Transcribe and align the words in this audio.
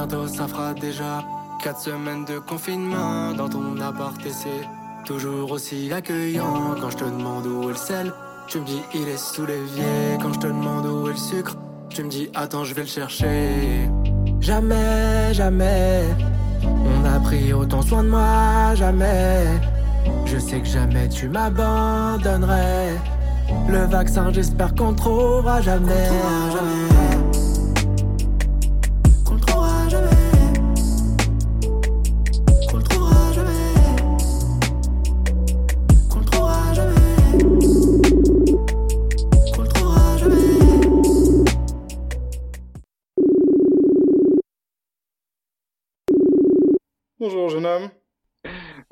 bientôt 0.00 0.26
ça 0.28 0.48
fera 0.48 0.72
déjà 0.72 1.22
4 1.62 1.78
semaines 1.78 2.24
de 2.24 2.38
confinement 2.38 3.34
dans 3.36 3.50
ton 3.50 3.78
appart 3.82 4.16
et 4.24 4.30
toujours 5.04 5.50
aussi 5.52 5.92
accueillant. 5.92 6.74
Quand 6.80 6.88
je 6.88 6.96
te 6.96 7.04
demande 7.04 7.46
où 7.46 7.64
est 7.64 7.72
le 7.72 7.74
sel, 7.74 8.12
tu 8.46 8.60
me 8.60 8.64
dis 8.64 8.80
il 8.94 9.06
est 9.08 9.18
sous 9.18 9.44
l'évier. 9.44 10.16
Quand 10.22 10.32
je 10.32 10.38
te 10.38 10.46
demande 10.46 10.86
où 10.86 11.08
est 11.08 11.12
le 11.12 11.18
sucre, 11.18 11.54
tu 11.90 12.02
me 12.02 12.08
dis 12.08 12.30
attends 12.34 12.64
je 12.64 12.72
vais 12.72 12.80
le 12.80 12.88
chercher. 12.88 13.90
Jamais, 14.40 15.34
jamais, 15.34 16.04
on 16.64 17.04
a 17.04 17.20
pris 17.20 17.52
autant 17.52 17.82
soin 17.82 18.02
de 18.02 18.08
moi, 18.08 18.74
jamais. 18.76 19.44
Je 20.24 20.38
sais 20.38 20.60
que 20.60 20.66
jamais 20.66 21.10
tu 21.10 21.28
m'abandonnerais. 21.28 22.96
Le 23.68 23.84
vaccin, 23.84 24.32
j'espère 24.32 24.74
qu'on 24.74 24.94
trouvera 24.94 25.60
jamais. 25.60 26.08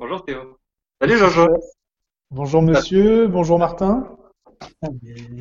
Bonjour 0.09 0.25
Théo. 0.25 0.57
Salut 0.99 1.17
Jojo. 1.19 1.47
Bonjour 2.31 2.63
monsieur, 2.63 3.27
bonjour 3.27 3.59
Martin. 3.59 4.07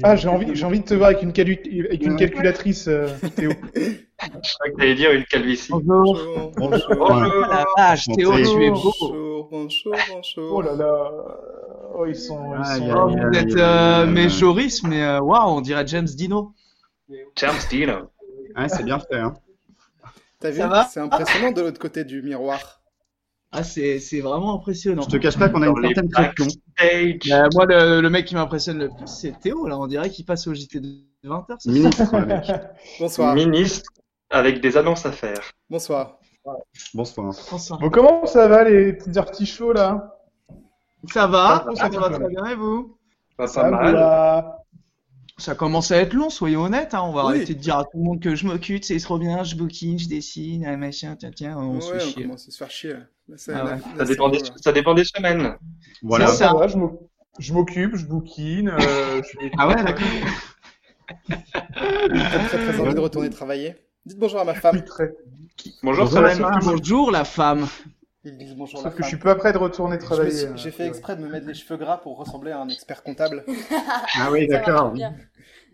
Ah, 0.02 0.14
j'ai 0.14 0.28
envie, 0.28 0.54
j'ai 0.54 0.66
envie 0.66 0.80
de 0.80 0.84
te 0.84 0.92
voir 0.92 1.08
avec 1.08 1.22
une, 1.22 1.32
calu- 1.32 1.86
avec 1.86 2.04
une 2.04 2.16
calculatrice, 2.16 2.86
euh, 2.86 3.08
Théo. 3.34 3.50
Je 3.74 4.54
crois 4.58 4.68
que 4.68 4.76
t'allais 4.76 4.94
dire 4.94 5.12
une 5.12 5.24
calvitie. 5.24 5.72
Bonjour. 5.72 6.52
Bonjour. 6.58 6.86
Bonjour. 6.98 7.46
Ah 7.50 7.64
la 7.64 7.64
vache, 7.78 8.08
Théo, 8.14 8.32
Bonjour. 8.32 8.56
tu 8.58 8.64
es 8.66 8.70
beau. 8.70 8.92
Bonjour, 9.00 9.48
bonjour, 9.50 9.94
bonjour. 10.12 10.52
Oh 10.52 10.60
là 10.60 10.74
là. 10.74 11.12
Oh, 11.94 12.04
ils 12.04 12.14
sont. 12.14 12.52
Ils 12.58 12.64
sont... 12.66 12.70
aïe, 12.70 12.90
aïe. 12.90 13.26
vous 13.30 13.38
êtes 13.38 13.56
euh, 13.56 14.04
mes 14.04 14.28
Joris, 14.28 14.82
mais 14.82 15.02
euh, 15.02 15.20
waouh, 15.22 15.48
on 15.48 15.62
dirait 15.62 15.86
James 15.86 16.04
Dino. 16.04 16.52
James 17.36 17.54
Dino. 17.70 18.10
Ouais, 18.54 18.68
c'est 18.68 18.84
bien 18.84 18.98
fait. 18.98 19.16
Hein. 19.16 19.32
T'as 20.40 20.50
vu 20.50 20.58
Ça 20.58 20.68
va 20.68 20.84
C'est 20.84 21.00
impressionnant 21.00 21.52
de 21.52 21.62
l'autre 21.62 21.80
côté 21.80 22.04
du 22.04 22.20
miroir. 22.20 22.77
Ah, 23.50 23.62
c'est 23.64 23.98
c'est 23.98 24.20
vraiment 24.20 24.54
impressionnant. 24.54 25.02
Je 25.02 25.08
te 25.08 25.16
cache 25.16 25.38
pas 25.38 25.48
qu'on 25.48 25.62
a 25.62 25.66
Dans 25.66 25.76
une 25.76 25.94
certaine 25.94 26.10
pression. 26.10 26.60
Euh, 26.82 27.48
moi, 27.54 27.64
le, 27.66 28.00
le 28.02 28.10
mec 28.10 28.26
qui 28.26 28.34
m'impressionne 28.34 28.78
le 28.78 28.88
plus, 28.88 29.06
c'est 29.06 29.38
Théo. 29.40 29.66
Là, 29.66 29.78
on 29.78 29.86
dirait 29.86 30.10
qu'il 30.10 30.24
passe 30.26 30.46
au 30.46 30.54
JT 30.54 30.80
de 30.80 30.88
20h. 31.24 31.56
Ministre, 31.70 32.16
le 32.18 32.26
mec. 32.26 32.44
Bonsoir. 33.00 33.34
Ministre 33.34 33.90
avec 34.30 34.60
des 34.60 34.76
annonces 34.76 35.06
à 35.06 35.12
faire. 35.12 35.40
Bonsoir. 35.70 36.18
Bonsoir. 36.94 37.34
Bon, 37.80 37.90
comment 37.90 38.26
ça 38.26 38.48
va 38.48 38.64
les 38.64 38.92
petits 38.92 39.18
artichauts 39.18 39.72
là? 39.72 40.18
Ça 41.12 41.26
va, 41.26 41.64
Ça 41.74 41.90
ça, 41.90 41.98
va, 41.98 42.08
va 42.08 42.18
très 42.18 42.28
bien 42.28 42.44
et 42.46 42.54
vous? 42.54 42.98
Ça 43.46 43.70
mal. 43.70 43.94
va. 43.94 44.58
Ça 45.38 45.54
commence 45.54 45.90
à 45.92 45.98
être 45.98 46.12
long, 46.14 46.28
soyons 46.30 46.62
honnêtes. 46.64 46.94
Hein. 46.94 47.02
On 47.04 47.12
va 47.12 47.26
Oui. 47.26 47.36
arrêter 47.36 47.54
de 47.54 47.60
dire 47.60 47.78
à 47.78 47.84
tout 47.84 47.96
le 47.98 48.02
monde 48.02 48.20
que 48.20 48.34
je 48.34 48.46
m'occupe, 48.46 48.84
c'est 48.84 48.98
trop 48.98 49.18
bien, 49.18 49.44
je 49.44 49.54
bouquine, 49.56 49.98
je 49.98 50.08
dessine, 50.08 50.66
ah, 50.66 50.76
machin, 50.76 51.16
tiens, 51.16 51.30
tiens, 51.34 51.56
on 51.58 51.80
se 51.80 51.92
fait 51.92 51.96
on 51.96 52.00
chier. 52.10 52.22
commence 52.24 52.48
à 52.48 52.50
se 52.50 52.56
faire 52.56 52.70
chier. 52.70 52.92
Là. 52.94 53.00
Ça- 53.36 53.52
Ah 53.66 53.78
Ça 53.98 54.04
dépend, 54.04 54.28
des, 54.30 54.40
ça 54.56 54.72
dépend 54.72 54.94
des 54.94 55.04
semaines. 55.04 55.56
Voilà. 56.02 56.26
Ça. 56.28 56.54
va, 56.54 56.66
je 56.68 56.76
m'oc- 56.76 57.00
je 57.38 57.52
m'occupe, 57.52 57.96
je 57.96 58.06
bouquine. 58.06 58.68
euh, 58.70 59.22
je 59.22 59.38
fais- 59.38 59.50
Ah 59.58 59.68
ouais, 59.68 59.74
d'accord. 59.82 60.06
J'ai 61.28 62.22
très 62.22 62.58
très 62.58 62.80
envie 62.80 62.94
de 62.94 63.00
retourner 63.00 63.30
travailler. 63.30 63.76
Dites 64.06 64.18
bonjour 64.18 64.40
à 64.40 64.44
ma 64.44 64.54
femme. 64.54 64.82
Très. 64.84 65.12
Bonjour 65.82 66.04
Bonjour, 66.04 66.08
Solène. 66.08 66.38
madame. 66.40 66.60
Bonjour 66.64 67.10
la 67.10 67.24
femme. 67.24 67.66
Ils 68.24 68.36
disent 68.36 68.54
bonjour 68.56 68.78
la 68.82 68.84
Sauf 68.84 68.92
que 68.92 68.98
je 68.98 69.02
femme. 69.02 69.08
suis 69.08 69.16
pas 69.18 69.34
prêt 69.34 69.52
de 69.52 69.58
retourner 69.58 69.98
travailler. 69.98 70.30
suis- 70.30 70.46
euh, 70.46 70.56
J'ai 70.56 70.70
fait 70.70 70.86
exprès 70.86 71.16
de 71.16 71.22
me 71.22 71.28
mettre 71.28 71.46
les 71.46 71.54
cheveux 71.54 71.76
gras 71.78 71.98
pour 71.98 72.16
ressembler 72.18 72.52
à 72.52 72.60
un 72.60 72.68
expert 72.68 73.02
comptable. 73.02 73.44
Ah 74.20 74.30
oui, 74.30 74.46
d'accord. 74.46 74.94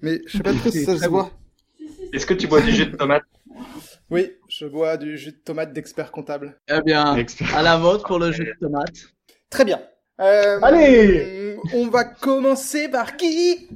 Mais 0.03 0.21
je 0.27 0.37
sais 0.39 0.43
pas 0.43 0.53
trop 0.53 0.71
si 0.71 0.85
ça 0.85 0.97
se 0.99 1.09
voit. 1.09 1.31
Est-ce 2.13 2.27
que 2.27 2.35
tu 2.35 2.47
bois 2.47 2.61
du 2.61 2.73
jus 2.73 2.87
de 2.87 2.97
tomate? 2.97 3.23
Oui, 4.15 4.33
je 4.49 4.67
bois 4.67 4.97
du 4.97 5.19
jus 5.19 5.33
de 5.33 5.37
tomate 5.37 5.73
d'expert 5.73 6.13
comptable. 6.13 6.57
Eh 6.69 6.81
bien, 6.83 7.17
Expert. 7.17 7.55
à 7.57 7.63
la 7.63 7.77
vôtre 7.77 8.07
pour 8.07 8.19
le 8.21 8.31
jus 8.31 8.45
de 8.45 8.55
tomate. 8.67 8.95
Très 9.51 9.65
bien. 9.65 9.81
Euh, 10.21 10.61
Allez 10.63 11.57
On 11.75 11.89
va 11.89 12.05
commencer 12.05 12.89
par 12.89 13.17
qui 13.17 13.69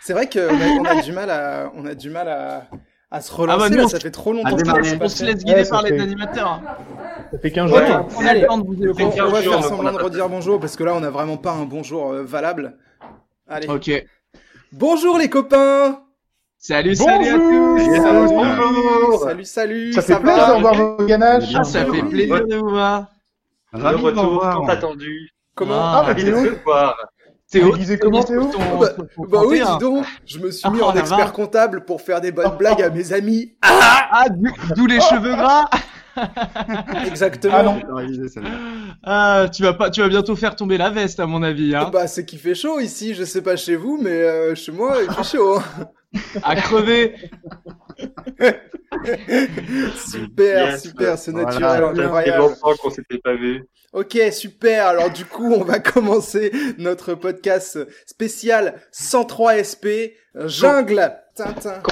C'est 0.00 0.12
vrai 0.12 0.28
qu'on 0.28 0.40
a, 0.40 0.66
on 0.80 0.84
a 0.84 1.02
du 1.02 1.12
mal 1.12 1.30
à, 1.30 1.72
on 1.74 1.84
a 1.86 1.94
du 1.94 2.10
mal 2.10 2.28
à, 2.28 2.68
à 3.10 3.20
se 3.20 3.32
relancer. 3.32 3.56
Ah 3.58 3.68
bah, 3.68 3.70
nous, 3.70 3.76
là, 3.78 3.84
on- 3.84 3.88
ça 3.88 3.98
fait 3.98 4.10
trop 4.12 4.32
longtemps 4.32 4.56
s'est 4.56 4.94
On 4.94 4.98
pas 4.98 5.08
se 5.08 5.24
laisse 5.24 5.44
guider 5.44 5.62
Ouais, 5.62 5.68
par 5.68 5.82
les 5.82 6.00
animateurs. 6.00 6.48
hein. 6.48 6.62
Ça 7.32 7.38
fait 7.40 7.50
15 7.50 7.72
Ouais. 7.72 7.86
jours. 7.86 8.08
On 8.16 8.26
a 8.26 8.34
le 8.34 8.46
temps 8.46 8.58
de 8.58 8.66
vous 8.66 8.74
on, 8.74 9.24
on 9.26 9.30
va 9.30 9.42
faire 9.42 9.64
semblant 9.64 9.90
on 9.92 9.96
de 9.98 10.02
redire 10.02 10.28
bonjour 10.28 10.60
parce 10.60 10.76
que 10.76 10.84
là, 10.84 10.94
on 10.94 11.02
a 11.02 11.10
vraiment 11.10 11.36
pas 11.36 11.52
un 11.52 11.64
bonjour 11.64 12.12
euh, 12.12 12.22
valable. 12.22 12.78
Allez. 13.48 13.66
Ok. 13.68 13.90
Bonjour 14.72 15.18
les 15.18 15.28
copains. 15.28 16.02
Salut, 16.58 16.96
salut 16.96 17.28
à 17.28 17.38
Bonjour. 17.38 17.76
tous. 17.76 17.84
Salut, 18.02 18.28
Bonjour. 18.58 19.20
salut, 19.22 19.44
salut. 19.44 19.92
Ça 19.92 20.02
fait 20.02 20.12
va 20.14 20.20
plaisir 20.20 20.46
de 20.48 20.52
revoir 20.54 20.74
vos 20.74 21.04
ganaches. 21.06 21.44
Ah, 21.54 21.64
ça 21.64 21.84
fait 21.84 22.02
plaisir 22.02 22.46
de 22.46 22.56
vous 22.56 22.70
voir. 22.70 23.06
Le 23.72 23.82
Ravi 23.82 23.96
de 23.96 24.00
vous 24.00 24.06
retour 24.06 24.40
tant 24.40 24.66
attendu. 24.68 25.30
Comment 25.54 25.74
Ah, 25.78 26.14
de 26.14 26.22
Théo. 26.22 26.36
Théo, 27.50 27.72
déguisé 27.72 27.98
comment, 27.98 28.22
Théo 28.24 28.44
ton- 28.50 28.78
Bah, 28.80 28.88
Bah 29.28 29.42
oui, 29.46 29.60
31. 29.60 29.76
dis 29.78 29.84
donc. 29.84 30.04
Je 30.26 30.38
me 30.40 30.50
suis 30.50 30.68
mis 30.70 30.78
Oh, 30.82 30.86
en 30.86 30.94
expert 30.96 31.32
comptable 31.32 31.84
pour 31.84 32.00
faire 32.00 32.20
des 32.20 32.32
bonnes 32.32 32.56
blagues 32.58 32.82
à 32.82 32.90
mes 32.90 33.12
amis. 33.12 33.52
Ah, 33.62 34.24
d'où 34.30 34.50
d'où 34.74 34.86
les 34.86 35.00
cheveux 35.00 35.36
gras. 35.36 35.66
Exactement. 37.06 37.78
Ah. 39.04 39.04
Ah, 39.04 39.46
tu 39.52 39.62
vas 39.62 39.74
pas, 39.74 39.90
tu 39.90 40.00
vas 40.00 40.08
bientôt 40.08 40.34
faire 40.34 40.56
tomber 40.56 40.78
la 40.78 40.88
veste 40.90 41.20
à 41.20 41.26
mon 41.26 41.42
avis, 41.42 41.76
hein. 41.76 41.90
Bah 41.92 42.06
c'est 42.08 42.24
qu'il 42.24 42.38
fait 42.38 42.54
chaud 42.54 42.80
ici, 42.80 43.14
je 43.14 43.22
sais 43.24 43.42
pas 43.42 43.56
chez 43.56 43.76
vous, 43.76 43.98
mais 44.02 44.10
euh, 44.10 44.54
chez 44.54 44.72
moi 44.72 44.96
il 45.06 45.12
fait 45.14 45.36
chaud. 45.36 45.60
Hein. 46.34 46.40
À 46.42 46.56
crever. 46.56 47.14
super, 49.96 50.70
Yes. 50.72 50.82
super, 50.82 51.18
c'est 51.18 51.30
Voilà. 51.32 51.46
naturel, 51.46 51.80
Ça 51.80 51.94
fait 51.94 52.02
incroyable. 52.02 52.38
longtemps 52.38 52.74
qu'on 52.82 52.90
s'était 52.90 53.18
pas 53.18 53.34
vu. 53.34 53.64
Ok, 53.92 54.18
super. 54.32 54.86
Alors 54.88 55.10
du 55.10 55.24
coup, 55.24 55.52
on 55.52 55.64
va 55.64 55.78
commencer 55.78 56.52
notre 56.78 57.14
podcast 57.14 57.78
spécial 58.06 58.80
103 58.92 59.54
SP 59.62 60.14
Jungle. 60.34 61.12
Tintin. 61.34 61.82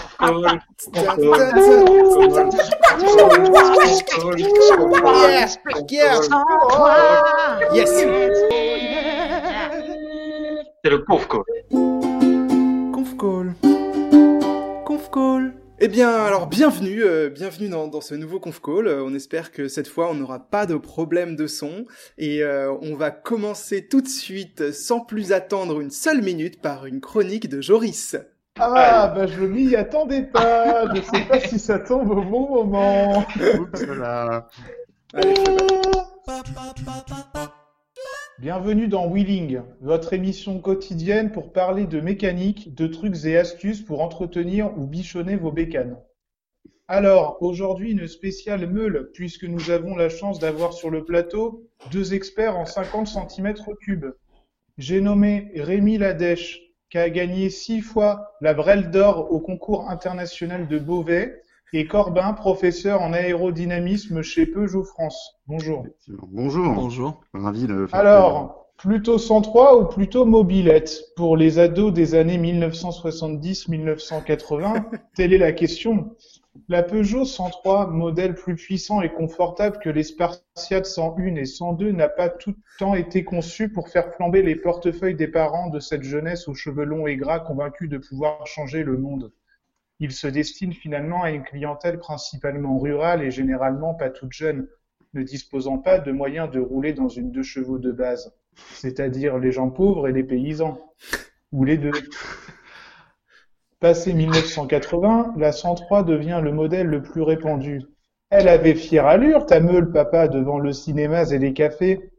Yes. 7.73 7.89
C'est 10.83 10.91
le 10.91 11.05
pauvre 11.05 11.27
call. 11.29 11.43
Conf 12.93 13.17
call. 13.17 13.55
Eh 15.81 15.89
bien, 15.89 16.09
alors 16.09 16.47
bienvenue, 16.47 17.03
euh, 17.03 17.29
bienvenue 17.29 17.69
dans, 17.69 17.89
dans 17.89 18.01
ce 18.01 18.15
nouveau 18.15 18.39
conf 18.39 18.61
call. 18.61 18.87
Euh, 18.87 19.03
on 19.05 19.12
espère 19.12 19.51
que 19.51 19.67
cette 19.67 19.89
fois 19.89 20.09
on 20.09 20.15
n'aura 20.15 20.39
pas 20.39 20.67
de 20.67 20.77
problème 20.77 21.35
de 21.35 21.49
son 21.49 21.85
et 22.17 22.45
euh, 22.45 22.73
on 22.81 22.95
va 22.95 23.11
commencer 23.11 23.89
tout 23.89 24.01
de 24.01 24.09
suite, 24.09 24.71
sans 24.71 25.01
plus 25.01 25.33
attendre 25.33 25.81
une 25.81 25.91
seule 25.91 26.23
minute, 26.23 26.62
par 26.62 26.87
une 26.87 27.01
chronique 27.01 27.49
de 27.49 27.61
Joris. 27.61 28.17
Ah, 28.57 29.12
bah 29.17 29.27
je 29.27 29.43
m'y 29.43 29.75
attendais 29.75 30.23
pas. 30.23 30.95
Je 30.95 31.03
sais 31.03 31.25
pas 31.29 31.41
si 31.41 31.59
ça 31.59 31.81
tombe 31.81 32.09
au 32.09 32.23
bon 32.23 32.49
moment. 32.49 33.27
Oups 33.59 33.87
là. 33.89 34.47
Allez, 35.12 35.35
Bienvenue 38.41 38.89
dans 38.89 39.06
Wheeling, 39.06 39.61
votre 39.81 40.12
émission 40.12 40.59
quotidienne 40.59 41.31
pour 41.31 41.53
parler 41.53 41.87
de 41.87 42.00
mécanique, 42.00 42.75
de 42.75 42.89
trucs 42.89 43.25
et 43.27 43.39
astuces 43.39 43.81
pour 43.81 44.00
entretenir 44.00 44.77
ou 44.77 44.89
bichonner 44.89 45.37
vos 45.37 45.53
bécanes. 45.53 45.97
Alors, 46.88 47.38
aujourd'hui, 47.41 47.93
une 47.93 48.09
spéciale 48.09 48.69
meule, 48.69 49.12
puisque 49.14 49.44
nous 49.44 49.70
avons 49.70 49.94
la 49.94 50.09
chance 50.09 50.41
d'avoir 50.41 50.73
sur 50.73 50.91
le 50.91 51.05
plateau 51.05 51.70
deux 51.93 52.12
experts 52.12 52.56
en 52.56 52.67
50 52.67 53.06
cm3. 53.06 54.12
J'ai 54.79 55.00
nommé 55.00 55.53
Rémi 55.55 55.97
Ladèche, 55.97 56.61
qui 56.91 56.99
a 56.99 57.11
gagné 57.11 57.50
six 57.50 57.82
fois 57.82 58.35
la 58.41 58.53
Brelle 58.53 58.91
d'Or 58.91 59.31
au 59.31 59.38
concours 59.38 59.88
international 59.88 60.67
de 60.67 60.81
Beauvais, 60.81 61.41
et 61.76 61.87
Corbin, 61.87 62.35
professeur 62.35 63.03
en 63.03 63.12
aérodynamisme 63.12 64.23
chez 64.23 64.47
Peugeot 64.47 64.85
France. 64.85 65.41
Bonjour. 65.49 65.85
Bonjour. 66.06 66.73
Bonjour. 66.73 67.21
Ravi 67.35 67.67
de 67.67 67.88
faire 67.88 67.99
Alors, 67.99 68.69
plutôt 68.76 69.19
103 69.19 69.81
ou 69.81 69.87
plutôt 69.87 70.25
mobilette 70.25 71.03
pour 71.17 71.37
les 71.37 71.59
ados 71.59 71.93
des 71.93 72.15
années 72.15 72.38
1970-1980 72.38 74.85
Telle 75.17 75.32
est 75.32 75.38
la 75.38 75.50
question. 75.50 76.15
La 76.69 76.85
Peugeot 76.85 77.25
103, 77.25 77.88
modèle 77.88 78.35
plus 78.35 78.55
puissant 78.55 79.03
et 79.03 79.12
confortable 79.12 79.81
que 79.82 79.91
les 79.91 80.05
Spartiate 80.05 80.87
101 80.87 81.35
et 81.35 81.44
102, 81.44 81.91
n'a 81.91 82.09
pas 82.09 82.29
tout 82.29 82.50
le 82.50 82.79
temps 82.79 82.94
été 82.94 83.25
conçue 83.25 83.69
pour 83.69 83.88
faire 83.88 84.15
flamber 84.15 84.43
les 84.43 84.55
portefeuilles 84.55 85.17
des 85.17 85.26
parents 85.26 85.71
de 85.71 85.81
cette 85.81 86.05
jeunesse 86.05 86.47
aux 86.47 86.55
cheveux 86.55 86.85
longs 86.85 87.09
et 87.09 87.17
gras 87.17 87.41
convaincus 87.41 87.88
de 87.88 87.99
pouvoir 87.99 88.47
changer 88.47 88.85
le 88.85 88.97
monde. 88.97 89.32
Il 90.00 90.12
se 90.12 90.26
destine 90.26 90.73
finalement 90.73 91.23
à 91.23 91.31
une 91.31 91.44
clientèle 91.44 91.99
principalement 91.99 92.79
rurale 92.79 93.23
et 93.23 93.31
généralement 93.31 93.94
pas 93.94 94.11
toute 94.11 94.32
jeune, 94.32 94.69
ne 95.14 95.23
disposant 95.23 95.79
pas 95.79 95.99
de 95.99 96.12
moyens 96.12 96.50
de 96.50 96.61
rouler 96.61 96.93
dans 96.93 97.08
une 97.08 97.31
deux 97.31 97.43
chevaux 97.43 97.79
de 97.79 97.93
base, 97.93 98.35
c'est-à-dire 98.75 99.38
les 99.38 99.52
gens 99.52 99.70
pauvres 99.70 100.08
et 100.08 100.12
les 100.12 100.25
paysans, 100.25 100.79
ou 101.52 101.64
les 101.64 101.79
deux. 101.79 101.93
Passé 103.81 104.12
1980, 104.12 105.35
la 105.37 105.52
103 105.52 106.02
devient 106.05 106.40
le 106.43 106.52
modèle 106.52 106.87
le 106.87 107.02
plus 107.02 107.23
répandu. 107.23 107.82
Elle 108.31 108.49
avait 108.49 108.75
fière 108.75 109.06
allure, 109.06 109.47
ta 109.47 109.61
meule, 109.61 109.93
papa, 109.93 110.26
devant 110.26 110.58
le 110.58 110.73
cinéma 110.73 111.23
et 111.31 111.38
les 111.38 111.52
cafés. 111.52 112.11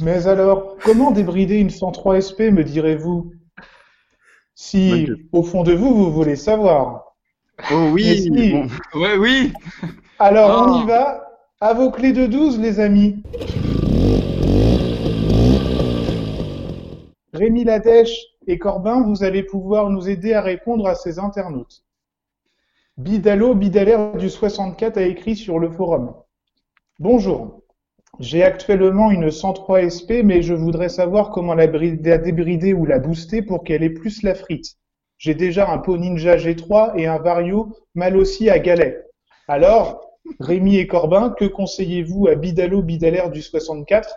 Mais 0.00 0.26
alors, 0.26 0.78
comment 0.82 1.10
débrider 1.10 1.56
une 1.56 1.70
103 1.70 2.20
SP, 2.24 2.40
me 2.50 2.64
direz-vous? 2.64 3.32
Si, 4.54 5.06
au 5.32 5.42
fond 5.42 5.62
de 5.62 5.72
vous, 5.72 5.94
vous 5.94 6.12
voulez 6.12 6.36
savoir. 6.36 7.14
Oh 7.72 7.88
oui, 7.92 8.18
si. 8.22 8.30
bon. 8.52 8.66
Ouais, 8.94 9.16
oui. 9.16 9.52
Alors, 10.18 10.68
on 10.68 10.78
Oh. 10.80 10.82
y 10.82 10.86
va 10.86 11.28
À 11.60 11.74
vos 11.74 11.90
clés 11.90 12.12
de 12.12 12.26
12, 12.26 12.58
les 12.60 12.80
amis. 12.80 13.22
Rémi 17.32 17.64
Ladèche 17.64 18.16
et 18.46 18.58
Corbin, 18.58 19.02
vous 19.02 19.24
allez 19.24 19.42
pouvoir 19.42 19.88
nous 19.90 20.08
aider 20.08 20.34
à 20.34 20.42
répondre 20.42 20.86
à 20.86 20.94
ces 20.94 21.18
internautes. 21.18 21.84
Bidalo 22.98 23.54
Bidalaire 23.54 24.16
du 24.16 24.28
64 24.28 24.98
a 24.98 25.02
écrit 25.02 25.34
sur 25.36 25.58
le 25.58 25.70
forum. 25.70 26.14
Bonjour. 26.98 27.61
J'ai 28.20 28.42
actuellement 28.42 29.10
une 29.10 29.30
103 29.30 29.88
SP, 29.88 30.22
mais 30.22 30.42
je 30.42 30.54
voudrais 30.54 30.88
savoir 30.88 31.30
comment 31.30 31.54
la, 31.54 31.66
bri- 31.66 31.98
la 32.02 32.18
débrider 32.18 32.74
ou 32.74 32.84
la 32.84 32.98
booster 32.98 33.42
pour 33.42 33.64
qu'elle 33.64 33.82
ait 33.82 33.90
plus 33.90 34.22
la 34.22 34.34
frite. 34.34 34.76
J'ai 35.18 35.34
déjà 35.34 35.70
un 35.70 35.78
pot 35.78 35.96
Ninja 35.96 36.36
G3 36.36 36.92
et 36.96 37.06
un 37.06 37.18
Vario 37.18 37.74
mal 37.94 38.16
aussi 38.16 38.50
à 38.50 38.58
galet. 38.58 39.04
Alors, 39.48 40.10
Rémi 40.40 40.76
et 40.76 40.86
Corbin, 40.86 41.30
que 41.30 41.44
conseillez-vous 41.46 42.28
à 42.28 42.34
Bidalo 42.34 42.82
Bidalaire 42.82 43.30
du 43.30 43.42
64 43.42 44.14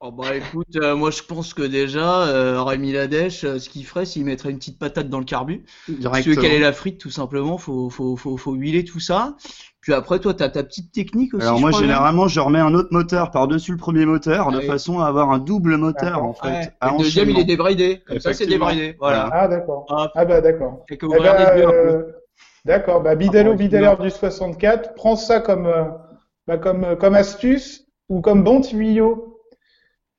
Oh 0.00 0.12
bah 0.12 0.36
écoute, 0.36 0.76
euh, 0.76 0.94
moi 0.94 1.10
je 1.10 1.22
pense 1.22 1.54
que 1.54 1.62
déjà, 1.62 2.26
euh, 2.28 2.62
Rémi 2.62 2.92
Ladèche, 2.92 3.44
euh, 3.44 3.58
ce 3.58 3.70
qu'il 3.70 3.86
ferait, 3.86 4.04
s'il 4.04 4.24
mettrait 4.26 4.50
une 4.50 4.58
petite 4.58 4.78
patate 4.78 5.08
dans 5.08 5.18
le 5.18 5.24
carbu. 5.24 5.64
Si 6.12 6.20
tu 6.20 6.30
veux 6.30 6.36
Directement. 6.36 6.42
caler 6.42 6.58
la 6.58 6.72
frite, 6.74 6.98
tout 7.00 7.10
simplement, 7.10 7.56
faut, 7.56 7.88
faut, 7.88 8.16
faut, 8.16 8.36
faut 8.36 8.52
huiler 8.54 8.84
tout 8.84 9.00
ça. 9.00 9.36
Puis 9.84 9.92
après, 9.92 10.18
toi, 10.18 10.32
t'as 10.32 10.48
ta 10.48 10.62
petite 10.62 10.92
technique 10.92 11.34
aussi. 11.34 11.46
Alors 11.46 11.60
moi 11.60 11.70
généralement 11.70 12.26
je 12.26 12.40
remets 12.40 12.58
un 12.58 12.72
autre 12.72 12.88
moteur 12.90 13.30
par-dessus 13.30 13.72
le 13.72 13.76
premier 13.76 14.06
moteur 14.06 14.50
de 14.50 14.56
Ouais. 14.56 14.66
façon 14.66 15.00
à 15.00 15.06
avoir 15.06 15.30
un 15.30 15.38
double 15.38 15.76
moteur 15.76 16.24
en 16.24 16.32
fait. 16.32 16.72
Le 16.82 16.98
deuxième, 17.02 17.28
il 17.28 17.38
est 17.38 17.44
débridé. 17.44 18.00
Comme 18.06 18.18
ça, 18.18 18.32
c'est 18.32 18.46
débridé. 18.46 18.96
Voilà. 18.98 19.28
Ah, 19.30 19.46
d'accord. 19.46 19.84
Ah, 19.90 20.24
bah, 20.24 20.40
d'accord. 20.40 20.86
Que 20.88 20.94
Eh 20.94 21.22
ben, 21.22 21.70
euh, 21.70 22.02
D'accord, 22.64 23.02
bah, 23.02 23.14
Bidalo 23.14 23.52
Ah, 23.52 23.56
Bidalaire 23.56 23.98
du 23.98 24.08
64, 24.08 24.94
prends 24.94 25.16
ça 25.16 25.40
comme, 25.40 25.66
euh, 25.66 25.84
bah, 26.46 26.56
comme, 26.56 26.84
euh, 26.84 26.96
comme 26.96 27.14
astuce 27.14 27.84
ou 28.08 28.22
comme 28.22 28.42
bon 28.42 28.62
tuyau. 28.62 29.38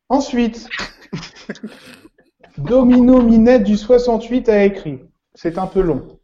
Ensuite, 0.09 0.69
Domino 2.59 3.19
Minette 3.23 3.63
du 3.63 3.77
68 3.77 4.47
a 4.47 4.63
écrit. 4.63 4.99
C'est 5.33 5.57
un 5.57 5.65
peu 5.65 5.81
long. 5.81 6.14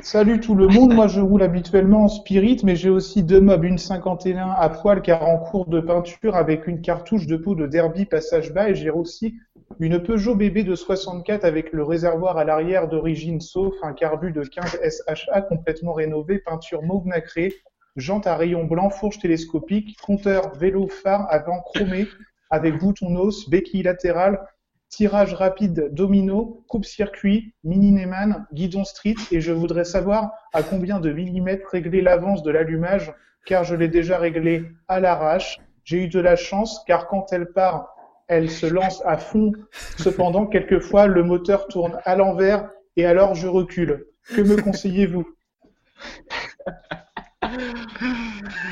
Salut 0.00 0.38
tout 0.38 0.54
le 0.54 0.68
monde, 0.68 0.94
moi 0.94 1.08
je 1.08 1.20
roule 1.20 1.42
habituellement 1.42 2.04
en 2.04 2.08
spirit, 2.08 2.60
mais 2.62 2.76
j'ai 2.76 2.88
aussi 2.88 3.24
deux 3.24 3.40
mobs, 3.40 3.64
une 3.64 3.78
51 3.78 4.48
à 4.50 4.68
poil 4.68 5.02
car 5.02 5.28
en 5.28 5.38
cours 5.38 5.66
de 5.66 5.80
peinture 5.80 6.36
avec 6.36 6.68
une 6.68 6.80
cartouche 6.80 7.26
de 7.26 7.36
peau 7.36 7.56
de 7.56 7.66
derby 7.66 8.04
passage 8.04 8.54
bas 8.54 8.70
et 8.70 8.76
j'ai 8.76 8.90
aussi 8.90 9.34
une 9.80 10.00
Peugeot 10.00 10.36
bébé 10.36 10.62
de 10.62 10.76
64 10.76 11.44
avec 11.44 11.72
le 11.72 11.82
réservoir 11.82 12.38
à 12.38 12.44
l'arrière 12.44 12.86
d'origine 12.86 13.40
sauf 13.40 13.74
un 13.82 13.92
carbu 13.92 14.30
de 14.30 14.44
15 14.44 14.78
SHA 15.14 15.42
complètement 15.42 15.94
rénové, 15.94 16.38
peinture 16.38 16.84
mauve 16.84 17.08
nacré, 17.08 17.52
jante 17.96 18.28
à 18.28 18.36
rayon 18.36 18.64
blanc, 18.64 18.90
fourche 18.90 19.18
télescopique, 19.18 19.98
compteur 20.00 20.54
vélo 20.54 20.86
phare 20.86 21.26
avant 21.28 21.60
chromé 21.60 22.06
avec 22.50 22.78
bouton 22.78 23.16
os, 23.16 23.50
béquille 23.50 23.82
latérale, 23.82 24.40
tirage 24.88 25.34
rapide 25.34 25.88
domino, 25.92 26.64
coupe-circuit, 26.68 27.54
mini 27.64 27.92
Neyman, 27.92 28.46
guidon 28.52 28.84
street 28.84 29.16
et 29.30 29.40
je 29.40 29.52
voudrais 29.52 29.84
savoir 29.84 30.32
à 30.52 30.62
combien 30.62 31.00
de 31.00 31.12
millimètres 31.12 31.68
régler 31.70 32.00
l'avance 32.00 32.42
de 32.42 32.50
l'allumage 32.50 33.12
car 33.46 33.64
je 33.64 33.74
l'ai 33.74 33.88
déjà 33.88 34.18
réglé 34.18 34.64
à 34.88 35.00
l'arrache. 35.00 35.58
J'ai 35.84 36.04
eu 36.04 36.08
de 36.08 36.20
la 36.20 36.36
chance 36.36 36.82
car 36.86 37.06
quand 37.08 37.32
elle 37.32 37.52
part, 37.52 37.94
elle 38.28 38.50
se 38.50 38.66
lance 38.66 39.02
à 39.06 39.16
fond. 39.16 39.52
Cependant, 39.96 40.46
quelquefois, 40.46 41.06
le 41.06 41.22
moteur 41.22 41.66
tourne 41.68 41.98
à 42.04 42.14
l'envers 42.16 42.68
et 42.96 43.06
alors 43.06 43.34
je 43.34 43.46
recule. 43.46 44.06
Que 44.34 44.42
me 44.42 44.60
conseillez-vous? 44.60 45.26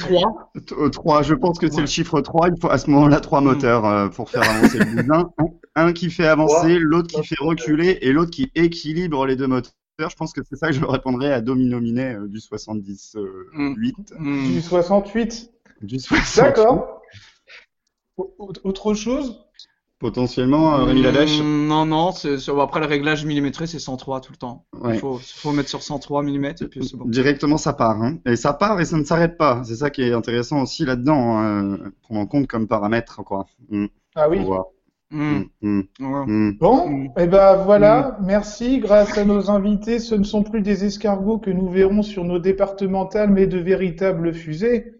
3. 0.00 0.50
Euh, 0.72 0.88
Trois, 0.90 1.22
je 1.22 1.34
pense 1.34 1.58
que 1.58 1.70
c'est 1.70 1.80
le 1.80 1.86
chiffre 1.86 2.20
3. 2.20 2.48
Il 2.48 2.60
faut 2.60 2.70
à 2.70 2.78
ce 2.78 2.90
moment-là 2.90 3.20
trois 3.20 3.40
moteurs 3.40 3.84
euh, 3.84 4.08
pour 4.08 4.30
faire 4.30 4.48
avancer 4.48 4.78
le 4.78 4.84
bousin. 5.02 5.30
Un, 5.74 5.92
qui 5.92 6.10
fait 6.10 6.26
avancer, 6.26 6.78
l'autre 6.78 7.08
qui 7.08 7.26
fait 7.26 7.36
reculer 7.40 7.98
et 8.00 8.12
l'autre 8.12 8.30
qui 8.30 8.50
équilibre 8.54 9.26
les 9.26 9.36
deux 9.36 9.46
moteurs. 9.46 9.72
Je 9.98 10.14
pense 10.16 10.32
que 10.32 10.40
c'est 10.48 10.56
ça 10.56 10.68
que 10.68 10.74
je 10.74 10.84
répondrai 10.84 11.32
à 11.32 11.40
Domino 11.40 11.80
Minet 11.80 12.14
euh, 12.16 12.28
du 12.28 12.40
78. 12.40 13.16
Hmm. 14.18 14.52
Du 14.52 14.60
68 14.62 15.50
Du 15.82 15.98
68. 15.98 16.42
D'accord. 16.42 17.00
Au- 18.16 18.52
Autre 18.64 18.94
chose? 18.94 19.45
Potentiellement, 19.98 20.78
euh, 20.78 20.84
Rémi 20.84 21.02
Ladèche. 21.02 21.40
Hmm, 21.40 21.66
Non, 21.68 21.86
non, 21.86 22.12
c'est, 22.12 22.36
après 22.60 22.80
le 22.80 22.86
réglage 22.86 23.24
millimétré, 23.24 23.66
c'est 23.66 23.78
103 23.78 24.20
tout 24.20 24.32
le 24.32 24.36
temps. 24.36 24.66
Ouais. 24.78 24.94
Il 24.96 25.00
faut, 25.00 25.18
faut 25.18 25.52
mettre 25.52 25.70
sur 25.70 25.82
103 25.82 26.22
mm 26.22 26.44
et 26.44 26.52
puis 26.70 26.86
c'est 26.86 26.96
bon. 26.96 27.06
Directement, 27.06 27.56
ça 27.56 27.72
part. 27.72 28.02
Hein. 28.02 28.18
Et 28.26 28.36
ça 28.36 28.52
part 28.52 28.78
et 28.80 28.84
ça 28.84 28.98
ne 28.98 29.04
s'arrête 29.04 29.38
pas. 29.38 29.62
C'est 29.64 29.76
ça 29.76 29.88
qui 29.88 30.02
est 30.02 30.12
intéressant 30.12 30.60
aussi 30.62 30.84
là-dedans. 30.84 31.42
Euh, 31.42 31.76
prendre 32.02 32.20
en 32.20 32.26
compte 32.26 32.46
comme 32.46 32.68
paramètre. 32.68 33.22
Quoi. 33.24 33.46
Mm, 33.70 33.86
Ah 34.14 34.28
oui. 34.28 34.40
Mm, 35.12 35.42
mm, 35.62 35.82
mm. 36.00 36.52
Bon, 36.58 36.88
Mm. 36.90 37.08
et 37.16 37.26
ben 37.28 37.56
voilà, 37.64 38.18
merci. 38.22 38.80
Grâce 38.80 39.16
à 39.16 39.24
nos 39.24 39.50
invités, 39.50 39.98
ce 40.00 40.14
ne 40.16 40.24
sont 40.24 40.42
plus 40.42 40.62
des 40.62 40.84
escargots 40.84 41.38
que 41.38 41.50
nous 41.50 41.70
verrons 41.70 42.02
sur 42.02 42.24
nos 42.24 42.40
départementales, 42.40 43.30
mais 43.30 43.46
de 43.46 43.58
véritables 43.58 44.34
fusées. 44.34 44.95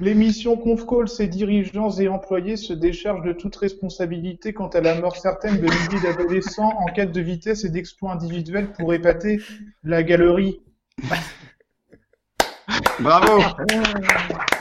L'émission 0.00 0.56
Confcall, 0.56 1.08
ses 1.08 1.28
dirigeants 1.28 1.90
et 1.98 2.08
employés 2.08 2.56
se 2.56 2.72
déchargent 2.72 3.22
de 3.22 3.32
toute 3.34 3.54
responsabilité 3.56 4.54
quant 4.54 4.68
à 4.68 4.80
la 4.80 4.98
mort 4.98 5.16
certaine 5.16 5.56
de 5.56 5.66
milliers 5.66 6.00
d'adolescents 6.02 6.72
en 6.78 6.86
quête 6.86 7.12
de 7.12 7.20
vitesse 7.20 7.64
et 7.64 7.68
d'exploits 7.68 8.12
individuels 8.12 8.72
pour 8.72 8.94
épater 8.94 9.40
la 9.84 10.02
galerie. 10.02 10.62
Bravo 13.00 13.42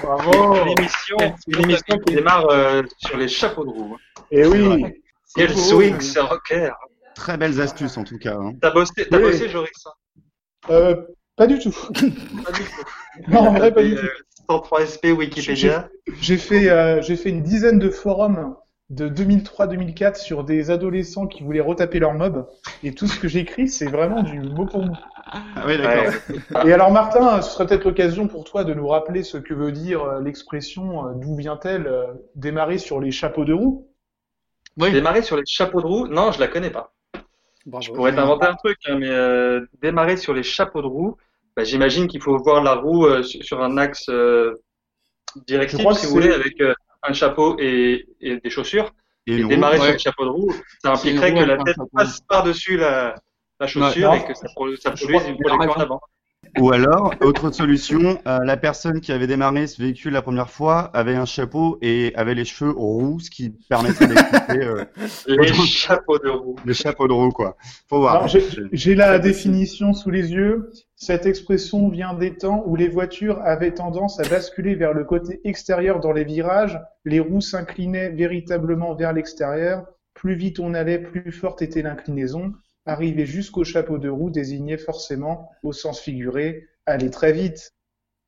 Bravo 0.01 0.55
Une 0.65 0.79
émission, 0.79 1.17
une 1.47 1.61
émission 1.63 1.97
qui 1.99 2.15
démarre 2.15 2.47
euh, 2.49 2.83
sur 2.97 3.17
les 3.17 3.27
chapeaux 3.27 3.63
de 3.65 3.69
roue. 3.69 3.97
Et 4.31 4.43
C'est 4.43 4.49
oui, 4.49 4.81
vrai. 4.81 5.01
Quel 5.35 5.55
swing, 5.57 5.99
ce 6.01 6.19
rocker 6.19 6.71
Très 7.15 7.37
belles 7.37 7.59
astuces 7.61 7.97
en 7.97 8.03
tout 8.03 8.17
cas. 8.17 8.35
hein. 8.35 8.53
T'as 8.61 8.71
bossé, 8.71 8.93
t'as 9.09 9.17
Oui. 9.17 9.23
bossé 9.23 9.49
Joris 9.49 9.71
hein 9.85 9.91
euh, 10.69 10.95
pas 11.35 11.47
du 11.47 11.57
tout. 11.59 11.71
Pas 11.93 12.51
du 12.51 12.63
tout. 12.63 13.29
Non, 13.29 13.39
en 13.47 13.53
vrai, 13.53 13.73
pas 13.73 13.81
du 13.83 13.95
tout. 13.95 14.01
Fait, 14.49 14.53
euh, 14.53 14.57
103 14.57 14.85
SP 14.85 15.05
Wikipédia. 15.17 15.89
J'ai 16.21 16.37
fait, 16.37 16.69
euh, 16.69 17.01
j'ai 17.01 17.15
fait 17.15 17.29
une 17.29 17.43
dizaine 17.43 17.79
de 17.79 17.89
forums 17.89 18.55
de 18.89 19.07
2003-2004 19.07 20.15
sur 20.15 20.43
des 20.43 20.71
adolescents 20.71 21.27
qui 21.27 21.43
voulaient 21.43 21.59
retaper 21.59 21.99
leur 21.99 22.13
mob. 22.13 22.47
Et 22.83 22.93
tout 22.93 23.07
ce 23.07 23.19
que 23.19 23.27
j'écris, 23.27 23.69
c'est 23.69 23.85
vraiment 23.85 24.23
du 24.23 24.39
mot 24.39 24.65
pour 24.65 24.83
mot. 24.83 24.95
Ah 25.31 25.63
oui, 25.67 25.77
d'accord. 25.77 26.13
Ouais. 26.29 26.69
Et 26.69 26.73
alors, 26.73 26.91
Martin, 26.91 27.41
ce 27.41 27.51
serait 27.51 27.67
peut-être 27.67 27.85
l'occasion 27.85 28.27
pour 28.27 28.45
toi 28.45 28.63
de 28.63 28.73
nous 28.73 28.87
rappeler 28.87 29.21
ce 29.23 29.37
que 29.37 29.53
veut 29.53 29.71
dire 29.71 30.03
euh, 30.03 30.21
l'expression 30.21 31.07
euh, 31.07 31.13
d'où 31.13 31.35
vient-elle 31.35 31.85
euh, 31.85 32.07
démarrer 32.35 32.79
sur 32.79 32.99
les 32.99 33.11
chapeaux 33.11 33.45
de 33.45 33.53
roue. 33.53 33.87
Oui. 34.77 34.91
Démarrer 34.91 35.21
sur 35.21 35.37
les 35.37 35.45
chapeaux 35.45 35.81
de 35.81 35.85
roue, 35.85 36.07
non, 36.07 36.31
je 36.31 36.39
la 36.39 36.47
connais 36.47 36.71
pas. 36.71 36.93
Bravo. 37.65 37.85
Je 37.85 37.91
pourrais 37.91 38.15
t'inventer 38.15 38.47
un 38.47 38.55
truc, 38.55 38.77
hein, 38.87 38.97
mais 38.97 39.09
euh, 39.09 39.65
démarrer 39.81 40.17
sur 40.17 40.33
les 40.33 40.43
chapeaux 40.43 40.81
de 40.81 40.87
roue, 40.87 41.17
bah, 41.59 41.65
j'imagine 41.65 42.07
qu'il 42.07 42.21
faut 42.21 42.37
voir 42.37 42.63
la 42.63 42.75
roue 42.75 43.05
euh, 43.05 43.21
sur 43.21 43.43
sur 43.43 43.61
un 43.61 43.77
axe 43.77 44.05
euh, 44.09 44.53
directif, 45.47 45.79
si 45.93 46.05
vous 46.05 46.11
voulez, 46.13 46.31
avec 46.31 46.59
euh, 46.61 46.73
un 47.03 47.11
chapeau 47.13 47.57
et, 47.59 48.05
et 48.21 48.39
des 48.39 48.49
chaussures. 48.49 48.91
Et 49.27 49.33
Et 49.33 49.35
une 49.37 49.43
roue, 49.43 49.49
démarrer 49.49 49.77
ouais. 49.79 49.83
sur 49.85 49.93
le 49.93 49.99
chapeau 49.99 50.25
de 50.25 50.29
roue, 50.29 50.53
ça 50.81 50.93
impliquerait 50.93 51.31
roue 51.31 51.39
que 51.39 51.43
la 51.43 51.57
tête 51.63 51.75
passe 51.93 52.21
par-dessus 52.21 52.77
la, 52.77 53.15
la 53.59 53.67
chaussure 53.67 54.11
Ouais. 54.11 54.19
et 54.21 54.25
que 54.25 54.33
ça, 54.33 54.47
pro- 54.55 54.75
ça 54.77 54.91
produise 54.91 55.27
une 55.27 55.37
projection 55.37 55.73
avant. 55.73 55.99
Ou 56.57 56.71
alors, 56.71 57.13
autre 57.21 57.51
solution, 57.51 58.17
euh, 58.25 58.39
la 58.43 58.57
personne 58.57 59.01
qui 59.01 59.11
avait 59.11 59.27
démarré 59.27 59.67
ce 59.67 59.79
véhicule 59.81 60.13
la 60.13 60.21
première 60.23 60.49
fois 60.49 60.79
avait 60.95 61.13
un 61.15 61.25
chapeau 61.25 61.77
et 61.81 62.11
avait 62.15 62.33
les 62.33 62.45
cheveux 62.45 62.71
roux, 62.71 63.19
ce 63.19 63.29
qui 63.29 63.51
permettrait 63.69 64.07
d'expliquer 64.07 64.63
euh, 64.63 64.85
Les 65.27 65.53
chapeaux 65.53 66.17
de 66.17 66.29
roue. 66.29 66.55
les 66.65 66.73
chapeaux 66.73 67.07
de 67.07 67.13
roue, 67.13 67.31
quoi. 67.31 67.55
Faut 67.89 67.99
voir. 67.99 68.27
J'ai 68.71 68.95
la 68.95 69.19
définition 69.19 69.93
sous 69.93 70.09
les 70.09 70.31
yeux. 70.31 70.71
Cette 71.01 71.25
expression 71.25 71.87
vient 71.87 72.13
des 72.13 72.35
temps 72.35 72.61
où 72.65 72.75
les 72.75 72.89
voitures 72.89 73.39
avaient 73.41 73.73
tendance 73.73 74.19
à 74.19 74.27
basculer 74.27 74.75
vers 74.75 74.93
le 74.93 75.05
côté 75.05 75.39
extérieur 75.45 76.01
dans 76.01 76.11
les 76.11 76.25
virages, 76.25 76.77
les 77.05 77.21
roues 77.21 77.39
s'inclinaient 77.39 78.09
véritablement 78.09 78.93
vers 78.95 79.13
l'extérieur, 79.13 79.87
plus 80.13 80.35
vite 80.35 80.59
on 80.59 80.73
allait, 80.73 80.99
plus 80.99 81.31
forte 81.31 81.61
était 81.61 81.81
l'inclinaison. 81.81 82.53
arriver 82.85 83.25
jusqu'au 83.25 83.63
chapeau 83.63 83.97
de 83.97 84.09
roue 84.09 84.29
désignait 84.29 84.77
forcément, 84.77 85.49
au 85.63 85.71
sens 85.71 86.01
figuré, 86.01 86.67
aller 86.85 87.09
très 87.09 87.31
vite. 87.31 87.73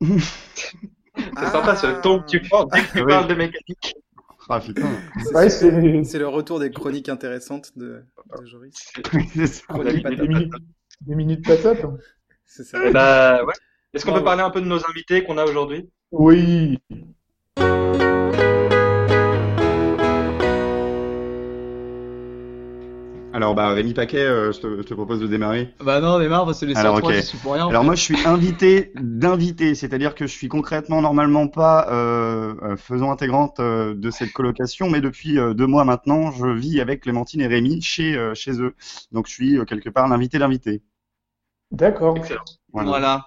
C'est 0.00 1.50
sympa 1.50 1.76
ce 1.76 2.00
ton 2.00 2.20
que 2.20 2.26
tu 2.26 2.40
prends 2.40 2.64
dès 2.64 2.80
que 2.80 2.98
tu 2.98 3.04
parles 3.04 3.28
de 3.28 3.34
mécanique. 3.34 3.94
Ah. 4.48 4.60
Ouais, 5.34 5.50
c'est 5.50 6.04
C'est 6.04 6.18
le 6.18 6.28
retour 6.28 6.58
des 6.58 6.70
chroniques 6.70 7.10
intéressantes 7.10 7.76
de, 7.76 8.04
Joris. 8.44 8.92
Des 9.12 10.26
minutes, 10.26 10.52
des 11.02 11.14
minutes 11.14 11.46
pas 11.46 11.56
top. 11.56 12.00
C'est 12.54 12.64
ça. 12.64 12.78
Bah 12.90 13.42
ouais. 13.44 13.54
Est-ce 13.94 14.04
qu'on 14.04 14.12
peut 14.12 14.22
parler 14.22 14.42
un 14.42 14.50
peu 14.50 14.60
de 14.60 14.66
nos 14.66 14.86
invités 14.86 15.24
qu'on 15.24 15.38
a 15.38 15.44
aujourd'hui? 15.44 15.88
Oui. 16.10 16.78
Alors 23.34 23.54
bah 23.54 23.70
Rémi 23.70 23.94
Paquet, 23.94 24.18
euh, 24.18 24.52
je, 24.52 24.60
te, 24.60 24.76
je 24.76 24.82
te 24.82 24.92
propose 24.92 25.18
de 25.20 25.26
démarrer. 25.26 25.72
Bah 25.82 26.00
non, 26.02 26.18
démarre 26.18 26.44
parce 26.44 26.60
que 26.60 26.66
les 26.66 26.76
Alors, 26.76 26.96
103, 26.96 27.10
ok. 27.10 27.16
j'y 27.16 27.22
suis 27.26 27.38
pour 27.38 27.54
rien. 27.54 27.66
Alors 27.68 27.84
moi 27.84 27.94
je 27.94 28.02
suis 28.02 28.18
invité 28.26 28.92
d'invité, 29.00 29.74
c'est-à-dire 29.74 30.14
que 30.14 30.26
je 30.26 30.32
suis 30.32 30.48
concrètement 30.48 31.00
normalement 31.00 31.48
pas 31.48 31.88
euh, 31.90 32.54
euh, 32.62 32.76
faisant 32.76 33.10
intégrante 33.10 33.60
euh, 33.60 33.94
de 33.94 34.10
cette 34.10 34.34
colocation, 34.34 34.90
mais 34.90 35.00
depuis 35.00 35.38
euh, 35.38 35.54
deux 35.54 35.66
mois 35.66 35.84
maintenant, 35.86 36.30
je 36.30 36.46
vis 36.48 36.82
avec 36.82 37.00
Clémentine 37.04 37.40
et 37.40 37.46
Rémi 37.46 37.80
chez 37.80 38.14
euh, 38.14 38.34
chez 38.34 38.60
eux. 38.60 38.74
Donc 39.12 39.26
je 39.26 39.32
suis 39.32 39.56
euh, 39.58 39.64
quelque 39.64 39.88
part 39.88 40.06
l'invité 40.08 40.38
d'invité. 40.38 40.82
D'accord. 41.72 42.16
Excellent. 42.16 42.44
Voilà. 42.74 43.26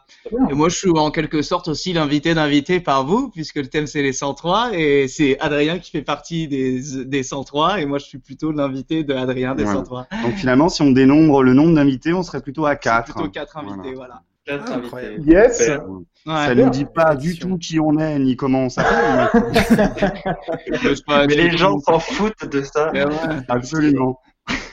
Et 0.49 0.53
moi, 0.53 0.69
je 0.69 0.75
suis 0.75 0.89
en 0.89 1.11
quelque 1.11 1.41
sorte 1.43 1.67
aussi 1.67 1.93
l'invité 1.93 2.33
d'invité 2.33 2.79
par 2.79 3.05
vous, 3.05 3.29
puisque 3.29 3.57
le 3.57 3.67
thème 3.67 3.85
c'est 3.85 4.01
les 4.01 4.13
103, 4.13 4.71
et 4.73 5.07
c'est 5.07 5.39
Adrien 5.39 5.77
qui 5.77 5.91
fait 5.91 6.01
partie 6.01 6.47
des, 6.47 6.81
des 7.05 7.21
103, 7.23 7.79
et 7.79 7.85
moi 7.85 7.99
je 7.99 8.05
suis 8.05 8.17
plutôt 8.17 8.51
l'invité 8.51 9.03
de 9.03 9.13
Adrien 9.13 9.53
des 9.53 9.63
Voilà. 9.63 9.79
103. 9.79 10.07
Donc 10.23 10.33
finalement, 10.35 10.67
si 10.69 10.81
on 10.81 10.89
dénombre 10.91 11.43
le 11.43 11.53
nombre 11.53 11.75
d'invités, 11.75 12.11
on 12.13 12.23
serait 12.23 12.41
plutôt 12.41 12.65
à 12.65 12.71
C'est 12.73 12.79
4. 12.79 13.13
plutôt 13.13 13.29
quatre 13.29 13.57
invités, 13.57 13.93
voilà. 13.93 14.21
Quatre 14.45 14.63
Ah, 14.67 14.71
invités. 14.73 14.85
incroyable. 14.85 15.23
Yes. 15.27 15.57
Ça 15.65 15.83
Ouais. 16.27 16.55
nous 16.55 16.69
dit 16.71 16.85
pas 16.85 17.15
du 17.15 17.37
tout 17.37 17.57
qui 17.59 17.79
on 17.79 17.99
est 17.99 18.17
ni 18.17 18.35
comment 18.35 18.61
on 18.65 18.69
s'appelle. 18.69 19.29
mais- 19.33 20.77
C'est 20.95 21.05
pas- 21.05 21.27
Mais 21.27 21.35
les 21.35 21.55
gens 21.55 21.77
s'en 21.79 21.99
foutent 21.99 22.45
de 22.49 22.61
ça. 22.63 22.91
Ouais. 22.91 23.05
Absolument, 23.47 24.19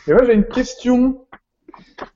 Et 0.07 0.13
moi 0.13 0.23
j'ai 0.25 0.33
une 0.35 0.45
question. 0.47 1.27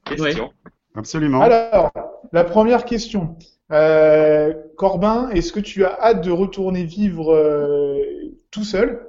Question. 0.04 0.52
Absolument. 0.96 1.40
Alors, 1.40 1.92
la 2.32 2.44
première 2.44 2.84
question. 2.84 3.36
Euh, 3.72 4.52
Corbin, 4.76 5.30
est-ce 5.30 5.52
que 5.52 5.60
tu 5.60 5.84
as 5.84 5.98
hâte 6.00 6.24
de 6.24 6.30
retourner 6.30 6.84
vivre 6.84 7.32
euh, 7.34 7.98
tout 8.50 8.64
seul? 8.64 9.08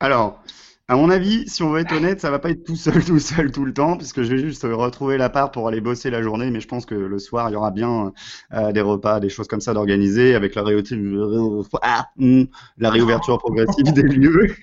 Alors, 0.00 0.40
à 0.86 0.96
mon 0.96 1.08
avis, 1.08 1.48
si 1.48 1.62
on 1.62 1.70
veut 1.70 1.80
être 1.80 1.96
honnête, 1.96 2.20
ça 2.20 2.30
va 2.30 2.38
pas 2.38 2.50
être 2.50 2.62
tout 2.62 2.76
seul, 2.76 3.02
tout 3.06 3.18
seul, 3.18 3.50
tout 3.50 3.64
le 3.64 3.72
temps, 3.72 3.96
puisque 3.96 4.22
je 4.22 4.28
vais 4.28 4.38
juste 4.38 4.64
retrouver 4.64 5.16
l'appart 5.16 5.52
pour 5.52 5.66
aller 5.66 5.80
bosser 5.80 6.10
la 6.10 6.22
journée, 6.22 6.50
mais 6.50 6.60
je 6.60 6.68
pense 6.68 6.84
que 6.84 6.94
le 6.94 7.18
soir, 7.18 7.48
il 7.48 7.54
y 7.54 7.56
aura 7.56 7.70
bien 7.70 8.12
euh, 8.52 8.70
des 8.70 8.82
repas, 8.82 9.18
des 9.18 9.30
choses 9.30 9.48
comme 9.48 9.62
ça 9.62 9.72
d'organiser, 9.72 10.34
avec 10.34 10.54
la, 10.54 10.62
réouverture- 10.62 11.66
ah, 11.82 12.08
hmm, 12.16 12.44
la 12.76 12.90
réouverture 12.90 13.38
progressive 13.38 13.92
des 13.94 14.02
lieux. 14.02 14.54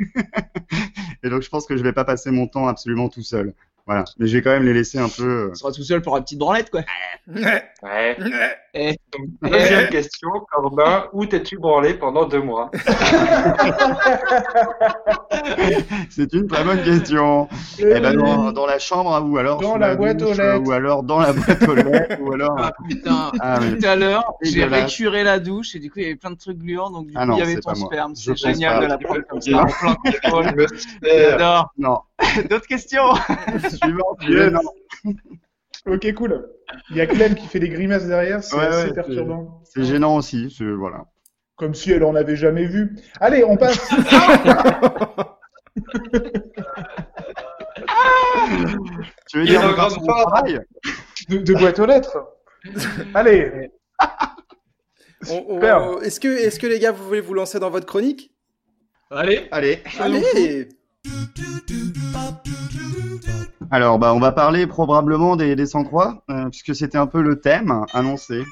Et 1.24 1.29
donc, 1.29 1.41
je 1.41 1.50
pense 1.50 1.65
que 1.65 1.75
je 1.75 1.84
vais 1.84 1.93
pas 1.93 2.05
passer 2.05 2.31
mon 2.31 2.48
temps 2.48 2.67
absolument 2.67 3.10
tout 3.10 3.24
seul. 3.24 3.53
Voilà. 3.91 4.05
Mais 4.19 4.27
je 4.27 4.38
vais 4.38 4.41
quand 4.41 4.51
même 4.51 4.63
les 4.65 4.74
laisser 4.74 5.00
un 5.00 5.10
peu. 5.10 5.24
euh, 5.24 5.50
On 5.51 5.55
sera 5.55 5.71
tout 5.74 5.83
seul 5.83 6.01
pour 6.01 6.15
une 6.15 6.24
petite 6.24 6.39
branlette, 6.39 6.69
quoi. 6.69 6.81
Ouais. 7.83 8.17
Eh. 8.73 8.95
Donc, 9.11 9.51
deuxième 9.51 9.89
question, 9.89 10.29
Corbin, 10.49 11.05
où 11.11 11.25
t'es-tu 11.25 11.57
branlé 11.57 11.93
pendant 11.93 12.25
deux 12.25 12.41
mois? 12.41 12.71
C'est 16.09 16.31
une 16.33 16.47
très 16.47 16.63
bonne 16.63 16.81
question. 16.83 17.49
Eh 17.79 17.99
ben, 17.99 18.13
dans, 18.15 18.51
dans 18.53 18.65
la 18.65 18.79
chambre, 18.79 19.13
hein, 19.15 19.21
ou 19.21 19.37
alors 19.37 19.59
Dans 19.61 19.77
la 19.77 19.95
boîte 19.95 20.21
aux 20.21 20.27
douche, 20.27 20.37
lettres. 20.37 20.61
ou 20.65 20.71
alors 20.71 21.03
dans 21.03 21.19
la 21.19 21.33
boîte 21.33 21.63
aux 21.67 21.75
lettres, 21.75 22.17
ou 22.21 22.31
alors. 22.33 22.55
Ah 22.57 22.71
putain, 22.87 23.31
Ah, 23.41 23.59
mais- 23.61 23.77
tout 23.77 23.85
à 23.85 23.95
l'heure, 23.95 24.33
j'ai 24.41 24.63
récuré 24.65 25.23
la 25.23 25.39
douche 25.39 25.75
et 25.75 25.79
du 25.79 25.89
coup 25.91 25.99
il 25.99 26.03
y 26.03 26.05
avait 26.05 26.15
plein 26.15 26.31
de 26.31 26.37
trucs 26.37 26.57
gluants, 26.57 26.91
donc 26.91 27.07
du 27.07 27.13
Ah 27.15 27.21
coup 27.25 27.27
non, 27.31 27.35
il 27.35 27.39
y 27.39 27.43
avait 27.43 27.57
ton 27.59 27.75
sperme. 27.75 28.15
C'est 28.15 28.35
génial 28.37 28.79
pas. 28.79 28.85
de 28.85 28.89
la 28.89 28.97
prendre 28.97 29.21
comme 29.27 29.41
ça, 29.41 29.61
en 30.31 30.41
plein 30.41 30.65
J'adore. 31.03 31.71
Non. 31.77 31.99
D'autres 32.49 32.67
questions? 32.67 33.13
Suivant. 33.69 34.15
Yes. 34.27 34.51
Non. 34.51 35.13
Ok, 35.88 36.13
cool. 36.13 36.47
Il 36.91 36.97
y 36.97 37.01
a 37.01 37.07
Clem 37.07 37.33
qui 37.35 37.47
fait 37.47 37.59
des 37.59 37.69
grimaces 37.69 38.05
derrière, 38.07 38.43
c'est 38.43 38.55
Ouais, 38.55 38.65
assez 38.65 38.88
ouais, 38.89 38.93
perturbant. 38.93 39.61
C'est 39.65 39.83
gênant 39.83 40.15
aussi. 40.15 40.55
voilà. 40.77 41.05
Comme 41.55 41.73
si 41.73 41.91
elle 41.91 42.03
en 42.03 42.15
avait 42.15 42.35
jamais 42.35 42.65
vu. 42.65 42.95
Allez, 43.19 43.43
on 43.43 43.57
passe. 43.57 43.89
Tu 49.29 49.38
veux 49.38 49.43
Il 49.43 49.50
dire 49.50 49.61
est 49.61 49.65
en 49.65 49.71
encore 49.71 49.91
forme. 49.93 50.05
travail 50.07 50.59
de, 51.29 51.38
de 51.38 51.53
boîte 51.53 51.79
aux 51.79 51.85
lettres. 51.85 52.17
Allez. 53.13 53.69
Est-ce 55.21 56.19
que, 56.19 56.27
est-ce 56.27 56.59
que 56.59 56.67
les 56.67 56.79
gars, 56.79 56.91
vous 56.91 57.05
voulez 57.05 57.21
vous 57.21 57.33
lancer 57.33 57.59
dans 57.59 57.69
votre 57.69 57.85
chronique? 57.85 58.31
Allez, 59.09 59.47
Allez. 59.51 59.79
Allez 60.00 60.69
Alors, 63.71 63.99
bah, 63.99 64.13
on 64.13 64.19
va 64.19 64.31
parler 64.31 64.67
probablement 64.67 65.35
des, 65.35 65.55
des 65.55 65.65
103, 65.65 66.23
euh, 66.29 66.49
puisque 66.49 66.75
c'était 66.75 66.97
un 66.97 67.07
peu 67.07 67.21
le 67.21 67.39
thème 67.39 67.85
annoncé. 67.93 68.43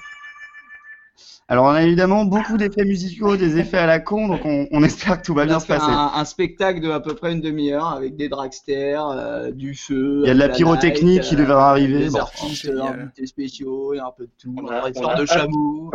Alors, 1.50 1.66
on 1.66 1.70
a 1.70 1.82
évidemment 1.82 2.26
beaucoup 2.26 2.58
d'effets 2.58 2.86
musicaux, 2.86 3.36
des 3.36 3.58
effets 3.58 3.80
à 3.80 3.88
la 3.88 4.00
con, 4.00 4.28
donc 4.28 4.42
on, 4.46 4.68
on 4.72 4.84
espère 4.84 5.20
que 5.20 5.26
tout 5.26 5.34
va 5.34 5.44
on 5.44 5.46
bien 5.48 5.60
se 5.60 5.66
fait 5.66 5.78
passer. 5.80 5.92
un, 5.92 6.12
un 6.14 6.24
spectacle 6.26 6.80
de 6.80 6.92
à 6.92 7.00
peu 7.00 7.16
près 7.16 7.34
une 7.34 7.42
demi-heure 7.42 7.88
avec 7.88 8.16
des 8.16 8.30
dragsters, 8.30 9.04
euh, 9.10 9.52
du 9.52 9.74
feu, 9.74 10.22
Il 10.24 10.28
y 10.28 10.30
a 10.30 10.36
de 10.36 10.40
la 10.40 10.48
la 10.48 10.54
pyrotechnie 10.54 11.20
qui 11.22 11.36
devrait 11.36 11.56
arriver. 11.56 12.04
Des 12.04 12.10
Bon, 12.12 12.20
artistes 12.20 12.70
invités 12.70 13.26
spéciaux, 13.26 13.94
il 13.94 13.98
y 13.98 14.00
a 14.00 14.06
un 14.06 14.12
peu 14.16 14.26
de 14.26 14.32
tout, 14.40 14.54
On 14.64 14.68
a- 14.68 14.84
on 14.96 15.08
a 15.08 15.16
de 15.16 15.26
chameau. 15.26 15.92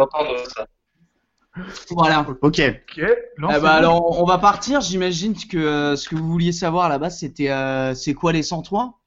ça. 0.57 0.67
Voilà. 1.91 2.27
Ok. 2.29 2.37
Ok. 2.43 2.61
Eh 2.99 3.05
lancez-vous. 3.39 3.63
ben 3.63 3.71
alors, 3.71 4.21
on 4.21 4.25
va 4.25 4.39
partir. 4.39 4.81
J'imagine 4.81 5.35
que 5.37 5.57
euh, 5.57 5.95
ce 5.95 6.09
que 6.09 6.17
vous 6.17 6.29
vouliez 6.29 6.51
savoir 6.51 6.87
à 6.87 6.89
la 6.89 6.99
base, 6.99 7.21
c'était 7.21 7.51
euh, 7.51 7.95
c'est 7.95 8.13
quoi 8.13 8.33
les 8.33 8.43
103 8.43 8.99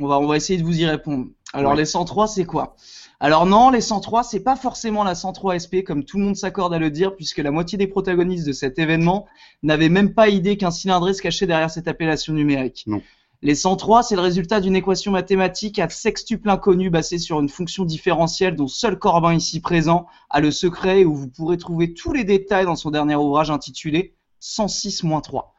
on 0.00 0.06
va, 0.06 0.18
on 0.18 0.26
va 0.26 0.36
essayer 0.36 0.58
de 0.58 0.64
vous 0.64 0.78
y 0.80 0.86
répondre. 0.86 1.26
Alors, 1.52 1.72
Ouais. 1.72 1.78
les 1.78 1.84
103, 1.84 2.26
c'est 2.26 2.44
quoi? 2.44 2.74
Alors 3.20 3.46
non, 3.46 3.70
les 3.70 3.80
103, 3.80 4.24
c'est 4.24 4.40
pas 4.40 4.56
forcément 4.56 5.04
la 5.04 5.14
103 5.14 5.54
SP, 5.62 5.84
comme 5.86 6.04
tout 6.04 6.18
le 6.18 6.24
monde 6.24 6.36
s'accorde 6.36 6.74
à 6.74 6.78
le 6.78 6.90
dire, 6.90 7.14
puisque 7.14 7.38
la 7.38 7.52
moitié 7.52 7.78
des 7.78 7.86
protagonistes 7.86 8.46
de 8.46 8.52
cet 8.52 8.78
événement 8.78 9.26
n'avaient 9.62 9.88
même 9.88 10.14
pas 10.14 10.28
idée 10.28 10.56
qu'un 10.56 10.72
cylindré 10.72 11.14
se 11.14 11.22
cachait 11.22 11.46
derrière 11.46 11.70
cette 11.70 11.88
appellation 11.88 12.34
numérique. 12.34 12.84
Non. 12.86 13.00
Les 13.40 13.54
103, 13.54 14.02
c'est 14.02 14.16
le 14.16 14.22
résultat 14.22 14.60
d'une 14.60 14.74
équation 14.74 15.12
mathématique 15.12 15.78
à 15.78 15.88
sextuple 15.88 16.48
inconnu 16.50 16.90
basée 16.90 17.18
sur 17.18 17.40
une 17.40 17.48
fonction 17.48 17.84
différentielle 17.84 18.56
dont 18.56 18.68
seul 18.68 18.98
Corbin 18.98 19.34
ici 19.34 19.60
présent 19.60 20.06
a 20.30 20.40
le 20.40 20.50
secret 20.50 21.00
et 21.02 21.04
où 21.04 21.14
vous 21.14 21.28
pourrez 21.28 21.58
trouver 21.58 21.94
tous 21.94 22.12
les 22.12 22.24
détails 22.24 22.64
dans 22.64 22.76
son 22.76 22.90
dernier 22.90 23.16
ouvrage 23.16 23.50
intitulé 23.50 24.14
106-3. 24.40 25.53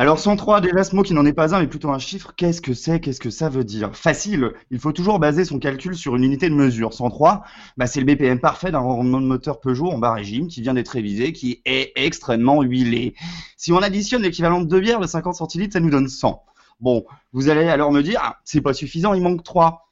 Alors 0.00 0.20
103, 0.20 0.60
déjà 0.60 0.84
ce 0.84 0.94
mot 0.94 1.02
qui 1.02 1.12
n'en 1.12 1.26
est 1.26 1.32
pas 1.32 1.56
un, 1.56 1.58
mais 1.58 1.66
plutôt 1.66 1.90
un 1.90 1.98
chiffre, 1.98 2.32
qu'est-ce 2.36 2.60
que 2.60 2.72
c'est, 2.72 3.00
qu'est-ce 3.00 3.18
que 3.18 3.30
ça 3.30 3.48
veut 3.48 3.64
dire? 3.64 3.96
Facile, 3.96 4.52
il 4.70 4.78
faut 4.78 4.92
toujours 4.92 5.18
baser 5.18 5.44
son 5.44 5.58
calcul 5.58 5.96
sur 5.96 6.14
une 6.14 6.22
unité 6.22 6.48
de 6.48 6.54
mesure. 6.54 6.94
103, 6.94 7.42
bah, 7.76 7.88
c'est 7.88 7.98
le 7.98 8.06
BPM 8.06 8.38
parfait 8.38 8.70
d'un 8.70 8.78
rendement 8.78 9.20
de 9.20 9.26
moteur 9.26 9.58
Peugeot 9.58 9.90
en 9.90 9.98
bas 9.98 10.12
régime 10.12 10.46
qui 10.46 10.62
vient 10.62 10.74
d'être 10.74 10.90
révisé, 10.90 11.32
qui 11.32 11.62
est 11.64 11.90
extrêmement 11.96 12.62
huilé. 12.62 13.16
Si 13.56 13.72
on 13.72 13.78
additionne 13.78 14.22
l'équivalent 14.22 14.60
de 14.60 14.66
deux 14.66 14.78
bières 14.78 15.00
de 15.00 15.08
50 15.08 15.34
centilitres, 15.34 15.72
ça 15.72 15.80
nous 15.80 15.90
donne 15.90 16.06
100. 16.06 16.44
Bon, 16.78 17.04
vous 17.32 17.48
allez 17.48 17.68
alors 17.68 17.90
me 17.90 18.04
dire, 18.04 18.20
ah, 18.22 18.38
c'est 18.44 18.60
pas 18.60 18.74
suffisant, 18.74 19.14
il 19.14 19.22
manque 19.22 19.42
3. 19.42 19.90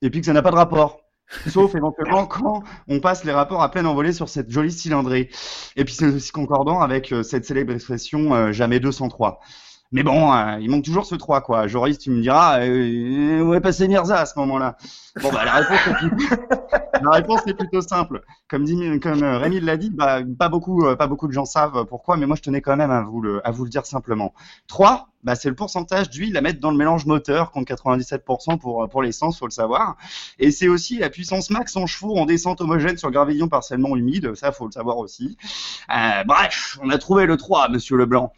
Et 0.00 0.08
puis 0.08 0.20
que 0.20 0.26
ça 0.26 0.32
n'a 0.32 0.40
pas 0.40 0.52
de 0.52 0.56
rapport. 0.56 1.03
Sauf 1.48 1.74
éventuellement 1.74 2.26
quand 2.26 2.62
on 2.88 3.00
passe 3.00 3.24
les 3.24 3.32
rapports 3.32 3.62
à 3.62 3.70
pleine 3.70 3.86
envolée 3.86 4.12
sur 4.12 4.28
cette 4.28 4.50
jolie 4.50 4.72
cylindrée. 4.72 5.30
Et 5.76 5.84
puis 5.84 5.94
c'est 5.94 6.06
aussi 6.06 6.32
concordant 6.32 6.80
avec 6.80 7.12
euh, 7.12 7.22
cette 7.22 7.44
célèbre 7.44 7.72
expression 7.72 8.34
euh, 8.34 8.52
jamais 8.52 8.80
203. 8.80 9.40
Mais 9.92 10.02
bon, 10.02 10.32
euh, 10.32 10.58
il 10.60 10.70
manque 10.70 10.84
toujours 10.84 11.06
ce 11.06 11.14
3 11.14 11.40
quoi. 11.42 11.66
Joris, 11.66 11.98
tu 11.98 12.10
me 12.10 12.20
diras, 12.20 12.60
euh, 12.60 13.40
où 13.42 13.54
est 13.54 13.60
passé 13.60 13.86
Mirza 13.86 14.18
à 14.18 14.26
ce 14.26 14.38
moment-là? 14.40 14.76
Bon 15.22 15.30
bah 15.30 15.44
la 15.44 15.52
réponse, 15.52 15.78
est 15.86 16.08
plutôt... 16.08 16.36
la 17.02 17.10
réponse 17.10 17.40
est 17.46 17.54
plutôt 17.54 17.80
simple. 17.80 18.22
Comme, 18.48 18.64
dit, 18.64 19.00
comme 19.00 19.22
euh, 19.22 19.38
Rémi 19.38 19.60
l'a 19.60 19.76
dit, 19.76 19.90
bah, 19.90 20.20
pas 20.38 20.48
beaucoup, 20.48 20.86
euh, 20.86 20.96
pas 20.96 21.06
beaucoup 21.06 21.28
de 21.28 21.32
gens 21.32 21.44
savent 21.44 21.84
pourquoi, 21.86 22.16
mais 22.16 22.26
moi 22.26 22.36
je 22.36 22.42
tenais 22.42 22.60
quand 22.60 22.76
même 22.76 22.90
à 22.90 23.02
vous 23.02 23.20
le, 23.20 23.46
à 23.46 23.50
vous 23.50 23.64
le 23.64 23.70
dire 23.70 23.86
simplement. 23.86 24.34
3, 24.66 25.08
bah, 25.22 25.34
c'est 25.34 25.48
le 25.48 25.54
pourcentage 25.54 26.10
d'huile 26.10 26.36
à 26.36 26.40
mettre 26.40 26.60
dans 26.60 26.70
le 26.70 26.76
mélange 26.76 27.06
moteur, 27.06 27.50
contre 27.50 27.72
97% 27.72 28.58
pour, 28.58 28.88
pour 28.88 29.02
l'essence, 29.02 29.38
faut 29.38 29.46
le 29.46 29.52
savoir. 29.52 29.96
Et 30.38 30.50
c'est 30.50 30.68
aussi 30.68 30.98
la 30.98 31.10
puissance 31.10 31.50
max 31.50 31.76
en 31.76 31.86
chevaux 31.86 32.16
en 32.16 32.26
descente 32.26 32.60
homogène 32.60 32.96
sur 32.96 33.10
gravillon 33.10 33.48
partiellement 33.48 33.96
humide, 33.96 34.34
ça 34.34 34.52
faut 34.52 34.66
le 34.66 34.72
savoir 34.72 34.98
aussi. 34.98 35.36
Euh, 35.90 36.24
bref, 36.24 36.78
on 36.82 36.90
a 36.90 36.98
trouvé 36.98 37.26
le 37.26 37.36
3, 37.36 37.68
monsieur 37.68 37.96
Leblanc. 37.96 38.32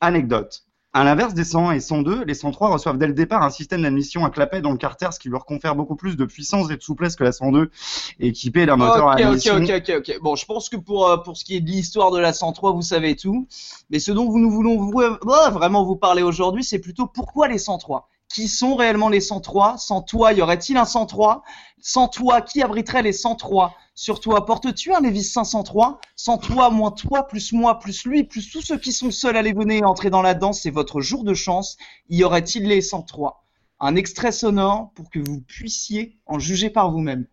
Anecdote. 0.00 0.65
À 0.96 1.04
l'inverse 1.04 1.34
des 1.34 1.44
100 1.44 1.72
et 1.72 1.80
102, 1.80 2.24
les 2.24 2.32
103 2.32 2.70
reçoivent 2.70 2.96
dès 2.96 3.06
le 3.06 3.12
départ 3.12 3.42
un 3.42 3.50
système 3.50 3.82
d'admission 3.82 4.24
à 4.24 4.30
clapet 4.30 4.62
dans 4.62 4.70
le 4.70 4.78
carter, 4.78 5.08
ce 5.12 5.18
qui 5.18 5.28
leur 5.28 5.44
confère 5.44 5.76
beaucoup 5.76 5.94
plus 5.94 6.16
de 6.16 6.24
puissance 6.24 6.70
et 6.70 6.76
de 6.78 6.80
souplesse 6.80 7.16
que 7.16 7.22
la 7.22 7.32
102, 7.32 7.70
équipée 8.18 8.64
d'un 8.64 8.76
moteur 8.76 9.10
à 9.10 9.16
ok, 9.16 9.20
admission. 9.20 9.56
ok, 9.56 9.70
ok, 9.76 9.92
ok. 9.98 10.18
Bon, 10.22 10.36
je 10.36 10.46
pense 10.46 10.70
que 10.70 10.76
pour, 10.78 11.06
euh, 11.06 11.18
pour 11.18 11.36
ce 11.36 11.44
qui 11.44 11.54
est 11.54 11.60
de 11.60 11.68
l'histoire 11.68 12.12
de 12.12 12.18
la 12.18 12.32
103, 12.32 12.72
vous 12.72 12.80
savez 12.80 13.14
tout. 13.14 13.46
Mais 13.90 13.98
ce 13.98 14.10
dont 14.10 14.30
vous 14.30 14.38
nous 14.38 14.50
voulons 14.50 14.78
vous, 14.78 15.02
euh, 15.02 15.18
vraiment 15.50 15.84
vous 15.84 15.96
parler 15.96 16.22
aujourd'hui, 16.22 16.64
c'est 16.64 16.78
plutôt 16.78 17.06
pourquoi 17.06 17.46
les 17.46 17.58
103 17.58 18.08
Qui 18.28 18.48
sont 18.48 18.74
réellement 18.74 19.08
les 19.08 19.20
103 19.20 19.78
Sans 19.78 20.02
toi, 20.02 20.32
y 20.32 20.42
aurait-il 20.42 20.76
un 20.76 20.84
103 20.84 21.42
Sans 21.80 22.08
toi, 22.08 22.40
qui 22.40 22.62
abriterait 22.62 23.02
les 23.02 23.12
103 23.12 23.74
Sur 23.94 24.20
toi, 24.20 24.44
portes-tu 24.44 24.92
un 24.94 25.00
Lévis 25.00 25.24
503 25.24 26.00
Sans 26.16 26.38
toi, 26.38 26.70
moins 26.70 26.90
toi, 26.90 27.26
plus 27.26 27.52
moi, 27.52 27.78
plus 27.78 28.04
lui, 28.04 28.24
plus 28.24 28.50
tous 28.50 28.62
ceux 28.62 28.78
qui 28.78 28.92
sont 28.92 29.10
seuls, 29.10 29.36
allez 29.36 29.52
venez 29.52 29.84
entrer 29.84 30.10
dans 30.10 30.22
la 30.22 30.34
danse, 30.34 30.62
c'est 30.62 30.70
votre 30.70 31.00
jour 31.00 31.24
de 31.24 31.34
chance. 31.34 31.76
Y 32.08 32.24
aurait-il 32.24 32.66
les 32.66 32.82
103 32.82 33.44
Un 33.80 33.96
extrait 33.96 34.32
sonore 34.32 34.90
pour 34.94 35.10
que 35.10 35.18
vous 35.18 35.40
puissiez 35.40 36.18
en 36.26 36.38
juger 36.38 36.70
par 36.70 36.90
vous-même. 36.90 37.26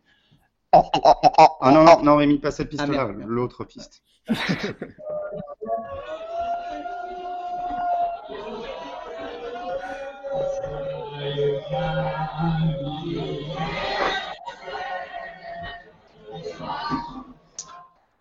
Ah 0.71 1.71
non, 1.71 1.83
non, 1.83 2.01
non, 2.01 2.15
Rémi, 2.17 2.39
pas 2.39 2.51
cette 2.51 2.69
Ah, 2.77 2.85
piste-là, 2.85 3.07
l'autre 3.25 3.63
piste. 3.63 4.01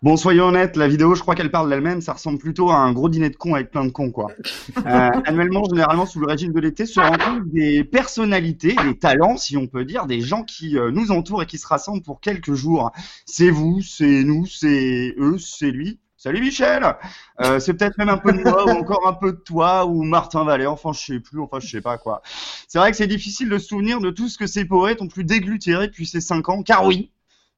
Bon, 0.03 0.17
soyons 0.17 0.47
honnêtes, 0.47 0.75
la 0.75 0.89
vidéo, 0.89 1.15
je 1.15 1.21
crois 1.21 1.33
qu'elle 1.33 1.49
parle 1.49 1.69
d'elle-même, 1.69 2.01
ça 2.01 2.11
ressemble 2.11 2.37
plutôt 2.37 2.69
à 2.69 2.75
un 2.75 2.91
gros 2.91 3.07
dîner 3.07 3.29
de 3.29 3.37
cons 3.37 3.55
avec 3.55 3.71
plein 3.71 3.85
de 3.85 3.89
cons, 3.89 4.11
quoi. 4.11 4.31
Euh, 4.85 5.09
annuellement, 5.25 5.63
généralement, 5.63 6.05
sous 6.05 6.19
le 6.19 6.27
régime 6.27 6.51
de 6.51 6.59
l'été, 6.59 6.85
se 6.85 6.99
rencontrent 6.99 7.45
des 7.45 7.85
personnalités, 7.85 8.75
des 8.83 8.97
talents, 8.97 9.37
si 9.37 9.55
on 9.55 9.67
peut 9.67 9.85
dire, 9.85 10.05
des 10.05 10.19
gens 10.19 10.43
qui 10.43 10.77
euh, 10.77 10.91
nous 10.91 11.11
entourent 11.11 11.43
et 11.43 11.45
qui 11.45 11.57
se 11.57 11.65
rassemblent 11.65 12.03
pour 12.03 12.19
quelques 12.19 12.53
jours. 12.53 12.91
C'est 13.25 13.49
vous, 13.49 13.81
c'est 13.81 14.25
nous, 14.25 14.45
c'est 14.45 15.15
eux, 15.17 15.37
c'est 15.37 15.71
lui. 15.71 15.99
Salut 16.23 16.39
Michel 16.39 16.95
Euh, 17.41 17.59
C'est 17.59 17.73
peut-être 17.73 17.97
même 17.97 18.07
un 18.07 18.17
peu 18.17 18.31
de 18.31 18.37
moi, 18.37 18.65
ou 18.65 18.69
encore 18.69 19.05
un 19.09 19.11
peu 19.13 19.33
de 19.33 19.37
toi, 19.39 19.85
ou 19.85 20.03
Martin 20.03 20.45
Vallée, 20.45 20.65
enfin 20.65 20.93
je 20.93 21.01
sais 21.01 21.19
plus, 21.19 21.41
enfin 21.41 21.59
je 21.59 21.67
sais 21.67 21.81
pas 21.81 21.97
quoi. 21.97 22.21
C'est 22.69 22.79
vrai 22.79 22.91
que 22.91 22.95
c'est 22.95 23.07
difficile 23.07 23.49
de 23.49 23.57
se 23.57 23.67
souvenir 23.67 23.99
de 23.99 24.09
tout 24.09 24.29
ce 24.29 24.37
que 24.37 24.47
ces 24.47 24.63
poètes 24.63 25.01
ont 25.01 25.09
pu 25.09 25.25
déglutérer 25.25 25.87
depuis 25.87 26.07
ces 26.07 26.21
cinq 26.21 26.47
ans, 26.47 26.63
car 26.63 26.85
oui, 26.85 27.11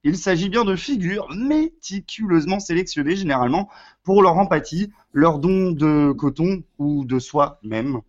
il 0.04 0.18
s'agit 0.18 0.50
bien 0.50 0.66
de 0.66 0.76
figures 0.76 1.28
méticuleusement 1.30 2.60
sélectionnées 2.60 3.16
généralement 3.16 3.70
pour 4.04 4.24
leur 4.24 4.36
empathie, 4.36 4.92
leur 5.14 5.38
don 5.38 5.70
de 5.70 6.12
coton 6.14 6.64
ou 6.80 7.06
de 7.06 7.20
soi 7.20 7.60
même. 7.62 8.02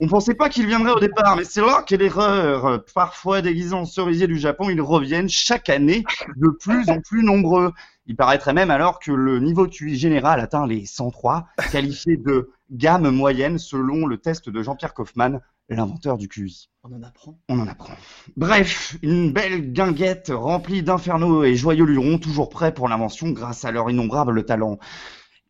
On 0.00 0.08
pensait 0.08 0.34
pas 0.34 0.48
qu'ils 0.50 0.66
viendraient 0.66 0.92
au 0.92 1.00
départ, 1.00 1.36
mais 1.36 1.44
c'est 1.44 1.60
là 1.60 1.82
quelle 1.86 2.02
erreur. 2.02 2.84
Parfois 2.94 3.40
déguisés 3.40 3.74
en 3.74 3.86
cerisier 3.86 4.26
du 4.26 4.38
Japon, 4.38 4.68
ils 4.68 4.80
reviennent 4.82 5.28
chaque 5.28 5.70
année 5.70 6.04
de 6.36 6.48
plus 6.48 6.90
en 6.90 7.00
plus 7.00 7.22
nombreux. 7.22 7.72
Il 8.06 8.16
paraîtrait 8.16 8.52
même 8.52 8.70
alors 8.70 8.98
que 8.98 9.12
le 9.12 9.38
niveau 9.38 9.66
QI 9.66 9.96
général 9.96 10.40
atteint 10.40 10.66
les 10.66 10.86
103, 10.86 11.46
qualifié 11.70 12.16
de 12.16 12.50
gamme 12.70 13.10
moyenne 13.10 13.58
selon 13.58 14.06
le 14.06 14.18
test 14.18 14.48
de 14.50 14.62
Jean-Pierre 14.62 14.94
Kaufmann, 14.94 15.40
l'inventeur 15.68 16.18
du 16.18 16.28
QI. 16.28 16.68
On 16.82 16.92
en 16.92 17.02
apprend. 17.02 17.38
On 17.48 17.60
en 17.60 17.68
apprend. 17.68 17.94
Bref, 18.36 18.96
une 19.02 19.32
belle 19.32 19.72
guinguette 19.72 20.32
remplie 20.34 20.82
d'infernaux 20.82 21.44
et 21.44 21.54
joyeux 21.54 21.84
lurons, 21.84 22.18
toujours 22.18 22.48
prêts 22.48 22.74
pour 22.74 22.88
l'invention 22.88 23.30
grâce 23.30 23.64
à 23.64 23.70
leur 23.70 23.88
innombrable 23.88 24.44
talent. 24.44 24.78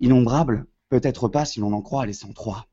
Innombrable 0.01 0.67
Peut-être 0.93 1.27
pas 1.29 1.47
si 1.47 1.59
l'on 1.59 1.73
en 1.73 1.81
croit 1.81 2.05
les 2.05 2.13
103. 2.13 2.67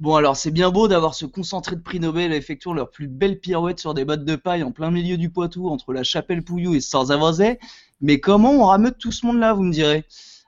Bon 0.00 0.14
alors 0.14 0.34
c'est 0.34 0.50
bien 0.50 0.70
beau 0.70 0.88
d'avoir 0.88 1.14
ce 1.14 1.26
concentré 1.26 1.76
de 1.76 1.82
prix 1.82 2.00
Nobel 2.00 2.32
effectuant 2.32 2.72
leurs 2.72 2.90
plus 2.90 3.06
belles 3.06 3.38
pirouettes 3.38 3.80
sur 3.80 3.92
des 3.92 4.06
bottes 4.06 4.24
de 4.24 4.34
paille 4.34 4.62
en 4.62 4.72
plein 4.72 4.90
milieu 4.90 5.18
du 5.18 5.28
Poitou 5.28 5.68
entre 5.68 5.92
la 5.92 6.04
chapelle 6.04 6.42
Pouillou 6.42 6.74
et 6.74 6.80
Sans-Avazet, 6.80 7.58
mais 8.00 8.18
comment 8.18 8.52
on 8.52 8.64
rameute 8.64 8.96
tout 8.96 9.12
ce 9.12 9.26
monde-là, 9.26 9.52
vous 9.52 9.62
me 9.62 9.72
direz? 9.72 10.04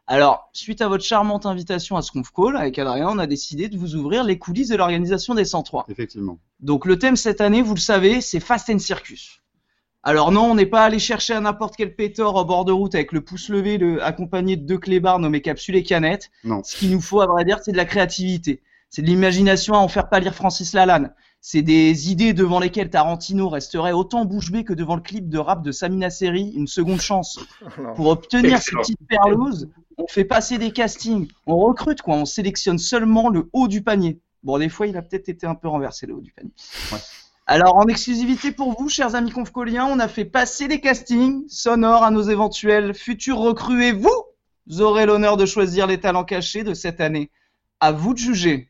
Alors, 0.07 0.49
suite 0.55 0.81
à 0.81 0.89
votre 0.89 1.05
charmante 1.05 1.45
invitation 1.45 1.99
à 1.99 2.03
ce 2.03 2.13
conf 2.13 2.31
call, 2.33 2.57
avec 2.57 2.79
Adrien, 2.79 3.11
on 3.11 3.19
a 3.19 3.27
décidé 3.27 3.69
de 3.69 3.77
vous 3.77 3.95
ouvrir 3.95 4.25
les 4.25 4.39
coulisses 4.39 4.69
de 4.69 4.77
l'organisation 4.77 5.35
des 5.35 5.45
103. 5.45 5.85
Effectivement. 5.91 6.39
Donc 6.61 6.87
le 6.87 6.99
thème 6.99 7.17
cette 7.17 7.43
année, 7.43 7.61
vous 7.61 7.75
le 7.75 7.81
savez, 7.81 8.23
c'est 8.23 8.41
Fast 8.41 8.71
and 8.71 8.79
Circus. 8.79 9.43
Alors 10.03 10.33
non, 10.33 10.45
on 10.45 10.55
n'est 10.55 10.65
pas 10.65 10.83
allé 10.83 10.99
chercher 10.99 11.35
à 11.35 11.41
n'importe 11.41 11.77
quel 11.77 11.95
pétor 11.95 12.37
au 12.37 12.45
bord 12.47 12.65
de 12.65 12.73
route 12.73 12.95
avec 12.95 13.13
le 13.13 13.21
pouce 13.21 13.51
levé 13.51 13.77
le, 13.77 14.03
accompagné 14.03 14.57
de 14.57 14.65
deux 14.65 14.79
clébards 14.79 15.19
nommés 15.19 15.43
capsules 15.43 15.77
et 15.77 15.83
canettes. 15.83 16.31
Non. 16.43 16.63
Ce 16.65 16.75
qu'il 16.75 16.91
nous 16.91 17.03
faut, 17.03 17.21
à 17.21 17.27
vrai 17.27 17.45
dire, 17.45 17.59
c'est 17.63 17.73
de 17.73 17.77
la 17.77 17.85
créativité. 17.85 18.63
C'est 18.95 19.01
de 19.01 19.07
l'imagination 19.07 19.73
à 19.73 19.79
en 19.79 19.89
faire 19.89 20.11
pâlir 20.11 20.35
Francis 20.35 20.75
Lalanne. 20.75 21.15
C'est 21.41 21.63
des 21.63 22.11
idées 22.11 22.35
devant 22.35 22.61
lesquelles 22.61 22.91
Tarantino 22.91 23.49
resterait 23.49 23.93
autant 23.93 24.27
bouche 24.27 24.53
bée 24.53 24.65
que 24.65 24.75
devant 24.75 24.97
le 24.97 25.01
clip 25.01 25.31
de 25.31 25.39
rap 25.39 25.63
de 25.63 25.73
Samina 25.73 26.11
Seri, 26.11 26.53
une 26.55 26.67
seconde 26.67 27.01
chance. 27.01 27.41
Pour 27.97 28.09
obtenir 28.09 28.61
ces 28.61 28.77
petites 28.77 29.01
perleuses, 29.09 29.71
on 29.97 30.07
fait 30.07 30.27
passer 30.27 30.59
des 30.59 30.73
castings, 30.73 31.27
on 31.47 31.57
recrute 31.57 32.03
quoi, 32.03 32.17
on 32.17 32.27
sélectionne 32.27 32.77
seulement 32.77 33.31
le 33.31 33.49
haut 33.55 33.67
du 33.67 33.83
panier. 33.83 34.21
Bon, 34.43 34.59
des 34.59 34.69
fois, 34.69 34.87
il 34.87 34.97
a 34.99 35.03
peut-être 35.03 35.31
été 35.31 35.47
un 35.47 35.55
peu 35.55 35.69
renversé 35.69 36.05
le 36.07 36.15
haut 36.15 36.21
du 36.21 36.33
panier. 36.33 36.53
Ouais. 36.93 36.99
Alors, 37.47 37.77
en 37.77 37.87
exclusivité 37.87 38.53
pour 38.53 38.79
vous, 38.79 38.91
chers 38.91 39.15
amis 39.15 39.31
confcoliens, 39.31 39.87
on 39.87 40.01
a 40.01 40.09
fait 40.09 40.27
passer 40.27 40.69
les 40.69 40.83
castings 40.83 41.49
sonores 41.49 42.03
à 42.03 42.11
nos 42.11 42.23
éventuels 42.23 42.93
futurs 42.93 43.39
recrues 43.39 43.87
et 43.87 43.93
vous 43.93 44.83
aurez 44.83 45.07
l'honneur 45.07 45.39
de 45.39 45.47
choisir 45.47 45.87
les 45.87 45.99
talents 45.99 46.25
cachés 46.25 46.63
de 46.63 46.75
cette 46.75 47.01
année. 47.01 47.31
À 47.81 47.91
vous 47.91 48.13
de 48.13 48.19
juger. 48.19 48.69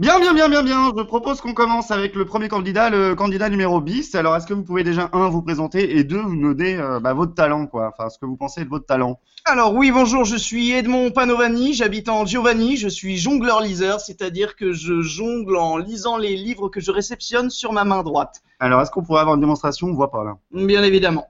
Bien, 0.00 0.18
bien, 0.18 0.32
bien, 0.32 0.48
bien, 0.48 0.62
bien. 0.62 0.92
Je 0.96 1.02
propose 1.02 1.42
qu'on 1.42 1.52
commence 1.52 1.90
avec 1.90 2.14
le 2.14 2.24
premier 2.24 2.48
candidat, 2.48 2.88
le 2.88 3.14
candidat 3.14 3.50
numéro 3.50 3.82
10. 3.82 4.14
Alors, 4.14 4.34
est-ce 4.34 4.46
que 4.46 4.54
vous 4.54 4.62
pouvez 4.62 4.82
déjà, 4.82 5.10
un, 5.12 5.28
vous 5.28 5.42
présenter 5.42 5.98
et 5.98 6.04
deux, 6.04 6.22
vous 6.22 6.40
donner 6.40 6.78
euh, 6.78 7.00
bah, 7.00 7.12
votre 7.12 7.34
talent, 7.34 7.66
quoi? 7.66 7.92
Enfin, 7.92 8.08
ce 8.08 8.18
que 8.18 8.24
vous 8.24 8.38
pensez 8.38 8.64
de 8.64 8.70
votre 8.70 8.86
talent. 8.86 9.20
Alors 9.44 9.74
oui, 9.74 9.90
bonjour, 9.90 10.24
je 10.24 10.36
suis 10.36 10.70
Edmond 10.70 11.10
Panovani, 11.10 11.74
j'habite 11.74 12.08
en 12.08 12.24
Giovanni, 12.24 12.78
je 12.78 12.88
suis 12.88 13.18
jongleur-liseur, 13.18 14.00
c'est-à-dire 14.00 14.56
que 14.56 14.72
je 14.72 15.02
jongle 15.02 15.56
en 15.56 15.76
lisant 15.76 16.16
les 16.16 16.34
livres 16.34 16.70
que 16.70 16.80
je 16.80 16.90
réceptionne 16.90 17.50
sur 17.50 17.74
ma 17.74 17.84
main 17.84 18.02
droite. 18.02 18.40
Alors, 18.58 18.80
est-ce 18.80 18.90
qu'on 18.90 19.02
pourrait 19.02 19.20
avoir 19.20 19.34
une 19.34 19.42
démonstration? 19.42 19.88
On 19.88 19.92
voit 19.92 20.10
pas 20.10 20.24
là. 20.24 20.38
Bien 20.50 20.82
évidemment. 20.82 21.28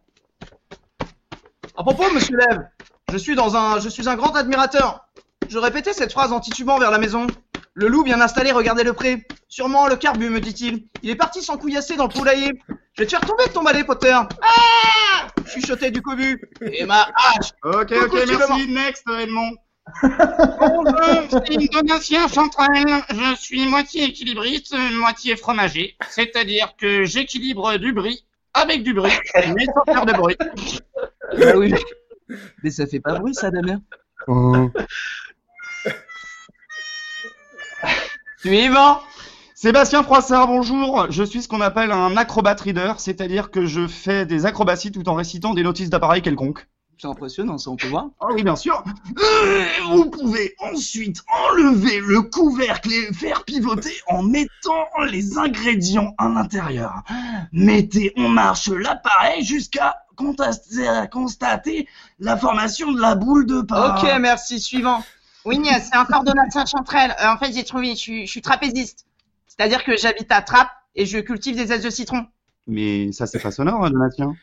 À 1.77 1.83
propos, 1.83 2.05
monsieur 2.15 2.37
Lève, 2.37 2.69
je 3.11 3.19
suis 3.19 3.35
dans 3.35 3.57
un, 3.57 3.81
je 3.81 3.89
suis 3.89 4.09
un 4.09 4.15
grand 4.15 4.37
admirateur. 4.37 5.09
Je 5.49 5.59
répétais 5.59 5.93
cette 5.93 6.13
phrase 6.13 6.33
en 6.33 6.39
titubant 6.39 6.79
vers 6.79 6.93
la 6.93 6.99
maison. 6.99 7.27
Le 7.81 7.89
loup 7.89 8.03
bien 8.03 8.21
installé 8.21 8.53
regardait 8.53 8.85
le 8.85 8.93
pré. 8.93 9.27
Sûrement 9.49 9.89
le 9.89 9.97
carbu, 9.97 10.29
me 10.29 10.39
dit-il. 10.39 10.85
Il 11.03 11.09
est 11.09 11.15
parti 11.15 11.43
s'encouillasser 11.43 11.97
dans 11.97 12.09
le 12.09 12.13
poulailler. 12.13 12.53
Je 12.93 13.01
vais 13.01 13.07
te 13.07 13.11
faire 13.11 13.23
tomber 13.23 13.47
de 13.47 13.53
ton 13.53 13.63
balai, 13.63 13.85
Potter. 13.85 14.13
Ah 14.13 15.27
Chuchotait 15.47 15.91
du 15.91 16.03
cobu. 16.03 16.43
Et 16.61 16.85
ma 16.85 17.09
hache. 17.15 17.53
Ok, 17.65 17.89
Coucou, 17.89 18.19
ok, 18.19 18.25
merci. 18.29 18.69
Next, 18.69 19.05
Edmond. 19.09 19.57
Bonjour, 20.03 21.25
c'est 21.31 21.55
une 21.55 21.67
donation 21.69 22.29
centrale. 22.29 23.03
Je 23.09 23.37
suis 23.41 23.67
moitié 23.67 24.05
équilibriste, 24.05 24.77
moitié 24.93 25.35
fromager. 25.37 25.97
C'est-à-dire 26.11 26.75
que 26.79 27.05
j'équilibre 27.05 27.79
du 27.79 27.95
brie 27.95 28.27
avec 28.53 28.83
du 28.83 28.93
bruit, 28.93 29.11
mais 29.57 29.65
sans 29.65 29.91
faire 29.91 30.05
de 30.05 30.13
bruit. 30.13 30.37
Ah 31.33 31.57
oui. 31.57 31.73
Mais 32.65 32.71
ça 32.71 32.87
fait 32.89 32.99
pas 32.99 33.15
bruit, 33.15 33.35
ça, 33.35 33.53
Damien 33.53 33.81
Suivant. 38.39 39.01
Sébastien 39.55 40.03
Froissart, 40.03 40.47
bonjour. 40.47 41.07
Je 41.11 41.23
suis 41.23 41.43
ce 41.43 41.49
qu'on 41.49 41.61
appelle 41.61 41.93
un 41.93 42.17
acrobat 42.17 42.55
reader, 42.55 42.95
c'est-à-dire 42.99 43.51
que 43.51 43.67
je 43.67 43.87
fais 43.87 44.25
des 44.25 44.47
acrobaties 44.47 44.91
tout 44.91 45.07
en 45.09 45.15
récitant 45.15 45.53
des 45.53 45.63
notices 45.63 45.91
d'appareil 45.91 46.23
quelconques. 46.23 46.67
C'est 46.99 47.09
impressionnant, 47.09 47.57
ça, 47.57 47.71
on 47.71 47.77
peut 47.77 47.89
voir. 47.89 48.09
Ah 48.21 48.27
oui, 48.35 48.43
bien 48.43 48.57
sûr. 48.57 48.83
Euh, 49.23 49.65
vous 49.91 50.11
pouvez 50.11 50.55
ensuite 50.59 51.23
enlever 51.49 51.99
le 52.01 52.21
couvercle 52.21 52.93
et 52.93 53.07
le 53.09 53.15
faire 53.15 53.45
pivoter 53.45 53.95
en 54.09 54.23
mettant 54.23 54.87
les 55.11 55.39
ingrédients 55.39 56.15
à 56.19 56.29
l'intérieur. 56.29 57.03
Mettez 57.53 58.13
en 58.19 58.29
marche 58.29 58.69
l'appareil 58.69 59.43
jusqu'à 59.43 59.97
constater, 60.15 61.09
constater 61.11 61.89
la 62.19 62.37
formation 62.37 62.93
de 62.93 63.01
la 63.01 63.15
boule 63.15 63.47
de 63.47 63.63
pain. 63.63 63.97
Ok, 63.97 64.07
merci. 64.21 64.61
Suivant. 64.61 65.03
Oui, 65.45 65.59
c'est 65.65 65.97
encore 65.97 66.25
donation 66.25 66.67
centrale. 66.67 67.15
Euh, 67.21 67.29
en 67.29 67.39
fait, 67.39 67.53
j'ai 67.53 67.65
trouvé, 67.65 67.91
je 67.91 67.97
suis, 67.97 68.27
je 68.27 68.31
suis 68.31 68.43
trapéziste. 68.43 69.07
C'est-à-dire 69.47 69.85
que 69.85 69.97
j'habite 69.97 70.31
à 70.31 70.43
Trappes 70.43 70.71
et 70.95 71.07
je 71.07 71.19
cultive 71.19 71.57
des 71.57 71.73
ailes 71.73 71.83
de 71.83 71.91
citron. 71.91 72.27
Mais 72.67 73.11
ça, 73.13 73.27
c'est 73.27 73.41
pas 73.41 73.51
sonore, 73.51 73.85
hein, 73.85 73.91
Donatien. 73.91 74.35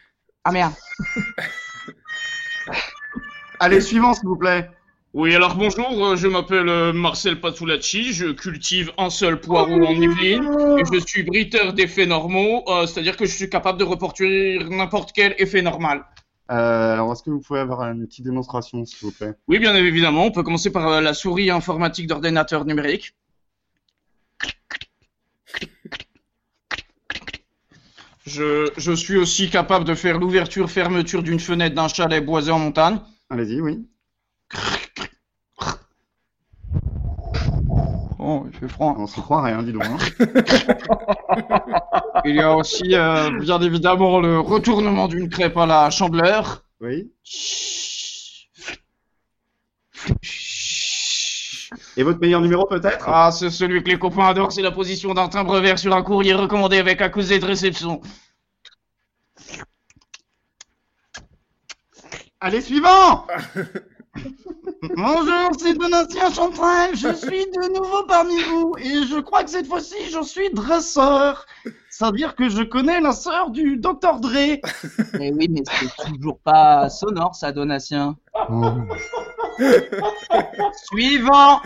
Ah 0.43 0.51
merde. 0.51 0.73
Allez, 3.59 3.81
suivant, 3.81 4.13
s'il 4.13 4.27
vous 4.27 4.35
plaît. 4.35 4.69
Oui, 5.13 5.33
alors 5.33 5.55
bonjour, 5.55 6.05
euh, 6.05 6.15
je 6.15 6.27
m'appelle 6.27 6.69
euh, 6.69 6.93
Marcel 6.93 7.39
Patulacci, 7.39 8.13
je 8.13 8.27
cultive 8.27 8.91
un 8.97 9.09
seul 9.09 9.39
poireau 9.39 9.83
en 9.83 9.91
Yvelines 9.91 10.77
et 10.77 10.83
je 10.93 10.99
suis 10.99 11.23
briteur 11.23 11.73
d'effets 11.73 12.05
normaux, 12.05 12.63
euh, 12.67 12.85
c'est-à-dire 12.85 13.17
que 13.17 13.25
je 13.25 13.33
suis 13.33 13.49
capable 13.49 13.79
de 13.79 13.83
reproduire 13.83 14.69
n'importe 14.69 15.13
quel 15.13 15.33
effet 15.39 15.61
normal. 15.61 16.05
Euh, 16.49 16.93
alors, 16.93 17.11
est-ce 17.11 17.23
que 17.23 17.29
vous 17.29 17.41
pouvez 17.41 17.59
avoir 17.59 17.81
une 17.81 18.05
petite 18.07 18.25
démonstration, 18.25 18.85
s'il 18.85 18.99
vous 19.01 19.11
plaît? 19.11 19.33
Oui, 19.47 19.59
bien 19.59 19.75
évidemment, 19.75 20.25
on 20.25 20.31
peut 20.31 20.43
commencer 20.43 20.71
par 20.71 20.87
euh, 20.87 21.01
la 21.01 21.13
souris 21.13 21.49
informatique 21.49 22.07
d'ordinateur 22.07 22.65
numérique. 22.65 23.15
Je, 28.25 28.71
je 28.77 28.91
suis 28.91 29.17
aussi 29.17 29.49
capable 29.49 29.85
de 29.85 29.95
faire 29.95 30.19
l'ouverture-fermeture 30.19 31.23
d'une 31.23 31.39
fenêtre 31.39 31.75
d'un 31.75 31.87
chalet 31.87 32.23
boisé 32.23 32.51
en 32.51 32.59
montagne. 32.59 32.99
Allez-y, 33.29 33.61
oui. 33.61 33.85
Oh, 38.29 38.45
il 38.51 38.59
fait 38.59 38.67
froid. 38.67 38.93
On 38.97 39.07
se 39.07 39.21
croirait, 39.21 39.53
hein, 39.53 39.63
dis 39.63 39.71
donc. 39.71 39.85
hein. 39.85 39.97
Il 42.25 42.35
y 42.35 42.41
a 42.41 42.53
aussi, 42.57 42.93
euh, 42.93 43.29
bien 43.39 43.61
évidemment, 43.61 44.19
le 44.19 44.41
retournement 44.41 45.07
d'une 45.07 45.29
crêpe 45.29 45.55
à 45.55 45.65
la 45.65 45.89
chandeleur. 45.89 46.65
Oui. 46.81 47.09
Et 51.95 52.03
votre 52.03 52.19
meilleur 52.19 52.41
numéro 52.41 52.65
peut-être? 52.65 53.07
Ah, 53.07 53.31
c'est 53.31 53.49
celui 53.49 53.81
que 53.81 53.89
les 53.89 53.97
copains 53.97 54.27
adorent, 54.27 54.51
c'est 54.51 54.61
la 54.61 54.71
position 54.71 55.13
d'un 55.13 55.29
timbre 55.29 55.57
vert 55.61 55.79
sur 55.79 55.95
un 55.95 56.03
courrier 56.03 56.33
recommandé 56.33 56.79
avec 56.79 56.99
accusé 57.01 57.39
de 57.39 57.45
réception. 57.45 58.01
Allez, 62.39 62.61
suivant 62.61 63.25
Bonjour, 64.95 65.51
c'est 65.57 65.73
Donatien 65.73 66.31
Chantrel, 66.31 66.95
je 66.95 67.13
suis 67.15 67.45
de 67.45 67.73
nouveau 67.77 68.03
parmi 68.07 68.41
vous, 68.43 68.75
et 68.77 69.05
je 69.07 69.19
crois 69.19 69.43
que 69.43 69.49
cette 69.49 69.67
fois-ci, 69.67 69.95
je 70.11 70.21
suis 70.23 70.49
dresseur. 70.51 71.45
C'est-à-dire 71.89 72.35
que 72.35 72.49
je 72.49 72.63
connais 72.63 73.01
la 73.01 73.11
sœur 73.11 73.49
du 73.49 73.77
Dr 73.77 74.19
Dre. 74.19 74.59
Eh 75.19 75.31
oui, 75.33 75.47
mais 75.49 75.63
c'est 75.65 76.11
toujours 76.11 76.39
pas 76.39 76.89
sonore, 76.89 77.35
ça, 77.35 77.51
Donatien. 77.51 78.17
Suivant 80.91 81.61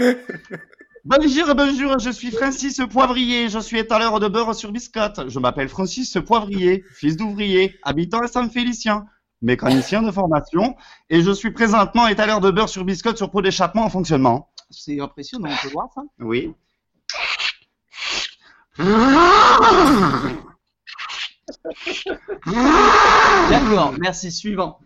Bonjour, 1.04 1.56
bonjour, 1.56 1.98
je 1.98 2.12
suis 2.12 2.30
Francis 2.30 2.80
Poivrier, 2.92 3.50
je 3.50 3.58
suis 3.58 3.80
étaleur 3.80 4.20
de 4.20 4.28
beurre 4.28 4.54
sur 4.54 4.72
biscotte. 4.72 5.30
Je 5.30 5.40
m'appelle 5.40 5.68
Francis 5.68 6.16
Poivrier, 6.26 6.86
fils 6.94 7.18
d'ouvrier, 7.18 7.80
habitant 7.82 8.20
à 8.20 8.28
Saint-Félicien, 8.28 9.08
mécanicien 9.42 10.02
de 10.02 10.12
formation, 10.12 10.76
et 11.10 11.22
je 11.22 11.32
suis 11.32 11.52
présentement 11.52 12.08
étaleur 12.08 12.40
de 12.42 12.52
beurre 12.52 12.70
sur 12.70 12.84
biscotte 12.86 13.18
sur 13.18 13.32
pot 13.32 13.42
d'échappement 13.42 13.84
en 13.86 13.90
fonctionnement. 13.90 14.50
C'est 14.70 15.00
impressionnant, 15.00 15.50
on 15.52 15.68
peut 15.68 15.74
voir 15.74 15.90
ça? 15.94 16.02
Oui. 16.20 16.54
D'accord, 23.50 23.94
merci, 24.00 24.32
suivant. 24.32 24.80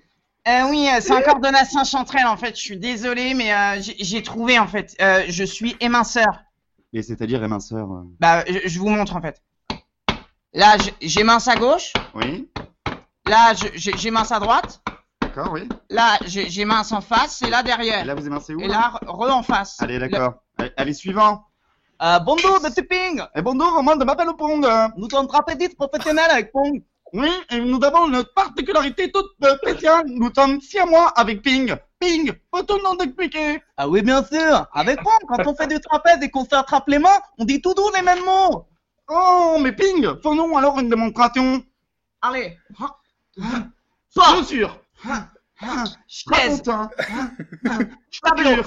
Euh, 0.48 0.70
oui, 0.70 0.88
euh, 0.94 1.00
c'est 1.02 1.14
encore 1.14 1.40
Donatien 1.40 1.84
Chantrel 1.84 2.26
en 2.28 2.38
fait. 2.38 2.56
Je 2.56 2.62
suis 2.62 2.78
désolé, 2.78 3.34
mais 3.34 3.52
euh, 3.54 3.82
j'ai- 3.82 4.22
trouvé 4.22 4.60
en 4.60 4.68
fait. 4.68 4.96
Euh, 5.02 5.24
je 5.28 5.44
suis 5.44 5.76
éminceur. 5.80 6.42
Et 6.94 7.02
c'est-à-dire 7.02 7.44
éminceur. 7.44 7.88
Bah, 8.20 8.44
je, 8.48 8.60
je 8.66 8.80
vous 8.80 8.90
montre 8.90 9.16
en 9.16 9.22
fait. 9.22 9.42
Là, 10.54 10.78
j- 10.78 10.94
j'ai 11.02 11.24
mince 11.24 11.48
à 11.48 11.56
gauche. 11.56 11.94
Oui, 12.14 12.48
Là, 13.28 13.54
je- 13.54 13.68
j'ai 13.74 13.98
j'ai 13.98 14.12
mince 14.12 14.32
à 14.32 14.40
droite. 14.40 14.82
d'accord, 15.22 15.52
oui. 15.52 15.68
Là, 15.90 16.18
j'ai 16.26 16.50
j'ai 16.50 16.66
mince 16.66 16.92
en 16.92 17.02
face 17.02 17.42
et 17.42 17.50
là 17.50 17.62
Et 17.62 17.64
derrière. 17.64 18.06
là, 18.06 18.14
vous 18.16 18.26
émincez 18.26 18.54
où 18.54 18.62
Et 18.62 18.68
là, 18.68 19.00
re 19.06 19.32
en 19.36 19.44
face. 19.44 19.78
Allez, 19.82 19.98
d'accord. 20.00 20.34
Allez, 20.58 20.72
allez, 20.78 20.94
suivant. 20.94 21.44
Euh, 22.02 22.20
bonjour, 22.20 22.60
de 22.62 22.70
Tipping 22.70 23.22
Et 23.36 23.42
bonjour, 23.42 23.82
moi, 23.82 23.96
je 24.00 24.04
m'appelle 24.06 24.28
Pong. 24.38 24.68
Nous 24.98 25.10
sommes 25.10 25.28
trapédistes 25.28 25.76
professionnels 25.78 26.30
avec 26.30 26.52
Pong. 26.52 26.84
Oui, 27.14 27.32
et 27.50 27.60
nous 27.62 27.80
avons 27.84 28.08
une 28.10 28.24
particularité 28.36 29.12
toute 29.12 29.28
spéciale. 29.62 30.04
Nous 30.08 30.30
sommes 30.36 30.60
six 30.60 30.84
mois 30.86 31.08
avec 31.16 31.42
Ping. 31.42 31.74
Ping, 32.00 32.32
peut-on 32.52 32.78
nous 32.94 33.02
expliquer? 33.04 33.64
Ah 33.78 33.88
oui, 33.88 34.02
bien 34.02 34.24
sûr. 34.24 34.68
Avec 34.74 35.02
Pong, 35.02 35.20
quand 35.28 35.48
on 35.48 35.56
fait 35.56 35.68
du 35.68 35.80
trapèze 35.80 36.22
et 36.22 36.30
qu'on 36.30 36.44
fait 36.46 36.56
attraper 36.58 36.92
les 36.92 37.00
mains, 37.00 37.20
on 37.38 37.46
dit 37.46 37.62
toujours 37.62 37.92
les 37.96 38.02
mêmes 38.02 38.24
mots. 38.26 38.68
Oh, 39.08 39.58
mais 39.62 39.72
Ping, 39.72 40.06
faisons 40.22 40.58
alors 40.58 40.78
une 40.80 40.90
démonstration. 40.90 41.64
Allez. 42.22 42.58
Bien 43.38 44.44
sûr. 44.44 44.80
Chaise. 46.08 46.62
Raconte, 46.66 46.68
hein. 46.70 46.90
Tableau. 48.24 48.64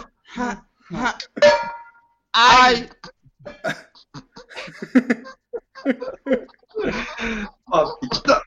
Aïe. 2.33 2.88
Oh 7.72 7.92
putain. 8.00 8.40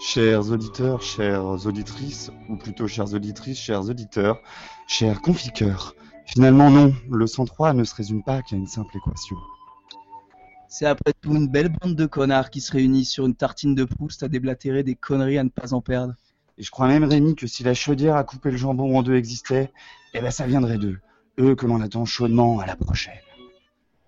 Chers 0.00 0.50
auditeurs, 0.50 1.02
chères 1.02 1.44
auditrices, 1.66 2.30
ou 2.48 2.56
plutôt 2.56 2.86
chères 2.86 3.12
auditrices, 3.14 3.58
chers 3.58 3.88
auditeurs, 3.88 4.40
chers 4.86 5.20
confiqueurs, 5.20 5.94
finalement 6.34 6.68
non, 6.68 6.92
le 7.08 7.28
103 7.28 7.74
ne 7.74 7.84
se 7.84 7.94
résume 7.94 8.24
pas 8.24 8.42
qu'à 8.42 8.56
une 8.56 8.66
simple 8.66 8.96
équation. 8.96 9.36
C'est 10.66 10.84
après 10.84 11.12
tout 11.20 11.32
une 11.32 11.46
belle 11.46 11.68
bande 11.68 11.94
de 11.94 12.06
connards 12.06 12.50
qui 12.50 12.60
se 12.60 12.72
réunissent 12.72 13.12
sur 13.12 13.24
une 13.24 13.36
tartine 13.36 13.76
de 13.76 13.84
Proust 13.84 14.24
à 14.24 14.28
déblatérer 14.28 14.82
des 14.82 14.96
conneries 14.96 15.38
à 15.38 15.44
ne 15.44 15.48
pas 15.48 15.74
en 15.74 15.80
perdre. 15.80 16.14
Et 16.58 16.64
je 16.64 16.72
crois 16.72 16.88
même, 16.88 17.04
Rémi, 17.04 17.36
que 17.36 17.46
si 17.46 17.62
la 17.62 17.72
chaudière 17.72 18.16
à 18.16 18.24
couper 18.24 18.50
le 18.50 18.56
jambon 18.56 18.98
en 18.98 19.04
deux 19.04 19.14
existait, 19.14 19.72
eh 20.12 20.20
ben 20.20 20.32
ça 20.32 20.48
viendrait 20.48 20.78
d'eux. 20.78 20.98
Eux 21.38 21.54
que 21.54 21.66
l'on 21.66 21.80
attend 21.80 22.04
chaudement 22.04 22.58
à 22.58 22.66
la 22.66 22.74
prochaine. 22.74 23.14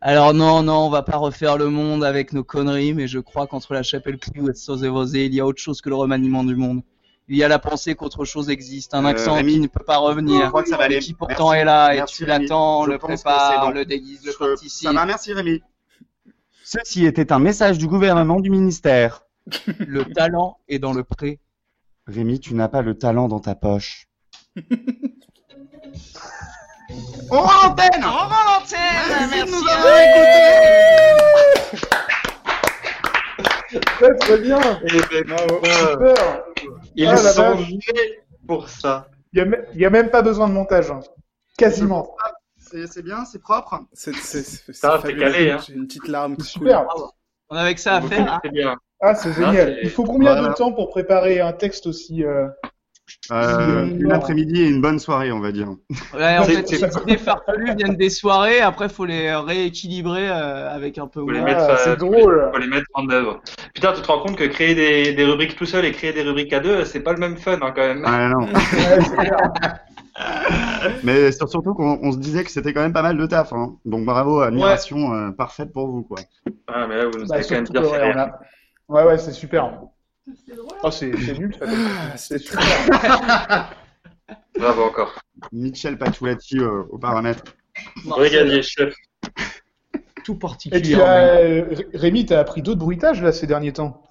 Alors 0.01 0.35
non, 0.35 0.65
non, 0.65 0.87
on 0.87 0.91
va 0.91 1.03
pas 1.03 1.19
refaire 1.19 1.57
le 1.57 1.71
monde 1.71 2.03
avec 2.03 2.33
nos 2.33 2.43
conneries, 2.43 2.93
mais 2.93 3.07
je 3.07 3.21
crois 3.21 3.47
qu'entre 3.47 3.73
la 3.73 3.85
chapelle 3.85 4.19
Clou 4.19 4.51
et 4.51 4.55
Sauzé-Vosé, 4.55 5.27
il 5.27 5.35
y 5.35 5.39
a 5.39 5.47
autre 5.47 5.63
chose 5.63 5.81
que 5.81 5.91
le 5.91 5.95
remaniement 5.95 6.43
du 6.43 6.57
monde. 6.57 6.83
Il 7.29 7.37
y 7.37 7.43
a 7.43 7.49
la 7.49 7.59
pensée 7.59 7.95
qu'autre 7.97 8.25
chose 8.25 8.51
existe, 8.51 8.95
un 8.95 9.05
Euh, 9.05 9.09
accent 9.09 9.35
Rémi, 9.35 9.55
qui 9.55 9.61
ne 9.61 9.67
peut 9.67 9.83
pas 9.85 9.97
revenir, 9.99 10.43
je 10.45 10.49
crois 10.49 10.63
que 10.63 10.69
ça 10.69 10.77
va 10.77 10.85
aller. 10.85 10.97
et 10.97 11.01
qui 11.01 11.13
pourtant 11.13 11.51
Merci. 11.51 11.61
est 11.61 11.65
là, 11.65 11.93
et 11.95 11.97
Merci, 11.97 12.17
tu 12.19 12.27
l'attends, 12.27 12.87
le 12.87 12.99
pense 12.99 13.11
que 13.11 13.17
c'est 13.17 13.23
prépares, 13.25 13.67
bon. 13.67 13.71
le 13.73 13.85
déguise, 13.85 14.25
le 14.25 14.33
participe. 14.39 14.87
Ça 14.89 14.93
va, 14.93 15.05
merci 15.07 15.33
Rémi. 15.33 15.61
Ceci 16.63 17.05
était 17.05 17.33
un 17.33 17.39
message 17.41 17.79
du 17.79 17.89
gouvernement 17.89 18.39
du 18.41 18.51
ministère. 18.51 19.23
Le 19.79 20.05
talent 20.05 20.59
est 20.69 20.79
dans 20.81 20.93
le 20.93 21.05
pré. 21.05 21.39
Rémi, 22.09 22.41
tu 22.41 22.55
n'as 22.55 22.67
pas 22.69 22.83
le 22.83 22.97
talent 22.99 23.29
dans 23.29 23.39
ta 23.41 23.55
poche. 23.55 24.09
On 27.31 27.41
rend 27.41 27.69
l'antenne 27.69 28.05
Au 28.05 28.13
revoir 28.13 28.61
l'antenne. 28.61 28.79
Merci. 29.09 29.51
nous 29.51 29.69
avons 29.69 29.85
Ouais, 34.01 34.15
très 34.21 34.39
bien. 34.39 34.61
Eh 34.85 35.01
ben, 35.11 35.25
Bravo. 35.27 35.61
Super. 35.65 36.43
Ils 36.97 37.07
Ah, 37.07 37.17
sont 37.17 37.43
vache. 37.57 37.71
nés 37.71 38.21
pour 38.47 38.69
ça. 38.69 39.09
Il 39.33 39.37
n'y 39.37 39.43
a, 39.43 39.45
me- 39.59 39.65
y 39.75 39.85
a 39.85 39.91
même 39.91 40.11
pas 40.11 40.23
besoin 40.23 40.49
de 40.49 40.55
montage. 40.55 40.91
hein. 40.91 41.01
Quasiment. 41.59 42.17
C'est 42.59 43.03
bien, 43.03 43.25
c'est 43.25 43.39
propre. 43.41 43.81
C'est 43.93 44.13
calé, 44.13 45.51
hein. 45.51 45.59
J'ai 45.67 45.75
une 45.75 45.87
petite 45.87 46.09
larme 46.09 46.37
qui 46.37 46.59
coule. 46.59 46.75
On 47.49 47.57
a 47.57 47.61
avec 47.61 47.79
ça 47.79 47.97
à 47.97 48.03
faire. 48.03 48.33
hein. 48.33 48.41
C'est 48.45 48.51
bien. 48.51 48.77
Ah, 49.01 49.15
c'est 49.15 49.33
génial. 49.33 49.79
Il 49.83 49.91
faut 49.91 50.05
combien 50.05 50.33
Voilà. 50.33 50.49
de 50.49 50.55
temps 50.55 50.73
pour 50.73 50.89
préparer 50.91 51.41
un 51.41 51.53
texte 51.53 51.87
aussi 51.87 52.25
euh, 52.25 52.49
Euh, 53.31 53.87
une 53.99 54.13
après-midi 54.13 54.63
et 54.63 54.69
une 54.69 54.81
bonne 54.81 54.99
soirée, 54.99 55.31
on 55.33 55.41
va 55.41 55.53
dire. 55.53 55.69
Ouais, 56.15 56.39
en 56.39 56.45
C'est- 56.45 56.53
fait, 56.55 56.69
c'est- 56.69 56.87
les 56.87 57.03
idées 57.03 57.19
farfelues 57.19 57.75
viennent 57.77 57.97
des 57.97 58.11
soirées, 58.11 58.61
après 58.61 58.89
faut 58.89 59.05
les 59.05 59.35
rééquilibrer 59.35 60.29
euh, 60.29 60.75
avec 60.75 60.99
un 60.99 61.07
peu 61.07 61.21
Faut 61.21 61.31
les 61.31 61.39
ouais. 61.41 61.45
mettre, 61.45 61.61
Ah, 61.69 61.73
euh, 61.73 61.77
c'est 61.79 61.97
faut 61.99 62.05
les- 62.05 62.21
drôle. 62.21 62.51
faut 62.53 62.59
les 62.59 62.67
mettre 62.67 62.87
en 62.95 63.09
œuvre. 63.11 63.41
Putain, 63.75 63.93
tu 63.93 64.03
te 64.03 64.07
rends 64.07 64.21
compte 64.21 64.37
que 64.37 64.45
créer 64.45 64.75
des, 64.75 65.13
des 65.13 65.25
rubriques 65.25 65.57
tout 65.57 65.67
seul 65.67 65.85
et 65.85 65.93
créer 65.93 66.13
des 66.13 66.23
rubriques 66.23 66.53
à 66.53 66.61
deux, 66.61 66.85
c'est 66.85 67.01
pas 67.01 67.13
le 67.13 67.19
même 67.19 67.37
fun 67.37 67.59
hein, 67.63 67.73
quand 67.75 67.83
même. 67.87 68.03
Ah, 68.07 68.29
non. 68.29 68.47
C'est. 68.71 69.31
Mais 71.05 71.31
sur- 71.33 71.49
surtout 71.49 71.75
qu'on 71.75 71.99
on 72.03 72.13
se 72.13 72.19
disait 72.19 72.43
que 72.45 72.51
c'était 72.51 72.73
quand 72.73 72.81
même 72.81 72.93
pas 72.93 73.03
mal 73.03 73.17
de 73.19 73.27
taf. 73.27 73.53
Hein. 73.53 73.77
Donc 73.85 74.05
bravo, 74.05 74.41
admiration 74.41 75.13
euh, 75.15 75.31
parfaite 75.31 75.73
pour 75.73 75.89
vous. 75.89 76.03
Quoi. 76.03 76.19
Ah, 76.69 76.87
mais 76.89 76.97
là, 76.97 77.05
vous 77.07 77.19
nous 77.19 77.27
Bah, 77.27 77.37
avez 77.37 77.45
quand 77.45 77.55
même 77.55 77.65
bien 77.65 77.83
fait 77.83 77.89
ouais, 78.15 78.15
Ouais, 78.89 79.03
ouais, 79.05 79.19
c'est. 80.47 80.55
Oh, 80.83 80.91
c'est 80.91 81.13
c'est 81.17 81.39
nul, 81.39 81.55
ça. 81.59 81.67
Ah, 81.69 82.17
C'est 82.17 82.39
super. 82.39 83.71
Bravo 84.59 84.83
encore. 84.85 85.15
Michel 85.53 85.99
Patoulati 85.99 86.59
euh, 86.59 86.83
au 86.91 86.99
paramètre. 86.99 87.43
Brigadier 88.07 88.63
chef. 88.63 88.95
tout 90.25 90.33
Et 90.33 90.35
tu 90.35 90.39
particulier. 90.39 90.95
as, 90.95 91.17
euh, 91.37 91.65
Ré- 91.71 91.87
Rémi, 91.95 92.27
t'as 92.27 92.41
appris 92.41 92.63
d'autres 92.63 92.81
bruitages 92.81 93.23
là 93.23 93.33
ces 93.33 93.47
derniers 93.47 93.73
temps? 93.73 94.03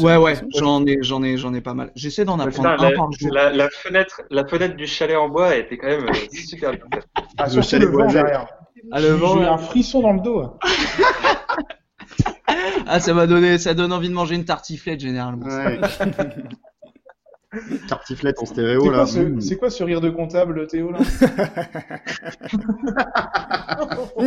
Ouais, 0.00 0.16
ouais, 0.16 0.34
j'en 0.54 0.84
ai, 0.84 0.98
j'en 1.02 1.22
ai, 1.22 1.36
j'en 1.38 1.54
ai 1.54 1.60
pas 1.62 1.72
mal. 1.74 1.90
J'essaie 1.94 2.24
d'en 2.24 2.38
apprendre 2.38 2.68
un 2.70 2.76
la, 2.76 2.92
par 2.92 3.10
jour. 3.12 3.32
la- 3.32 3.50
la 3.50 3.70
fenêtre, 3.70 4.22
la 4.30 4.46
fenêtre 4.46 4.76
du 4.76 4.86
chalet 4.86 5.16
en 5.16 5.28
bois 5.28 5.56
était 5.56 5.78
quand 5.78 5.86
même 5.86 6.08
euh, 6.08 6.12
super 6.32 6.72
bien 6.72 6.80
faite. 6.92 7.06
Ah, 7.38 7.46
Le 7.54 7.62
chalet 7.62 7.88
le 7.88 7.96
vent 7.96 8.06
derrière. 8.12 8.46
Ah, 8.92 9.00
le 9.00 9.08
vent, 9.12 9.38
J'ai 9.38 9.44
un 9.46 9.56
frisson 9.58 10.00
dans 10.02 10.12
le 10.12 10.20
dos. 10.20 10.58
Ah, 12.86 13.00
ça 13.00 13.14
m'a 13.14 13.26
donné, 13.26 13.58
ça 13.58 13.74
donne 13.74 13.92
envie 13.92 14.08
de 14.08 14.14
manger 14.14 14.34
une 14.34 14.44
tartiflette 14.44 15.00
généralement. 15.00 15.46
Ouais. 15.46 15.80
Tartiflette 17.88 18.36
en 18.40 18.46
C'est 18.46 18.52
stéréo 18.54 18.90
là. 18.90 18.98
quoi, 18.98 19.06
ce- 19.06 19.18
Mmh. 19.20 19.40
c'est 19.40 19.56
quoi 19.56 19.70
ce 19.70 19.84
rire 19.84 20.00
de 20.00 20.10
comptable, 20.10 20.66
Théo 20.66 20.90
là 20.90 20.98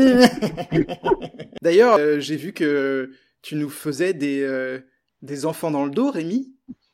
D'ailleurs, 1.62 1.98
euh, 2.00 2.20
j'ai 2.20 2.36
vu 2.36 2.54
que 2.54 3.12
tu 3.42 3.56
nous 3.56 3.70
faisais 3.70 4.14
des, 4.14 4.42
euh, 4.42 4.80
des 5.22 5.46
enfants 5.46 5.72
dans 5.72 5.86
le 5.86 5.92
dos, 5.92 6.12
Rémi. 6.12 6.54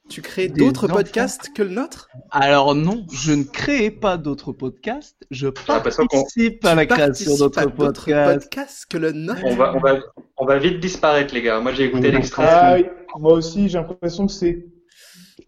Tu 0.09 0.21
crées 0.21 0.49
d'autres 0.49 0.87
podcasts 0.87 1.51
que 1.55 1.63
le 1.63 1.69
nôtre? 1.69 2.09
Alors 2.29 2.75
non, 2.75 3.05
je 3.11 3.31
ne 3.31 3.43
crée 3.45 3.89
pas 3.89 4.17
d'autres 4.17 4.51
podcasts, 4.51 5.25
je 5.31 5.47
Ah, 5.69 5.79
participe 5.79 6.65
à 6.65 6.75
la 6.75 6.85
création 6.85 7.37
d'autres 7.37 7.59
à 7.59 7.63
d'autres 7.67 7.75
podcasts. 7.77 8.41
podcasts 8.49 8.85
que 8.87 8.97
le 8.97 9.13
nôtre? 9.13 9.39
On 9.45 9.55
va, 9.55 9.73
on, 9.75 9.79
va, 9.79 9.99
on 10.43 10.45
va 10.45 10.57
vite 10.59 10.79
disparaître, 10.79 11.33
les 11.33 11.41
gars. 11.41 11.59
Moi, 11.59 11.71
j'ai 11.73 11.85
écouté 11.85 12.11
l'extrait. 12.11 12.45
Ah 12.49 12.75
moi 13.19 13.33
aussi, 13.33 13.69
j'ai 13.69 13.77
l'impression 13.77 14.25
que 14.27 14.31
c'est. 14.33 14.65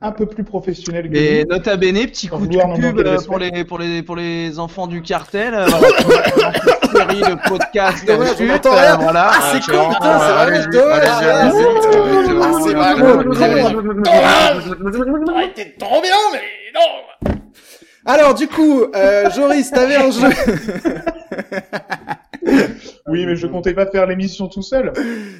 un 0.01 0.11
peu 0.11 0.25
plus 0.25 0.43
professionnels 0.43 1.09
que 1.09 1.15
Et 1.17 1.43
nous. 1.43 1.49
nota 1.55 1.75
bene, 1.77 2.05
petit 2.07 2.27
coup 2.27 2.45
de 2.47 2.57
pub 2.81 2.99
euh, 2.99 3.17
pour 3.25 3.39
les, 3.39 3.63
pour, 3.65 3.77
les, 3.79 4.03
pour 4.03 4.15
les 4.15 4.57
enfants 4.59 4.87
du 4.87 5.01
cartel. 5.01 5.53
euh, 5.53 5.67
série 5.67 7.21
de 7.21 7.35
euh, 8.67 8.95
voilà. 8.99 9.31
Ah, 9.33 9.51
c'est 9.51 9.73
Euh, 9.73 9.77
con, 9.77 9.89
putain, 9.89 10.19
c'est 10.19 10.33
Ah, 10.33 10.47
c'est- 12.63 12.75
Ah. 14.07 15.33
Arrêtez 15.35 15.75
trop 15.79 16.01
bien, 16.01 16.15
mais 16.33 16.71
non. 16.73 16.91
Alors, 18.07 18.33
du 18.35 18.47
coup, 18.47 18.83
euh, 18.95 19.29
Joris, 19.31 19.71
t'avais 19.71 19.95
un 19.95 20.11
jeu. 20.11 20.29
Oui, 23.07 23.25
mais 23.25 23.35
je 23.35 23.45
comptais 23.47 23.73
pas 23.73 23.85
faire 23.85 24.07
l'émission 24.07 24.47
tout 24.47 24.61
seul. 24.63 24.91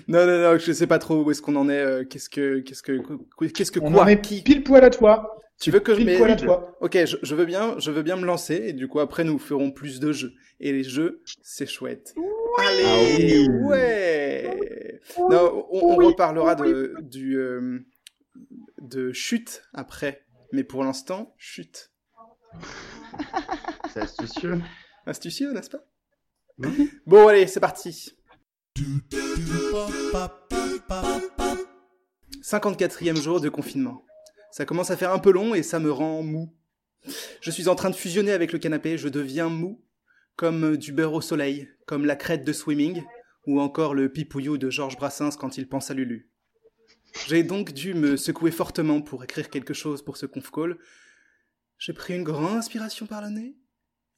non, 0.08 0.26
non, 0.26 0.40
non, 0.40 0.58
je 0.58 0.72
sais 0.72 0.88
pas 0.88 1.00
trop 1.00 1.24
où 1.24 1.32
est-ce 1.32 1.42
qu'on 1.42 1.56
en 1.56 1.68
est. 1.70 1.80
euh, 1.80 2.04
Qu'est-ce 2.06 2.30
que, 2.30 2.60
qu'est-ce 2.60 2.84
que, 2.84 3.00
qu'est-ce 3.48 3.72
que 3.72 3.80
On 3.80 3.92
quoi 3.92 4.04
en 4.04 4.08
est 4.08 4.22
Qui 4.22 4.42
pile 4.42 4.64
poil 4.64 4.84
à 4.84 4.90
toi. 4.90 5.32
Tu 5.60 5.72
veux 5.72 5.80
que 5.80 5.94
je 5.94 5.98
Pile 5.98 6.08
mette 6.08 6.18
poil 6.18 6.32
à 6.32 6.36
toi. 6.36 6.78
Ok, 6.82 6.98
je, 7.06 7.16
je 7.24 7.34
veux 7.36 7.46
bien, 7.46 7.76
je 7.80 7.90
veux 7.90 8.04
bien 8.04 8.18
me 8.18 8.26
lancer 8.26 8.56
et 8.68 8.74
du 8.74 8.88
coup 8.88 9.00
après 9.00 9.24
nous 9.24 9.40
ferons 9.40 9.72
plus 9.72 10.00
de 10.02 10.12
jeux 10.12 10.34
et 10.60 10.72
les 10.74 10.84
jeux 10.84 11.22
c'est 11.42 11.66
chouette. 11.66 12.14
Allez, 12.60 13.48
ouais. 13.64 15.00
Non, 15.18 15.66
on, 15.72 15.92
on 15.92 15.96
reparlera 15.96 16.56
de 16.56 16.94
du 17.02 17.38
euh, 17.38 17.80
de 18.82 19.12
chute 19.14 19.64
après, 19.74 20.24
mais 20.52 20.64
pour 20.66 20.84
l'instant 20.84 21.34
chute. 21.38 21.92
C'est 23.94 24.02
astucieux. 24.02 24.60
Astucieux, 25.06 25.52
n'est-ce 25.54 25.70
pas? 25.70 25.86
Bon 27.06 27.28
allez, 27.28 27.48
c'est 27.48 27.60
parti. 27.60 28.16
54e 32.42 33.22
jour 33.22 33.42
de 33.42 33.50
confinement. 33.50 34.06
Ça 34.52 34.66
commence 34.66 34.92
à 34.92 34.98
faire 34.98 35.12
un 35.12 35.20
peu 35.20 35.32
long 35.32 35.54
et 35.54 35.64
ça 35.64 35.80
me 35.80 35.92
rend 35.92 36.24
mou. 36.24 36.56
Je 37.42 37.52
suis 37.52 37.68
en 37.68 37.76
train 37.76 37.90
de 37.90 37.96
fusionner 37.96 38.32
avec 38.32 38.54
le 38.54 38.60
canapé, 38.60 38.98
je 38.98 39.10
deviens 39.10 39.50
mou, 39.50 39.84
comme 40.36 40.78
du 40.78 40.92
beurre 40.92 41.14
au 41.14 41.22
soleil, 41.22 41.70
comme 41.86 42.06
la 42.06 42.16
crête 42.16 42.46
de 42.46 42.54
swimming, 42.54 43.04
ou 43.46 43.60
encore 43.60 43.94
le 43.94 44.12
pipouillou 44.12 44.58
de 44.58 44.70
Georges 44.70 44.98
Brassens 44.98 45.38
quand 45.38 45.58
il 45.58 45.68
pense 45.68 45.92
à 45.92 45.94
Lulu. 45.94 46.30
J'ai 47.28 47.44
donc 47.44 47.74
dû 47.74 47.94
me 47.94 48.18
secouer 48.18 48.52
fortement 48.52 49.02
pour 49.02 49.24
écrire 49.24 49.50
quelque 49.50 49.74
chose 49.74 50.04
pour 50.04 50.18
ce 50.18 50.26
conf 50.26 50.52
call. 50.52 50.78
J'ai 51.78 51.94
pris 51.94 52.16
une 52.16 52.24
grande 52.24 52.58
inspiration 52.58 53.06
par 53.06 53.22
le 53.22 53.30
nez 53.30 53.58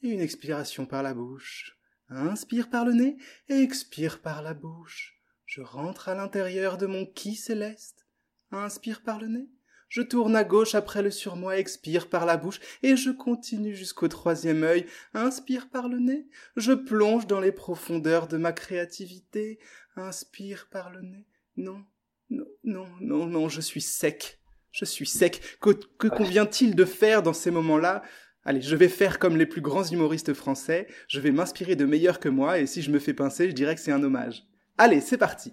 et 0.04 0.10
une 0.10 0.22
expiration 0.22 0.86
par 0.86 1.04
la 1.04 1.14
bouche. 1.14 1.77
Inspire 2.10 2.70
par 2.70 2.86
le 2.86 2.94
nez 2.94 3.18
et 3.50 3.62
expire 3.62 4.22
par 4.22 4.42
la 4.42 4.54
bouche. 4.54 5.20
Je 5.46 5.62
rentre 5.62 6.10
à 6.10 6.16
l'intérieur 6.16 6.78
de 6.78 6.86
mon 6.86 7.06
qui 7.06 7.36
céleste. 7.36 8.06
Inspire 8.52 9.02
par 9.02 9.20
le 9.20 9.28
nez. 9.28 9.50
Je 9.90 10.02
tourne 10.02 10.36
à 10.36 10.44
gauche 10.44 10.76
après 10.76 11.02
le 11.02 11.12
surmoi, 11.12 11.58
expire 11.58 12.10
par 12.10 12.26
la 12.26 12.36
bouche, 12.36 12.60
et 12.84 12.98
je 12.98 13.10
continue 13.10 13.74
jusqu'au 13.74 14.10
troisième 14.10 14.64
œil. 14.64 14.86
Inspire 15.14 15.70
par 15.70 15.88
le 15.88 16.00
nez. 16.00 16.28
Je 16.58 16.74
plonge 16.74 17.26
dans 17.28 17.40
les 17.40 17.54
profondeurs 17.54 18.28
de 18.28 18.38
ma 18.38 18.52
créativité. 18.52 19.60
Inspire 19.96 20.68
par 20.70 20.90
le 20.90 21.02
nez. 21.02 21.26
Non, 21.56 21.86
non, 22.30 22.46
non, 22.66 22.88
non, 23.00 23.26
non, 23.26 23.50
je 23.50 23.62
suis 23.62 23.82
sec. 23.82 24.40
Je 24.72 24.84
suis 24.84 25.08
sec. 25.08 25.58
Que, 25.62 25.70
que 25.72 26.08
convient-il 26.08 26.76
de 26.76 26.86
faire 26.86 27.24
dans 27.24 27.34
ces 27.34 27.52
moments-là? 27.52 28.04
Allez, 28.48 28.62
je 28.62 28.78
vais 28.78 28.88
faire 28.88 29.20
comme 29.20 29.36
les 29.36 29.46
plus 29.46 29.60
grands 29.60 29.84
humoristes 29.84 30.34
français. 30.34 30.88
Je 31.10 31.20
vais 31.20 31.32
m'inspirer 31.32 31.76
de 31.76 31.84
meilleurs 31.84 32.22
que 32.22 32.30
moi, 32.30 32.60
et 32.60 32.66
si 32.66 32.82
je 32.82 32.90
me 32.92 32.98
fais 32.98 33.14
pincer, 33.14 33.50
je 33.50 33.54
dirais 33.54 33.76
que 33.76 33.82
c'est 33.82 33.92
un 33.92 34.02
hommage. 34.02 34.46
Allez, 34.78 35.02
c'est 35.02 35.18
parti. 35.18 35.52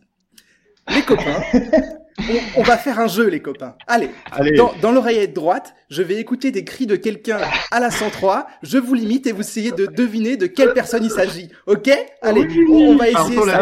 Les 0.94 1.02
copains, 1.02 1.42
on, 2.20 2.60
on 2.60 2.62
va 2.62 2.76
faire 2.76 3.00
un 3.00 3.08
jeu, 3.08 3.26
les 3.28 3.40
copains. 3.40 3.74
Allez, 3.88 4.10
Allez. 4.30 4.52
dans, 4.52 4.72
dans 4.80 4.92
l'oreillette 4.92 5.32
droite, 5.32 5.74
je 5.90 6.02
vais 6.02 6.20
écouter 6.20 6.52
des 6.52 6.62
cris 6.62 6.86
de 6.86 6.94
quelqu'un 6.94 7.40
à 7.72 7.80
la 7.80 7.90
103. 7.90 8.46
Je 8.62 8.78
vous 8.78 8.94
limite 8.94 9.26
et 9.26 9.32
vous 9.32 9.40
essayez 9.40 9.72
de 9.72 9.86
deviner 9.86 10.36
de 10.36 10.46
quelle 10.46 10.72
personne 10.72 11.02
il 11.02 11.10
s'agit. 11.10 11.48
Ok? 11.66 11.90
Allez, 12.22 12.46
on, 12.68 12.74
on 12.74 12.96
va 12.96 13.08
essayer 13.08 13.40
ça. 13.44 13.58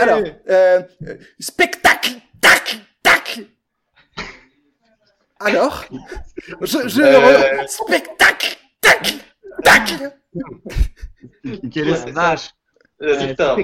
Alors, 0.00 0.22
euh, 0.50 0.82
spectacle, 1.40 2.12
tac, 2.40 2.62
tac. 2.64 2.81
Alors, 5.44 5.84
je, 6.60 6.88
je 6.88 7.00
Euh. 7.02 7.20
re- 7.20 7.68
spectacle, 7.68 8.56
tac, 8.80 9.14
tac. 9.64 9.94
Quel 11.72 11.88
est- 11.88 12.04
Ouais, 12.04 12.12
vache. 12.12 12.50
Résultat. 13.00 13.56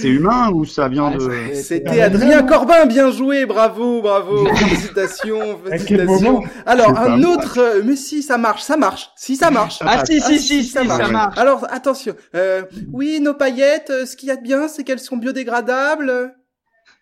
C'est 0.00 0.06
humain 0.06 0.50
ou 0.52 0.64
ça 0.64 0.86
vient 0.88 1.10
de. 1.10 1.52
C'était 1.54 2.00
Adrien 2.00 2.44
Corbin, 2.44 2.86
bien 2.86 3.10
joué, 3.10 3.44
bravo, 3.44 4.00
bravo, 4.02 4.46
félicitations, 4.54 5.58
félicitations. 5.66 6.42
Alors 6.64 6.96
un 6.96 7.20
autre, 7.24 7.58
euh, 7.58 7.82
mais 7.84 7.96
si 7.96 8.22
ça 8.22 8.38
marche, 8.38 8.62
ça 8.62 8.76
marche, 8.76 9.10
si 9.16 9.34
ça 9.34 9.50
marche. 9.50 9.80
Ah 9.84 10.04
si, 10.06 10.20
Ah, 10.22 10.28
si, 10.28 10.38
si, 10.38 10.62
si, 10.62 10.70
ça 10.70 10.86
ça 10.86 11.08
marche. 11.08 11.36
Alors 11.36 11.66
attention, 11.70 12.14
euh, 12.36 12.62
oui, 12.92 13.18
nos 13.20 13.34
paillettes, 13.34 13.90
euh, 13.90 14.06
ce 14.06 14.14
qu'il 14.14 14.28
y 14.28 14.30
a 14.32 14.36
de 14.36 14.42
bien, 14.42 14.68
c'est 14.68 14.84
qu'elles 14.84 15.00
sont 15.00 15.16
biodégradables. 15.16 16.32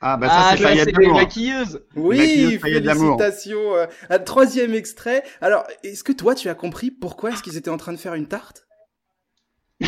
Ah 0.01 0.17
bah 0.19 0.29
ça 0.29 0.35
Ah, 0.37 0.51
c'est 0.57 0.63
ça, 0.63 0.69
Fayette 0.69 0.85
c'est 0.85 0.93
les 0.99 1.05
d'amour. 1.07 1.15
maquilleuses. 1.19 1.87
Oui, 1.97 2.19
Maquilleuse 2.57 2.83
d'amour. 2.83 3.19
félicitations. 3.19 3.77
euh, 3.77 3.87
un 4.11 4.19
troisième 4.19 4.75
extrait. 4.75 5.23
Alors, 5.41 5.65
est-ce 5.83 6.05
que 6.05 6.13
toi, 6.13 6.35
tu 6.35 6.49
as 6.49 6.55
compris 6.55 6.91
pourquoi 6.91 7.31
est-ce 7.31 7.43
qu'ils 7.43 7.57
étaient 7.57 7.71
en 7.71 7.79
train 7.79 7.93
de 7.93 7.99
faire 7.99 8.15
une 8.15 8.29
tarte? 8.29 8.67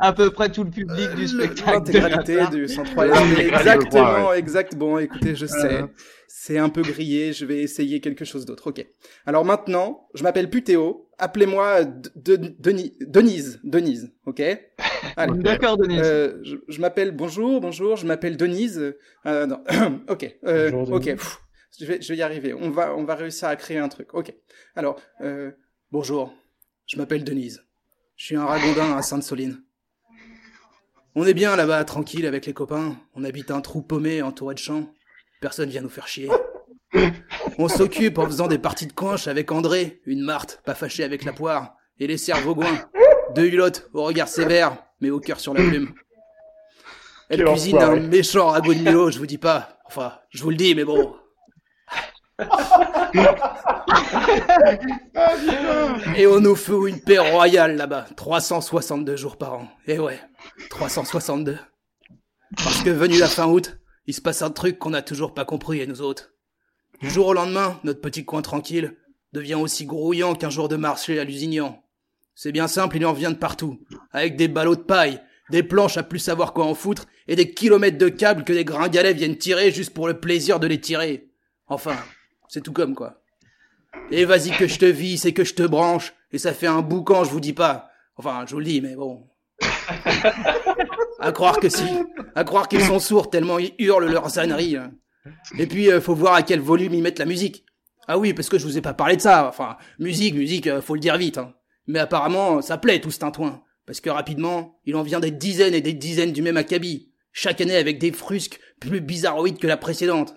À 0.00 0.12
peu 0.12 0.30
près 0.30 0.50
tout 0.50 0.64
le 0.64 0.70
public 0.70 1.10
du 1.14 1.22
Le- 1.22 1.26
spectacle. 1.28 1.70
L'intégralité 1.72 2.46
du 2.50 2.66
103 2.68 3.04
Ah, 3.04 3.06
LSD, 3.22 3.42
je 3.42 3.48
crois, 3.48 3.58
Exactement, 3.60 4.28
ouais. 4.30 4.38
exact. 4.38 4.74
Bon, 4.74 4.98
écoutez, 4.98 5.34
je 5.36 5.46
sais. 5.46 5.74
Euh. 5.82 5.86
C'est 6.26 6.58
un 6.58 6.70
peu 6.70 6.82
grillé, 6.82 7.32
je 7.32 7.44
vais 7.44 7.58
essayer 7.60 8.00
quelque 8.00 8.24
chose 8.24 8.46
d'autre. 8.46 8.68
Ok. 8.68 8.84
Alors 9.26 9.44
maintenant, 9.44 10.08
je 10.14 10.22
m'appelle 10.22 10.48
Putéo. 10.48 11.09
Appelez-moi 11.20 11.84
Denis, 12.16 12.96
Denise. 13.00 13.60
Denise, 13.62 14.10
ok? 14.24 14.40
Allez. 15.16 15.38
D'accord, 15.42 15.76
Denis. 15.76 15.98
Euh, 15.98 16.38
je 16.42 16.56
je 16.66 16.80
m'appelle 16.80 17.12
bonjour, 17.12 17.60
bonjour, 17.60 17.96
je 17.96 18.06
m'appelle 18.06 18.36
Denise. 18.36 18.94
Euh, 19.26 19.46
non, 19.46 19.62
ok, 20.08 20.36
euh, 20.46 20.70
Bonjour, 20.70 20.96
ok, 20.96 21.04
Denise. 21.04 21.16
pff, 21.18 21.40
je 21.78 21.84
vais, 21.84 22.00
je 22.00 22.08
vais 22.08 22.18
y 22.18 22.22
arriver. 22.22 22.54
On 22.54 22.70
va, 22.70 22.96
on 22.96 23.04
va 23.04 23.14
réussir 23.14 23.48
à 23.48 23.56
créer 23.56 23.78
un 23.78 23.88
truc. 23.88 24.14
Ok. 24.14 24.34
Alors, 24.74 24.98
euh, 25.20 25.50
bonjour, 25.92 26.34
je 26.86 26.96
m'appelle 26.96 27.22
Denise. 27.22 27.62
Je 28.16 28.24
suis 28.24 28.36
un 28.36 28.46
ragondin 28.46 28.96
à 28.96 29.02
Sainte-Soline. 29.02 29.62
On 31.14 31.26
est 31.26 31.34
bien 31.34 31.54
là-bas, 31.56 31.84
tranquille 31.84 32.24
avec 32.24 32.46
les 32.46 32.52
copains. 32.54 32.96
On 33.14 33.24
habite 33.24 33.50
un 33.50 33.60
trou 33.60 33.82
paumé 33.82 34.22
entouré 34.22 34.54
de 34.54 34.60
champs. 34.60 34.92
Personne 35.40 35.68
vient 35.68 35.82
nous 35.82 35.88
faire 35.88 36.06
chier. 36.08 36.28
On 37.58 37.68
s'occupe 37.68 38.18
en 38.18 38.26
faisant 38.26 38.48
des 38.48 38.58
parties 38.58 38.86
de 38.86 38.92
conche 38.92 39.28
avec 39.28 39.52
André, 39.52 40.00
une 40.06 40.22
Marthe, 40.22 40.60
pas 40.64 40.74
fâchée 40.74 41.04
avec 41.04 41.24
la 41.24 41.32
poire, 41.32 41.74
et 41.98 42.06
les 42.06 42.16
cerfs 42.16 42.40
vaugoins, 42.40 42.78
deux 43.34 43.46
hulottes 43.46 43.88
au 43.92 44.02
regard 44.04 44.28
sévère, 44.28 44.76
mais 45.00 45.10
au 45.10 45.20
cœur 45.20 45.40
sur 45.40 45.54
la 45.54 45.62
plume. 45.62 45.92
Elle 47.28 47.44
cuisine 47.44 47.78
un 47.78 47.96
méchant 47.96 48.48
ragoût 48.48 48.74
de 48.74 48.80
Milo, 48.80 49.10
je 49.10 49.18
vous 49.18 49.26
dis 49.26 49.38
pas. 49.38 49.78
Enfin, 49.84 50.14
je 50.30 50.42
vous 50.42 50.50
le 50.50 50.56
dis, 50.56 50.74
mais 50.74 50.84
bon. 50.84 51.14
Et 56.16 56.26
on 56.26 56.40
nous 56.40 56.56
fout 56.56 56.88
une 56.88 57.00
paix 57.00 57.18
royale 57.18 57.76
là-bas, 57.76 58.06
362 58.16 59.16
jours 59.16 59.36
par 59.36 59.54
an. 59.54 59.68
Et 59.86 59.98
ouais, 59.98 60.20
362. 60.70 61.58
Parce 62.56 62.82
que 62.82 62.90
venu 62.90 63.18
la 63.18 63.28
fin 63.28 63.46
août, 63.46 63.78
il 64.06 64.14
se 64.14 64.20
passe 64.20 64.42
un 64.42 64.50
truc 64.50 64.78
qu'on 64.78 64.90
n'a 64.90 65.02
toujours 65.02 65.34
pas 65.34 65.44
compris, 65.44 65.80
et 65.80 65.86
nous 65.86 66.02
autres. 66.02 66.32
Du 67.00 67.08
jour 67.08 67.28
au 67.28 67.32
lendemain, 67.32 67.80
notre 67.84 68.00
petit 68.00 68.24
coin 68.24 68.42
tranquille 68.42 68.94
devient 69.32 69.54
aussi 69.54 69.86
grouillant 69.86 70.34
qu'un 70.34 70.50
jour 70.50 70.68
de 70.68 70.76
marché 70.76 71.18
à 71.18 71.24
l'usignan. 71.24 71.82
C'est 72.34 72.52
bien 72.52 72.68
simple, 72.68 72.96
il 72.96 73.06
en 73.06 73.12
vient 73.12 73.30
de 73.30 73.36
partout, 73.36 73.80
avec 74.12 74.36
des 74.36 74.48
ballots 74.48 74.76
de 74.76 74.82
paille, 74.82 75.20
des 75.50 75.62
planches 75.62 75.96
à 75.96 76.02
plus 76.02 76.18
savoir 76.18 76.52
quoi 76.52 76.64
en 76.66 76.74
foutre, 76.74 77.06
et 77.26 77.36
des 77.36 77.52
kilomètres 77.52 77.98
de 77.98 78.08
câbles 78.08 78.44
que 78.44 78.52
des 78.52 78.64
gringalets 78.64 79.14
viennent 79.14 79.38
tirer 79.38 79.70
juste 79.70 79.94
pour 79.94 80.08
le 80.08 80.20
plaisir 80.20 80.60
de 80.60 80.66
les 80.66 80.80
tirer. 80.80 81.28
Enfin, 81.68 81.96
c'est 82.48 82.62
tout 82.62 82.72
comme 82.72 82.94
quoi. 82.94 83.22
Et 84.10 84.24
vas-y 84.24 84.50
que 84.50 84.66
je 84.66 84.78
te 84.78 84.84
visse 84.84 85.24
et 85.24 85.32
que 85.32 85.44
je 85.44 85.54
te 85.54 85.62
branche, 85.62 86.12
et 86.32 86.38
ça 86.38 86.52
fait 86.52 86.66
un 86.66 86.82
boucan, 86.82 87.24
je 87.24 87.30
vous 87.30 87.40
dis 87.40 87.52
pas. 87.52 87.90
Enfin, 88.16 88.44
je 88.46 88.52
vous 88.52 88.58
le 88.58 88.64
dis, 88.66 88.80
mais 88.80 88.94
bon. 88.94 89.26
À 91.18 91.32
croire 91.32 91.60
que 91.60 91.68
si. 91.68 91.84
À 92.34 92.44
croire 92.44 92.68
qu'ils 92.68 92.84
sont 92.84 92.98
sourds 92.98 93.30
tellement 93.30 93.58
ils 93.58 93.74
hurlent 93.78 94.10
leurs 94.10 94.38
âneries. 94.38 94.76
hein. 94.76 94.92
Et 95.58 95.66
puis, 95.66 95.90
euh, 95.90 96.00
faut 96.00 96.14
voir 96.14 96.34
à 96.34 96.42
quel 96.42 96.60
volume 96.60 96.94
ils 96.94 97.02
mettent 97.02 97.18
la 97.18 97.24
musique. 97.26 97.64
Ah 98.08 98.18
oui, 98.18 98.32
parce 98.32 98.48
que 98.48 98.58
je 98.58 98.64
vous 98.64 98.78
ai 98.78 98.80
pas 98.80 98.94
parlé 98.94 99.16
de 99.16 99.20
ça. 99.22 99.46
Enfin, 99.48 99.76
musique, 99.98 100.34
musique, 100.34 100.66
euh, 100.66 100.80
faut 100.80 100.94
le 100.94 101.00
dire 101.00 101.16
vite. 101.16 101.38
hein. 101.38 101.54
Mais 101.86 101.98
apparemment, 101.98 102.62
ça 102.62 102.78
plaît 102.78 103.00
tout 103.00 103.10
ce 103.10 103.18
tintouin. 103.18 103.62
Parce 103.86 104.00
que 104.00 104.10
rapidement, 104.10 104.78
il 104.84 104.96
en 104.96 105.02
vient 105.02 105.20
des 105.20 105.30
dizaines 105.30 105.74
et 105.74 105.80
des 105.80 105.92
dizaines 105.92 106.32
du 106.32 106.42
même 106.42 106.56
acabit. 106.56 107.12
Chaque 107.32 107.60
année 107.60 107.76
avec 107.76 107.98
des 107.98 108.12
frusques 108.12 108.60
plus 108.80 109.00
bizarroïdes 109.00 109.58
que 109.58 109.66
la 109.66 109.76
précédente. 109.76 110.34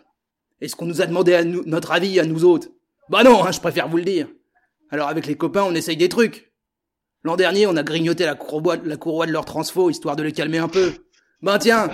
Est-ce 0.61 0.75
qu'on 0.75 0.85
nous 0.85 1.01
a 1.01 1.05
demandé 1.05 1.33
à 1.33 1.43
nous, 1.43 1.63
notre 1.65 1.91
avis 1.91 2.19
à 2.19 2.25
nous 2.25 2.45
autres 2.45 2.67
Bah 3.09 3.23
non, 3.23 3.43
hein, 3.43 3.51
je 3.51 3.59
préfère 3.59 3.89
vous 3.89 3.97
le 3.97 4.03
dire. 4.03 4.27
Alors 4.89 5.07
avec 5.07 5.25
les 5.25 5.35
copains, 5.35 5.63
on 5.63 5.73
essaye 5.75 5.97
des 5.97 6.09
trucs. 6.09 6.51
L'an 7.23 7.35
dernier, 7.35 7.67
on 7.67 7.75
a 7.75 7.83
grignoté 7.83 8.25
la 8.25 8.35
courroie, 8.35 8.77
la 8.83 8.97
courroie 8.97 9.25
de 9.25 9.31
leur 9.31 9.45
transfo, 9.45 9.89
histoire 9.89 10.15
de 10.15 10.23
les 10.23 10.31
calmer 10.31 10.57
un 10.59 10.67
peu. 10.67 10.93
Ben 11.41 11.57
tiens, 11.57 11.89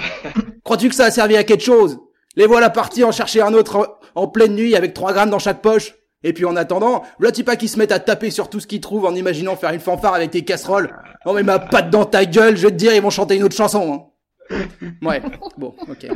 crois-tu 0.63 0.89
que 0.89 0.95
ça 0.95 1.05
a 1.05 1.11
servi 1.11 1.35
à 1.35 1.43
quelque 1.43 1.63
chose? 1.63 1.99
Les 2.39 2.47
voilà 2.47 2.69
partis 2.69 3.03
en 3.03 3.11
chercher 3.11 3.41
un 3.41 3.53
autre 3.53 3.99
en, 4.15 4.27
pleine 4.29 4.55
nuit 4.55 4.73
avec 4.73 4.93
trois 4.93 5.11
grammes 5.11 5.29
dans 5.29 5.39
chaque 5.39 5.61
poche. 5.61 5.95
Et 6.23 6.31
puis 6.31 6.45
en 6.45 6.55
attendant, 6.55 7.03
là 7.19 7.33
tu 7.33 7.43
pas 7.43 7.57
qui 7.57 7.67
se 7.67 7.77
mettent 7.77 7.91
à 7.91 7.99
taper 7.99 8.31
sur 8.31 8.49
tout 8.49 8.61
ce 8.61 8.67
qu'ils 8.67 8.79
trouvent 8.79 9.03
en 9.03 9.13
imaginant 9.13 9.57
faire 9.57 9.73
une 9.73 9.81
fanfare 9.81 10.13
avec 10.13 10.31
tes 10.31 10.45
casseroles. 10.45 10.89
Oh 11.25 11.33
mais 11.33 11.43
ma 11.43 11.59
patte 11.59 11.89
dans 11.89 12.05
ta 12.05 12.23
gueule, 12.25 12.55
je 12.55 12.61
vais 12.61 12.71
te 12.71 12.77
dire, 12.77 12.95
ils 12.95 13.01
vont 13.01 13.09
chanter 13.09 13.35
une 13.35 13.43
autre 13.43 13.57
chanson. 13.57 14.09
Hein. 14.51 14.57
Ouais, 15.01 15.21
bon, 15.57 15.75
ok. 15.89 16.07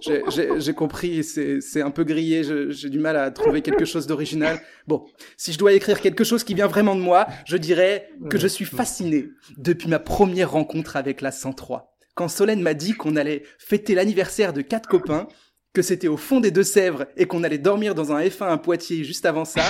J'ai- 0.00 0.72
compris, 0.72 1.24
c'est 1.24 1.82
un 1.82 1.90
peu 1.90 2.04
grillé, 2.04 2.44
j'ai 2.68 2.88
du 2.88 3.00
mal 3.00 3.16
à 3.16 3.32
trouver 3.32 3.60
quelque 3.60 3.84
chose 3.84 4.06
d'original. 4.06 4.60
Bon, 4.86 5.04
si 5.36 5.52
je 5.52 5.58
dois 5.58 5.72
écrire 5.72 6.00
quelque 6.00 6.22
chose 6.22 6.44
qui 6.44 6.54
vient 6.54 6.68
vraiment 6.68 6.94
de 6.94 7.00
moi, 7.00 7.26
je 7.44 7.56
dirais 7.56 8.08
que 8.30 8.38
je 8.38 8.46
suis 8.46 8.64
fasciné 8.64 9.30
depuis 9.58 9.88
ma 9.88 9.98
première 9.98 10.52
rencontre 10.52 10.94
avec 10.96 11.20
la 11.20 11.32
103. 11.32 11.89
Quand 12.14 12.28
Solène 12.28 12.60
m'a 12.62 12.74
dit 12.74 12.92
qu'on 12.92 13.16
allait 13.16 13.44
fêter 13.58 13.94
l'anniversaire 13.94 14.52
de 14.52 14.60
quatre 14.62 14.88
copains, 14.88 15.28
que 15.72 15.82
c'était 15.82 16.08
au 16.08 16.16
fond 16.16 16.40
des 16.40 16.50
Deux-Sèvres 16.50 17.06
et 17.16 17.26
qu'on 17.26 17.44
allait 17.44 17.58
dormir 17.58 17.94
dans 17.94 18.12
un 18.12 18.20
F1 18.20 18.52
à 18.52 18.58
Poitiers 18.58 19.04
juste 19.04 19.24
avant 19.24 19.44
ça, 19.44 19.62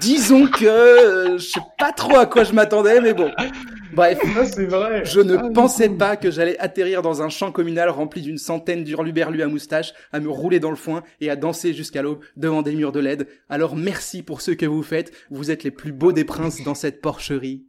disons 0.00 0.48
que 0.48 0.64
euh, 0.66 1.38
je 1.38 1.44
sais 1.50 1.60
pas 1.78 1.92
trop 1.92 2.16
à 2.16 2.26
quoi 2.26 2.42
je 2.42 2.52
m'attendais, 2.52 3.00
mais 3.00 3.14
bon. 3.14 3.30
Bref, 3.92 4.18
Ah, 4.36 4.42
vrai. 4.64 5.04
je 5.04 5.20
ne 5.20 5.36
Ah, 5.36 5.48
pensais 5.54 5.88
pas 5.88 6.16
que 6.16 6.32
j'allais 6.32 6.58
atterrir 6.58 7.00
dans 7.00 7.22
un 7.22 7.28
champ 7.28 7.52
communal 7.52 7.90
rempli 7.90 8.22
d'une 8.22 8.38
centaine 8.38 8.82
d'hurluberlus 8.82 9.42
à 9.42 9.46
moustache, 9.46 9.94
à 10.12 10.18
me 10.18 10.28
rouler 10.28 10.58
dans 10.58 10.70
le 10.70 10.76
foin 10.76 11.04
et 11.20 11.30
à 11.30 11.36
danser 11.36 11.72
jusqu'à 11.74 12.02
l'aube 12.02 12.18
devant 12.36 12.62
des 12.62 12.74
murs 12.74 12.90
de 12.90 12.98
LED. 12.98 13.28
Alors 13.48 13.76
merci 13.76 14.24
pour 14.24 14.40
ce 14.40 14.50
que 14.50 14.66
vous 14.66 14.82
faites. 14.82 15.12
Vous 15.30 15.52
êtes 15.52 15.62
les 15.62 15.70
plus 15.70 15.92
beaux 15.92 16.10
des 16.12 16.24
princes 16.24 16.64
dans 16.64 16.74
cette 16.74 17.00
porcherie. 17.00 17.64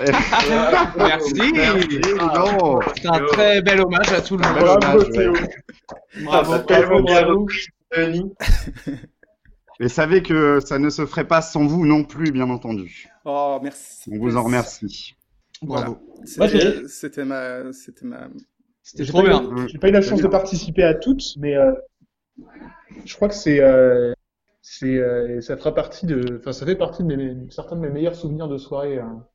Merci. 0.96 1.34
Non. 1.34 2.80
C'est 2.96 3.06
un 3.06 3.24
très 3.26 3.62
bel 3.62 3.80
hommage 3.80 4.12
à 4.12 4.20
tout 4.20 4.36
le 4.36 4.44
monde. 4.46 4.78
Bravo. 4.80 5.04
Théo. 5.04 5.32
Bravo. 6.24 6.58
Tellement 6.58 7.02
bien 7.02 7.26
Denis. 7.96 8.32
Mais 9.80 9.88
savez 9.88 10.22
que 10.22 10.60
ça 10.60 10.78
ne 10.78 10.88
se 10.88 11.04
ferait 11.04 11.28
pas 11.28 11.42
sans 11.42 11.66
vous 11.66 11.84
non 11.86 12.02
plus, 12.04 12.30
bien 12.32 12.48
entendu. 12.48 13.08
Oh, 13.26 13.58
merci. 13.62 14.10
On 14.10 14.18
vous 14.18 14.36
en 14.36 14.42
remercie. 14.44 15.16
Bravo. 15.62 15.98
J'ai- 16.24 16.88
C'était 16.88 17.24
ma, 17.24 17.72
c'était 17.72 18.06
ma. 18.06 18.28
C'était 18.82 19.04
trop 19.04 19.22
bien. 19.22 19.50
j'ai 19.66 19.78
pas 19.78 19.88
eu 19.88 19.92
la 19.92 20.00
chance 20.00 20.22
de 20.22 20.28
participer 20.28 20.82
à 20.84 20.94
toutes, 20.94 21.24
mais 21.38 21.56
euh, 21.56 21.72
je 23.04 23.14
crois 23.16 23.28
que 23.28 23.34
c'est, 23.34 23.60
euh, 23.60 24.12
c'est, 24.62 24.96
euh, 24.96 25.40
ça 25.40 25.56
fera 25.56 25.74
partie 25.74 26.06
de, 26.06 26.38
enfin, 26.40 26.52
ça 26.52 26.64
fait 26.64 26.76
partie 26.76 27.02
de 27.02 27.08
mes, 27.14 27.50
certains 27.50 27.76
de 27.76 27.80
mes 27.80 27.90
meilleurs 27.90 28.14
souvenirs 28.14 28.48
de 28.48 28.58
soirée. 28.58 28.98
hein, 28.98 29.26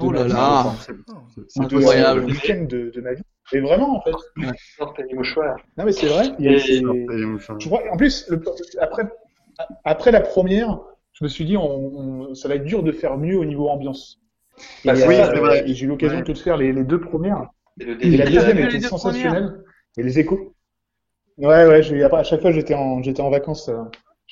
Oh 0.00 0.10
là 0.12 0.26
là. 0.26 0.74
C'est 0.80 0.92
de- 0.92 1.76
incroyable. 1.76 2.26
de 2.26 2.26
week-end 2.32 2.64
de, 2.68 2.90
de 2.90 3.00
ma 3.00 3.14
vie. 3.14 3.22
Et 3.52 3.60
vraiment, 3.60 3.96
en 3.98 4.00
fait. 4.02 4.12
Non, 4.38 5.84
mais 5.84 5.92
c'est 5.92 6.06
vrai. 6.06 6.32
Je 6.38 7.66
crois, 7.68 7.80
en 7.92 7.96
plus, 7.96 8.26
le- 8.28 8.42
après, 8.80 9.02
après 9.84 10.10
la 10.10 10.20
première, 10.20 10.80
je 11.12 11.24
me 11.24 11.28
suis 11.28 11.44
dit, 11.44 11.56
on, 11.56 11.64
on- 11.64 12.34
ça 12.34 12.48
va 12.48 12.56
être 12.56 12.64
dur 12.64 12.82
de 12.82 12.90
faire 12.92 13.16
mieux 13.16 13.38
au 13.38 13.44
niveau 13.44 13.68
ambiance. 13.68 14.18
Et, 14.84 14.88
Bah, 14.88 14.94
oui, 14.94 15.14
euh, 15.16 15.26
c'est 15.32 15.38
vrai. 15.40 15.68
et 15.68 15.74
j'ai 15.74 15.84
eu 15.86 15.88
l'occasion 15.88 16.18
Ouais. 16.18 16.24
de 16.24 16.34
faire 16.34 16.56
les, 16.56 16.72
les 16.72 16.84
deux 16.84 17.00
premières. 17.00 17.48
Le 17.76 18.02
Et 18.04 18.16
la 18.16 18.24
Ah, 18.26 18.30
deuxième 18.30 18.58
était 18.58 18.80
sensationnelle. 18.80 19.62
Et 19.96 20.02
les 20.02 20.18
échos. 20.18 20.54
Ouais, 21.38 21.66
ouais, 21.66 22.04
à 22.14 22.22
chaque 22.22 22.40
fois, 22.40 22.52
j'étais 22.52 22.74
en, 22.74 23.02
j'étais 23.02 23.20
en 23.20 23.30
vacances. 23.30 23.68
euh, 23.68 23.82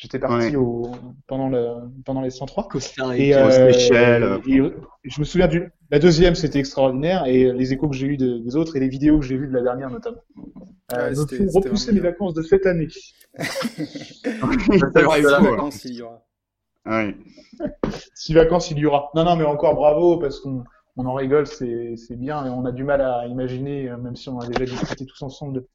J'étais 0.02 0.18
parti 0.18 0.48
Ouais. 0.48 0.56
au, 0.56 0.90
pendant, 1.28 1.48
le, 1.48 1.74
pendant 2.04 2.22
les 2.22 2.30
103. 2.30 2.66
Costa 2.66 3.16
Et, 3.16 3.34
euh, 3.36 3.70
et, 3.70 4.60
euh, 4.60 4.70
je 5.04 5.20
me 5.20 5.24
souviens 5.24 5.46
du, 5.46 5.70
la 5.92 6.00
deuxième, 6.00 6.34
c'était 6.34 6.58
extraordinaire, 6.58 7.24
et 7.26 7.52
les 7.52 7.72
échos 7.72 7.88
que 7.88 7.94
j'ai 7.94 8.08
eu 8.08 8.16
de- 8.16 8.38
des 8.38 8.56
autres, 8.56 8.74
et 8.74 8.80
les 8.80 8.88
vidéos 8.88 9.20
que 9.20 9.24
j'ai 9.24 9.36
vues 9.36 9.46
de 9.46 9.52
la 9.52 9.62
dernière 9.62 9.90
notamment. 9.90 10.16
Ouais, 10.36 10.98
Euh, 10.98 11.14
c'était 11.14 11.46
repousser 11.54 11.92
mes 11.92 12.00
bien. 12.00 12.10
vacances 12.10 12.34
de 12.34 12.42
cette 12.42 12.66
année. 12.66 12.88
Il 13.38 13.44
la 14.80 15.38
faut, 15.38 15.50
vacances, 15.50 15.84
il 15.84 15.94
y 15.94 16.02
aura. 16.02 16.22
Ouais. 16.84 17.16
Si 18.14 18.34
vacances 18.34 18.70
il 18.72 18.78
y 18.78 18.86
aura. 18.86 19.10
Non, 19.14 19.22
non, 19.24 19.36
mais 19.36 19.44
encore 19.44 19.76
bravo, 19.76 20.16
parce 20.18 20.40
qu'on 20.40 20.64
on 20.96 21.06
en 21.06 21.14
rigole, 21.14 21.46
c'est 21.46 21.94
c'est 21.96 22.16
bien, 22.16 22.44
et 22.44 22.50
on 22.50 22.64
a 22.64 22.72
du 22.72 22.82
mal 22.82 23.00
à 23.00 23.26
imaginer, 23.28 23.88
euh, 23.88 23.96
même 23.98 24.16
si 24.16 24.28
on 24.28 24.40
a 24.40 24.48
déjà 24.48 24.64
discuté 24.64 25.06
tous 25.06 25.22
ensemble 25.22 25.54
de, 25.54 25.68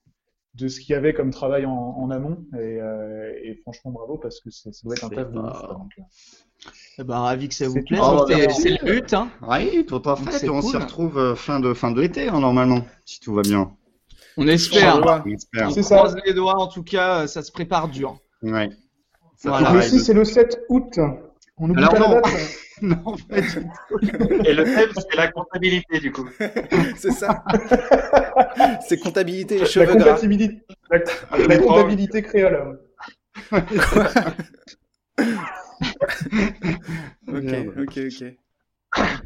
de 0.57 0.67
ce 0.67 0.79
qu'il 0.79 0.93
y 0.93 0.95
avait 0.95 1.13
comme 1.13 1.29
travail 1.31 1.65
en, 1.65 1.71
en 1.71 2.09
amont, 2.09 2.37
et, 2.53 2.57
euh, 2.81 3.31
et 3.43 3.55
franchement 3.61 3.91
bravo, 3.91 4.17
parce 4.17 4.39
que 4.41 4.49
ça 4.49 4.69
doit 4.83 4.95
être 4.95 5.05
un 5.05 5.09
taf 5.09 5.31
de 5.31 5.39
ouf. 5.39 5.61
Eh 6.97 7.03
ben, 7.03 7.19
ravi 7.19 7.47
que 7.47 7.53
ça 7.53 7.67
vous 7.67 7.83
plaise. 7.83 7.99
Oh, 8.03 8.25
c'est- 8.27 8.69
le 8.81 8.83
but, 8.99 9.13
hein. 9.13 9.29
Oui, 9.47 9.85
tout 9.85 10.01
à 10.05 10.15
fait. 10.15 10.49
On 10.49 10.61
s'y 10.61 10.71
cool. 10.71 10.81
retrouve 10.81 11.17
euh, 11.19 11.35
fin 11.35 11.59
de 11.59 11.73
fin 11.75 11.91
de 11.91 12.01
l'été 12.01 12.27
hein, 12.29 12.39
normalement, 12.39 12.81
si 13.05 13.19
tout 13.19 13.33
va 13.35 13.43
bien. 13.43 13.71
On 14.37 14.47
espère. 14.47 14.99
On 15.25 15.29
espère. 15.29 15.69
On 15.69 15.83
ça. 15.83 15.95
croise 15.97 16.17
les 16.25 16.33
doigts, 16.33 16.59
en 16.59 16.67
tout 16.67 16.83
cas, 16.83 17.23
euh, 17.23 17.27
ça 17.27 17.43
se 17.43 17.51
prépare 17.51 17.87
dur. 17.89 18.17
Ouais. 18.41 18.69
Voilà. 19.43 19.85
Ici, 19.85 19.99
c'est 19.99 20.13
le 20.13 20.25
7 20.25 20.59
août. 20.69 20.97
On 21.57 21.67
n'oublie 21.67 21.83
Alors 21.83 21.93
pas 21.99 21.99
non. 21.99 22.15
la 22.15 22.21
date. 22.21 22.33
Non, 22.81 23.01
en 23.05 23.17
fait, 23.17 23.59
Et 24.45 24.53
le 24.53 24.63
thème, 24.63 24.89
c'est 24.95 25.15
la 25.17 25.29
comptabilité, 25.31 25.99
du 25.99 26.11
coup. 26.11 26.29
C'est 26.97 27.11
ça. 27.11 27.43
C'est 28.87 28.99
comptabilité 28.99 29.55
et 29.55 29.59
La 29.61 29.65
cheveux 29.65 29.95
gras. 29.95 30.13
comptabilité, 30.13 30.61
la, 30.91 30.99
la 31.47 31.57
comptabilité 31.57 32.21
créole. 32.21 32.79
Ok, 37.27 37.53
ok, 37.77 37.99
ok. 38.07 38.23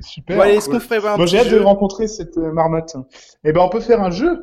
Super. 0.02 0.38
Bon, 0.38 0.44
est-ce 0.44 0.70
qu'on 0.70 0.80
ferait 0.80 1.06
un 1.08 1.26
j'ai 1.26 1.40
hâte 1.40 1.50
de 1.50 1.60
rencontrer 1.60 2.08
cette 2.08 2.38
euh, 2.38 2.52
marmotte. 2.52 2.96
Eh 3.44 3.54
ben, 3.54 3.62
on 3.62 3.70
peut 3.70 3.80
faire 3.80 4.02
un 4.02 4.12
jeu. 4.12 4.40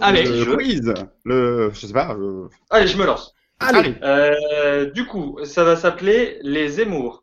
Allez, 0.00 0.24
le 0.24 0.34
je- 0.44 0.50
quiz, 0.54 0.94
le, 1.24 1.70
je 1.72 1.86
sais 1.86 1.92
pas, 1.92 2.14
le- 2.14 2.48
Allez, 2.70 2.86
je 2.86 2.96
me 2.98 3.04
lance. 3.06 3.34
Allez. 3.60 3.94
Euh, 4.02 4.90
du 4.90 5.06
coup, 5.06 5.38
ça 5.44 5.64
va 5.64 5.76
s'appeler 5.76 6.38
les 6.42 6.80
émours. 6.80 7.22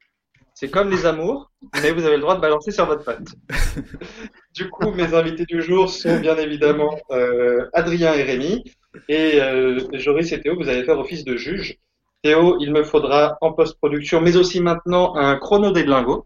C'est 0.56 0.70
comme 0.70 0.90
les 0.92 1.06
amours, 1.06 1.52
mais 1.82 1.92
vous 1.92 2.06
avez 2.06 2.16
le 2.16 2.22
droit 2.22 2.36
de 2.36 2.42
balancer 2.42 2.72
sur 2.72 2.86
votre 2.86 3.04
patte. 3.04 3.28
du 4.56 4.70
coup, 4.70 4.92
mes 4.92 5.14
invités 5.14 5.46
du 5.46 5.62
jour 5.62 5.90
sont 5.90 6.20
bien 6.20 6.38
évidemment 6.38 6.98
euh, 7.12 7.68
Adrien 7.74 8.14
et 8.14 8.24
Rémi. 8.24 8.64
Et 9.10 9.42
euh, 9.42 9.80
Joris 9.94 10.32
et 10.32 10.42
Théo, 10.42 10.56
vous 10.56 10.70
allez 10.70 10.84
faire 10.84 11.00
office 11.00 11.24
de 11.26 11.36
juge. 11.38 11.78
Théo, 12.22 12.58
il 12.60 12.72
me 12.72 12.84
faudra 12.84 13.38
en 13.42 13.52
post-production, 13.52 14.22
mais 14.22 14.38
aussi 14.38 14.62
maintenant, 14.62 15.16
un 15.16 15.36
chrono 15.38 15.72
des 15.72 15.84
glingos. 15.84 16.26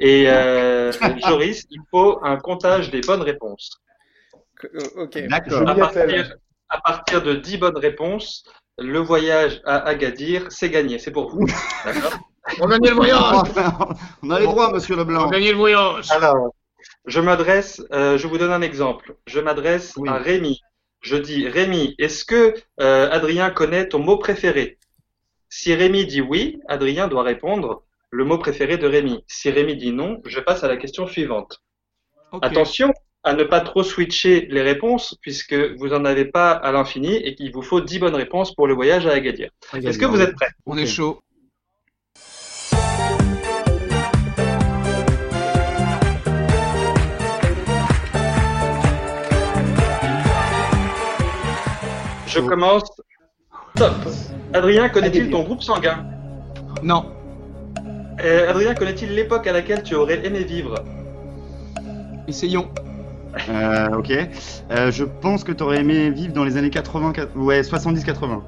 Et 0.00 0.24
euh, 0.28 0.90
Joris, 1.26 1.64
il 1.70 1.80
faut 1.90 2.18
un 2.24 2.36
comptage 2.36 2.90
des 2.90 3.00
bonnes 3.00 3.22
réponses. 3.22 3.80
Ok. 4.96 5.16
D'accord. 5.28 5.60
Je- 5.60 5.64
À 6.70 6.76
à 6.76 6.80
partir 6.82 7.22
de 7.22 7.34
10 7.34 7.56
bonnes 7.56 7.78
réponses, 7.78 8.44
le 8.78 8.98
voyage 9.00 9.60
à 9.64 9.76
Agadir, 9.86 10.46
c'est 10.50 10.70
gagné, 10.70 10.98
c'est 10.98 11.10
pour 11.10 11.30
vous. 11.30 11.46
D'accord 11.84 12.18
On 12.60 12.70
a 12.70 12.78
gagné 12.78 12.90
le 12.90 12.96
voyage. 12.96 13.20
On 14.22 14.30
a 14.30 14.40
les 14.40 14.46
droits, 14.46 14.72
monsieur 14.72 14.94
On 14.94 14.98
Leblanc. 14.98 15.28
a 15.28 15.30
gagné 15.32 15.50
le 15.52 15.58
voyage. 15.58 16.10
Alors, 16.10 16.54
je 17.06 17.20
m'adresse, 17.20 17.82
euh, 17.92 18.16
je 18.18 18.26
vous 18.26 18.38
donne 18.38 18.52
un 18.52 18.62
exemple. 18.62 19.16
Je 19.26 19.40
m'adresse 19.40 19.94
Oui. 19.96 20.08
à 20.08 20.14
Rémi. 20.14 20.60
Je 21.00 21.16
dis, 21.16 21.48
Rémi, 21.48 21.94
est-ce 21.98 22.24
que 22.24 22.54
euh, 22.80 23.10
Adrien 23.10 23.50
connaît 23.50 23.88
ton 23.88 23.98
mot 24.00 24.16
préféré? 24.16 24.78
Si 25.48 25.74
Rémi 25.74 26.06
dit 26.06 26.20
oui, 26.20 26.60
Adrien 26.68 27.08
doit 27.08 27.22
répondre 27.22 27.82
le 28.10 28.24
mot 28.24 28.38
préféré 28.38 28.78
de 28.78 28.86
Rémi. 28.86 29.24
Si 29.26 29.50
Rémi 29.50 29.76
dit 29.76 29.92
non, 29.92 30.20
je 30.24 30.40
passe 30.40 30.64
à 30.64 30.68
la 30.68 30.76
question 30.76 31.06
suivante. 31.06 31.62
Attention 32.42 32.92
à 33.24 33.34
ne 33.34 33.44
pas 33.44 33.60
trop 33.60 33.82
switcher 33.82 34.46
les 34.50 34.62
réponses 34.62 35.16
puisque 35.20 35.54
vous 35.54 35.92
en 35.92 36.04
avez 36.04 36.24
pas 36.24 36.52
à 36.52 36.72
l'infini 36.72 37.16
et 37.16 37.34
qu'il 37.34 37.52
vous 37.52 37.62
faut 37.62 37.80
10 37.80 37.98
bonnes 37.98 38.14
réponses 38.14 38.54
pour 38.54 38.66
le 38.66 38.74
voyage 38.74 39.06
à 39.06 39.12
Agadir. 39.12 39.50
Est-ce 39.74 39.98
que 39.98 40.06
vous 40.06 40.20
êtes 40.20 40.34
prêts? 40.34 40.48
On 40.66 40.78
est 40.78 40.86
chaud. 40.86 41.20
Je 52.26 52.40
commence. 52.40 52.84
Top. 53.74 53.94
Adrien, 54.52 54.88
connaît-il 54.88 55.30
ton 55.30 55.42
groupe 55.42 55.62
sanguin? 55.62 56.06
Non. 56.82 57.12
Euh, 58.22 58.50
Adrien, 58.50 58.74
connaît-il 58.74 59.14
l'époque 59.14 59.46
à 59.46 59.52
laquelle 59.52 59.82
tu 59.82 59.94
aurais 59.94 60.24
aimé 60.24 60.44
vivre? 60.44 60.84
Essayons. 62.26 62.70
Euh, 63.48 63.88
ok. 63.96 64.12
Euh, 64.70 64.90
je 64.90 65.04
pense 65.04 65.44
que 65.44 65.52
tu 65.52 65.62
aurais 65.62 65.80
aimé 65.80 66.10
vivre 66.10 66.32
dans 66.32 66.44
les 66.44 66.56
années 66.56 66.70
80, 66.70 67.12
quat- 67.12 67.28
ouais, 67.36 67.62
70-80. 67.62 68.40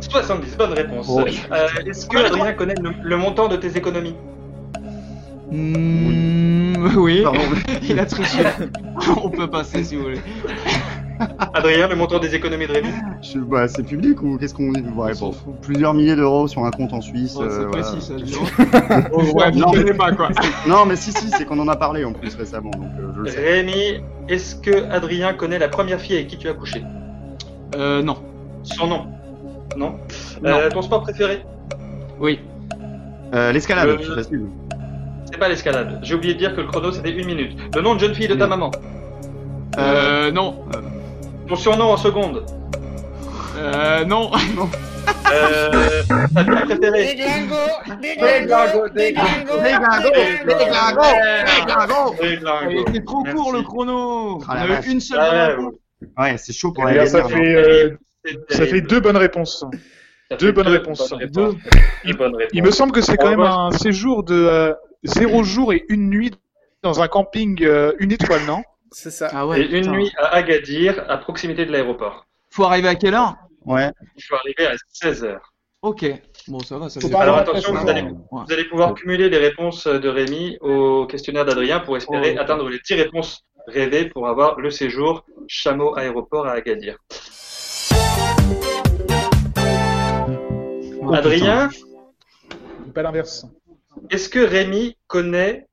70, 0.00 0.56
bonne 0.56 0.72
réponse. 0.72 1.06
Oh. 1.10 1.20
Euh, 1.20 1.66
Est-ce 1.86 2.06
que 2.06 2.18
Adrien 2.18 2.52
connaît 2.52 2.74
le, 2.80 2.90
le 3.02 3.16
montant 3.16 3.48
de 3.48 3.56
tes 3.56 3.76
économies? 3.76 4.14
Hmm, 5.50 6.96
oui. 6.96 7.22
Pardon. 7.22 7.40
Il 7.82 7.98
a 7.98 8.06
triché. 8.06 8.42
On 9.24 9.30
peut 9.30 9.48
passer 9.48 9.82
si 9.84 9.96
vous 9.96 10.02
voulez. 10.04 10.20
Adrien, 11.54 11.88
le 11.88 11.96
montant 11.96 12.20
des 12.20 12.32
économies 12.36 12.66
de 12.68 12.72
Rémi? 12.72 12.88
Je- 13.22 13.38
bah, 13.40 13.66
c'est 13.66 13.82
public 13.82 14.22
ou 14.22 14.38
qu'est-ce 14.38 14.54
qu'on 14.54 14.70
dit 14.70 14.84
Ouais, 14.94 15.12
bon, 15.18 15.32
fout. 15.32 15.54
plusieurs 15.62 15.92
milliers 15.94 16.14
d'euros 16.14 16.46
sur 16.46 16.64
un 16.64 16.70
compte 16.70 16.92
en 16.92 17.00
Suisse. 17.00 17.34
Ouais, 17.36 17.46
euh, 17.46 17.50
c'est 17.50 17.64
voilà. 17.64 17.82
précis 17.90 18.06
ça. 18.06 18.14
dis 18.22 18.32
donc. 18.32 19.34
Ouais, 19.34 19.50
Non, 19.50 19.72
je 19.72 19.78
mais- 19.78 19.84
connais 19.84 19.94
pas 19.98 20.12
quoi. 20.12 20.28
Non, 20.68 20.84
mais 20.86 20.94
si, 20.94 21.10
si, 21.12 21.28
c'est 21.30 21.44
qu'on 21.44 21.58
en 21.58 21.66
a 21.68 21.74
parlé 21.76 22.04
en 22.04 22.12
plus 22.12 22.36
récemment, 22.36 22.70
donc 22.70 22.90
euh, 23.00 23.10
je 23.16 23.20
le 23.22 23.28
sais. 23.30 23.40
Rémi, 23.40 24.00
est-ce 24.28 24.56
que 24.56 24.84
Adrien 24.90 25.34
connaît 25.34 25.58
la 25.58 25.68
première 25.68 26.00
fille 26.00 26.16
avec 26.16 26.28
qui 26.28 26.36
tu 26.38 26.48
as 26.48 26.52
couché? 26.54 26.82
Euh, 27.76 28.02
non. 28.02 28.16
Son 28.62 28.86
nom? 28.86 29.06
Non? 29.76 29.94
Non. 30.42 30.50
Euh, 30.50 30.68
ton 30.70 30.82
sport 30.82 31.02
préféré? 31.02 31.42
Oui. 32.18 32.40
Euh, 33.34 33.52
L'escalade, 33.52 33.88
Le- 33.88 33.98
c'est 34.02 34.14
facile. 34.14 34.46
C'est 35.30 35.38
pas 35.38 35.48
l'escalade. 35.48 35.98
J'ai 36.02 36.14
oublié 36.14 36.34
de 36.34 36.38
dire 36.38 36.54
que 36.56 36.60
le 36.62 36.66
chrono 36.66 36.90
c'était 36.90 37.10
une 37.10 37.26
minute. 37.26 37.56
Le 37.74 37.82
nom 37.82 37.94
de 37.94 38.00
jeune 38.00 38.14
fille 38.14 38.28
de 38.28 38.34
ta 38.34 38.46
maman? 38.46 38.70
Euh, 39.78 40.30
non. 40.32 40.64
Ton 41.46 41.54
surnom 41.56 41.90
en 41.92 41.96
seconde? 41.96 42.44
Euh, 43.58 44.04
non. 44.04 44.30
Euh, 45.32 45.70
déglingo, 46.80 47.56
déglingo, 48.00 48.88
déglingo, 48.94 49.54
déglingo. 49.62 51.12
Déglingo. 52.20 52.70
Il 52.70 52.78
était 52.88 53.04
trop 53.04 53.24
court 53.24 53.52
le 53.52 53.62
chrono. 53.62 54.40
Ah, 54.48 54.54
On 54.56 54.60
avait 54.72 54.86
une 54.90 55.00
seule 55.00 55.18
Ah, 55.20 55.46
réponse. 55.48 55.74
Ouais, 56.16 56.36
c'est 56.38 56.52
chaud 56.52 56.72
pour 56.72 56.88
Eh 56.88 56.94
la 56.94 57.02
bien, 57.04 57.06
ça 57.10 57.24
fait, 57.24 57.54
euh, 57.54 57.96
ça 58.48 58.66
fait 58.66 58.80
deux 58.80 59.00
bonnes 59.00 59.16
réponses. 59.16 59.64
Deux 60.38 60.52
bonnes 60.52 60.68
réponses. 60.68 61.12
Deux. 61.32 61.56
Il 62.52 62.62
me 62.62 62.70
semble 62.70 62.92
que 62.92 63.00
c'est 63.00 63.16
quand 63.16 63.26
Ah, 63.26 63.30
même 63.30 63.40
un 63.40 63.70
séjour 63.72 64.22
de 64.22 64.34
euh, 64.34 64.72
zéro 65.04 65.42
jour 65.42 65.72
et 65.72 65.84
une 65.88 66.08
nuit 66.10 66.32
dans 66.82 67.00
un 67.02 67.08
camping 67.08 67.58
euh, 67.64 67.92
une 67.98 68.12
étoile, 68.12 68.42
non? 68.46 68.62
C'est 68.92 69.10
ça. 69.10 69.28
Ah 69.32 69.46
ouais. 69.46 69.60
Et 69.60 69.64
une 69.64 69.80
putain. 69.84 69.90
nuit 69.92 70.12
à 70.18 70.36
Agadir, 70.36 71.04
à 71.08 71.18
proximité 71.18 71.66
de 71.66 71.72
l'aéroport. 71.72 72.26
Faut 72.50 72.64
arriver 72.64 72.88
à 72.88 72.94
quelle 72.94 73.14
heure? 73.14 73.34
Ouais. 73.68 73.90
Il 74.16 74.22
faut 74.22 74.34
arriver 74.36 74.66
à 74.66 74.74
16h. 75.02 75.36
Ok. 75.82 76.04
Bon, 76.48 76.58
ça 76.60 76.78
va, 76.78 76.88
ça 76.88 77.00
fait 77.00 77.14
Alors 77.14 77.36
attention, 77.38 77.72
vous 77.74 77.88
allez, 77.88 78.02
Ouais. 78.02 78.10
vous 78.46 78.52
allez 78.52 78.64
pouvoir 78.64 78.94
cumuler 78.94 79.28
les 79.28 79.38
réponses 79.38 79.86
de 79.86 80.08
Rémi 80.08 80.56
au 80.60 81.06
questionnaire 81.06 81.44
d'Adrien 81.44 81.78
pour 81.80 81.96
espérer 81.96 82.34
Oh. 82.36 82.40
atteindre 82.40 82.68
les 82.68 82.78
10 82.84 82.94
réponses 82.94 83.44
rêvées 83.66 84.06
pour 84.08 84.26
avoir 84.28 84.58
le 84.58 84.70
séjour 84.70 85.24
chameau 85.46 85.96
aéroport 85.96 86.46
à 86.46 86.52
Agadir. 86.52 86.96
Oh, 91.00 91.12
Adrien, 91.14 91.68
Pas 92.94 93.02
l'inverse. 93.02 93.46
est-ce 94.10 94.28
que 94.28 94.40
Rémi 94.40 94.96
connaît 95.06 95.66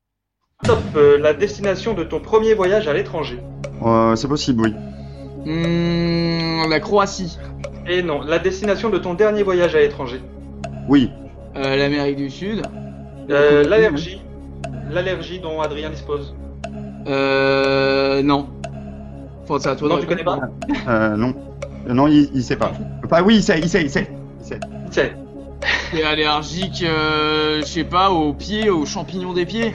top 0.64 0.80
euh, 0.96 1.18
la 1.18 1.34
destination 1.34 1.94
de 1.94 2.04
ton 2.04 2.20
premier 2.20 2.54
voyage 2.54 2.88
à 2.88 2.94
l'étranger? 2.94 3.40
Euh, 3.84 4.16
c'est 4.16 4.28
possible, 4.28 4.62
oui. 4.64 4.74
Hmm, 5.46 6.70
la 6.70 6.80
Croatie. 6.80 7.38
Et 7.88 8.02
non, 8.02 8.22
la 8.22 8.40
destination 8.40 8.90
de 8.90 8.98
ton 8.98 9.14
dernier 9.14 9.44
voyage 9.44 9.76
à 9.76 9.80
l'étranger. 9.80 10.22
Oui. 10.90 11.12
Euh, 11.56 11.76
L'Amérique 11.78 12.18
du 12.18 12.30
Sud. 12.30 12.64
Euh, 13.30 13.64
l'allergie, 13.64 14.22
l'allergie 14.92 15.40
dont 15.40 15.62
Adrien 15.62 15.90
dispose. 15.90 16.36
Euh, 17.08 18.22
non. 18.24 18.48
Enfin, 19.44 19.60
c'est 19.60 19.70
à 19.70 19.76
toi 19.76 19.90
Non, 19.90 19.98
tu 20.00 20.08
connais 20.08 20.24
pas 20.24 20.40
Euh, 20.88 21.16
non. 21.16 21.34
Euh, 21.88 21.94
Non, 21.94 22.08
il, 22.08 22.30
il 22.34 22.44
sait 22.44 22.56
pas. 22.56 22.72
Enfin, 23.04 23.22
oui, 23.24 23.38
il 23.38 23.44
sait, 23.44 23.60
il 23.60 23.70
sait, 23.70 23.84
il 23.84 23.90
sait. 23.90 24.10
Il 24.42 24.46
sait. 24.46 24.60
C'est 24.92 25.14
T'es 25.92 26.04
allergique, 26.04 26.84
euh, 26.88 27.60
je 27.62 27.66
sais 27.66 27.84
pas, 27.84 28.10
aux 28.12 28.34
pieds, 28.34 28.70
aux 28.70 28.86
champignons 28.86 29.34
des 29.34 29.46
pieds 29.46 29.74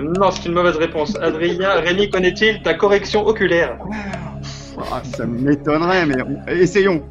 non, 0.00 0.30
c'est 0.30 0.46
une 0.46 0.54
mauvaise 0.54 0.76
réponse. 0.76 1.18
Adrien, 1.20 1.70
Rémi 1.80 2.08
connaît-il 2.08 2.62
ta 2.62 2.74
correction 2.74 3.26
oculaire? 3.26 3.78
Ah, 4.92 5.02
ça 5.16 5.26
m'étonnerait, 5.26 6.06
mais 6.06 6.16
on- 6.22 6.46
essayons. 6.50 7.02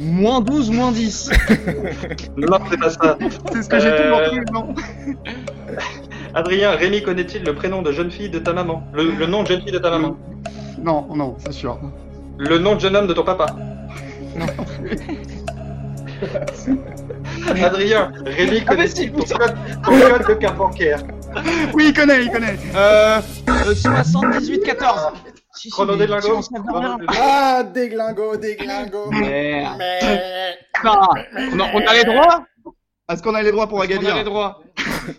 Moins 0.00 0.40
12, 0.40 0.70
moins 0.70 0.90
10. 0.90 1.30
Non, 2.36 2.58
c'est 2.70 2.78
pas 2.80 2.90
ça. 2.90 3.18
C'est 3.52 3.62
ce 3.62 3.68
que 3.68 3.78
j'ai 3.78 3.88
Euh, 3.88 4.02
toujours 4.04 4.22
cru, 4.22 4.44
non 4.52 4.74
Adrien, 6.34 6.70
Rémi 6.72 7.02
connaît-il 7.02 7.44
le 7.44 7.54
prénom 7.54 7.82
de 7.82 7.92
jeune 7.92 8.10
fille 8.10 8.30
de 8.30 8.38
ta 8.38 8.52
maman? 8.54 8.82
Le, 8.94 9.10
le 9.12 9.26
nom 9.26 9.42
de 9.42 9.48
jeune 9.48 9.60
fille 9.62 9.72
de 9.72 9.78
ta 9.78 9.90
maman? 9.90 10.16
Non, 10.82 11.06
non, 11.14 11.36
c'est 11.38 11.52
sûr. 11.52 11.78
Le 12.38 12.58
nom 12.58 12.74
de 12.76 12.80
jeune 12.80 12.96
homme 12.96 13.06
de 13.06 13.12
ton 13.12 13.22
papa? 13.22 13.46
Adrien, 17.62 18.12
Rémi 18.24 18.62
Ah, 18.66 18.70
connaît-il 18.70 19.12
ton 19.12 19.24
code, 19.24 20.28
de 20.28 20.34
carte 20.34 20.56
bancaire? 20.56 21.00
Oui, 21.74 21.86
il 21.88 21.92
connaît, 21.94 22.24
il 22.24 22.30
connaît. 22.30 22.58
Euh, 22.74 23.20
euh 23.48 23.74
78, 23.74 24.62
14. 24.64 25.12
Si, 25.62 25.68
si, 25.68 25.70
Chrono 25.70 25.92
mais 25.92 26.06
des 26.06 26.06
lingots 26.08 26.22
si 26.26 26.32
on 26.32 26.42
se 26.42 26.52
lève 26.54 26.62
de 26.64 26.76
rien. 26.76 26.98
Ah, 27.08 27.62
déglingo, 27.62 28.36
déglingo. 28.36 29.10
Merde. 29.12 29.76
Mais... 29.78 30.58
Putain, 30.74 30.98
on 31.52 31.60
a, 31.60 31.64
on 31.74 31.86
a 31.86 31.94
les 31.94 32.04
droits? 32.04 32.44
Est-ce 33.08 33.22
qu'on 33.22 33.34
a 33.36 33.42
les 33.42 33.52
droits 33.52 33.68
pour 33.68 33.78
On 33.78 33.82
a 33.82 33.86
les 33.86 33.94
Agadir 33.94 34.24
droits? 34.24 34.60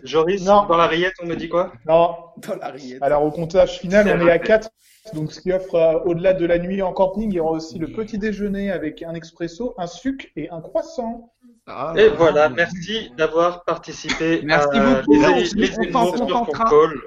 Joris, 0.02 0.44
Non. 0.44 0.66
dans 0.66 0.76
la 0.76 0.86
rillette, 0.86 1.14
on 1.22 1.26
me 1.26 1.34
dit 1.34 1.48
quoi? 1.48 1.72
Non. 1.88 2.14
Dans 2.46 2.56
la 2.60 2.68
rillette. 2.68 3.02
Alors 3.02 3.24
au 3.24 3.30
comptage 3.30 3.78
final, 3.78 4.06
on 4.06 4.26
est 4.26 4.30
à 4.30 4.34
raté. 4.34 4.48
4. 4.48 4.68
Donc 5.14 5.32
ce 5.32 5.40
qui 5.40 5.50
offre 5.50 5.74
euh, 5.76 5.98
au-delà 6.04 6.34
de 6.34 6.44
la 6.44 6.58
nuit 6.58 6.82
en 6.82 6.92
camping, 6.92 7.30
il 7.30 7.36
y 7.36 7.40
aura 7.40 7.52
aussi 7.52 7.78
le 7.78 7.88
petit 7.88 8.18
déjeuner 8.18 8.70
avec 8.70 9.02
un 9.02 9.14
expresso, 9.14 9.74
un 9.78 9.86
sucre 9.86 10.26
et 10.36 10.50
un 10.50 10.60
croissant. 10.60 11.32
Ah, 11.66 11.94
Et 11.96 12.08
voilà, 12.08 12.50
merci 12.50 13.10
d'avoir 13.16 13.64
participé 13.64 14.42
Merci 14.44 14.76
à 14.76 15.02
beaucoup, 15.02 15.12
les, 15.14 15.26
on 15.26 15.36
les, 15.36 15.44
se 15.46 15.56
les 15.56 15.66
retrouve 15.68 15.86
humours 15.88 16.02
en 16.02 16.16
sur 16.16 16.26
contentera. 16.26 16.64
Concall. 16.64 17.00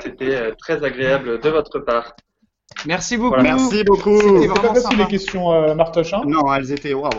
C'était 0.00 0.34
euh, 0.34 0.54
très 0.56 0.84
agréable 0.84 1.40
de 1.40 1.48
votre 1.48 1.78
part. 1.80 2.14
Merci 2.86 3.16
beaucoup. 3.16 3.34
Voilà. 3.34 3.54
Merci 3.54 3.84
beaucoup. 3.84 4.20
C'était 4.20 4.60
pas 4.60 4.74
facile 4.74 4.98
les 4.98 5.06
questions, 5.06 5.52
euh, 5.52 5.74
Martoche. 5.74 6.12
Hein? 6.14 6.22
Non, 6.26 6.52
elles 6.54 6.70
étaient 6.72 6.94
waouh. 6.94 7.10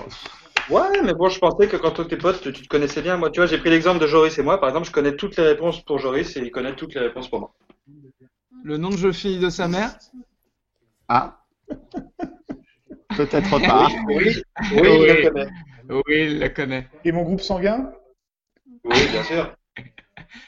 Ouais, 0.70 1.02
mais 1.04 1.14
bon, 1.14 1.30
je 1.30 1.40
pensais 1.40 1.68
que 1.68 1.78
quand 1.78 2.04
tes 2.08 2.18
potes, 2.18 2.52
tu 2.54 2.62
te 2.62 2.68
connaissais 2.68 3.02
bien. 3.02 3.18
Moi, 3.18 3.32
tu 3.32 3.40
vois, 3.40 3.48
j'ai 3.48 3.58
pris 3.58 3.70
l'exemple 3.72 4.00
de 4.00 4.08
Joris 4.08 4.38
et 4.38 4.44
moi. 4.44 4.60
Par 4.60 4.70
exemple, 4.70 4.86
je 4.88 4.92
connais 4.92 5.16
toutes 5.16 5.36
les 5.38 5.44
réponses 5.44 5.84
pour 5.84 5.98
Joris 5.98 6.38
et 6.38 6.42
il 6.42 6.52
connaît 6.52 6.76
toutes 6.76 6.94
les 6.94 7.02
réponses 7.02 7.28
pour 7.28 7.40
moi. 7.40 7.54
Le 8.64 8.78
nom 8.78 8.90
de 8.90 8.98
jeune 8.98 9.14
fille 9.14 9.40
de 9.40 9.50
sa 9.50 9.68
mère? 9.68 9.98
Ah. 11.08 11.40
Peut-être 13.18 13.68
pas. 13.68 13.88
Oui, 14.08 14.16
oui, 14.18 14.42
Oui. 14.74 14.90
il 15.02 15.08
le 15.08 15.30
connaît. 15.30 15.50
Oui, 15.90 16.02
il 16.08 16.40
la 16.40 16.50
connaît. 16.50 16.88
Et 17.04 17.12
mon 17.12 17.24
groupe 17.24 17.42
sanguin? 17.42 17.92
Oui, 18.84 19.08
bien 19.12 19.24
sûr. 19.24 19.56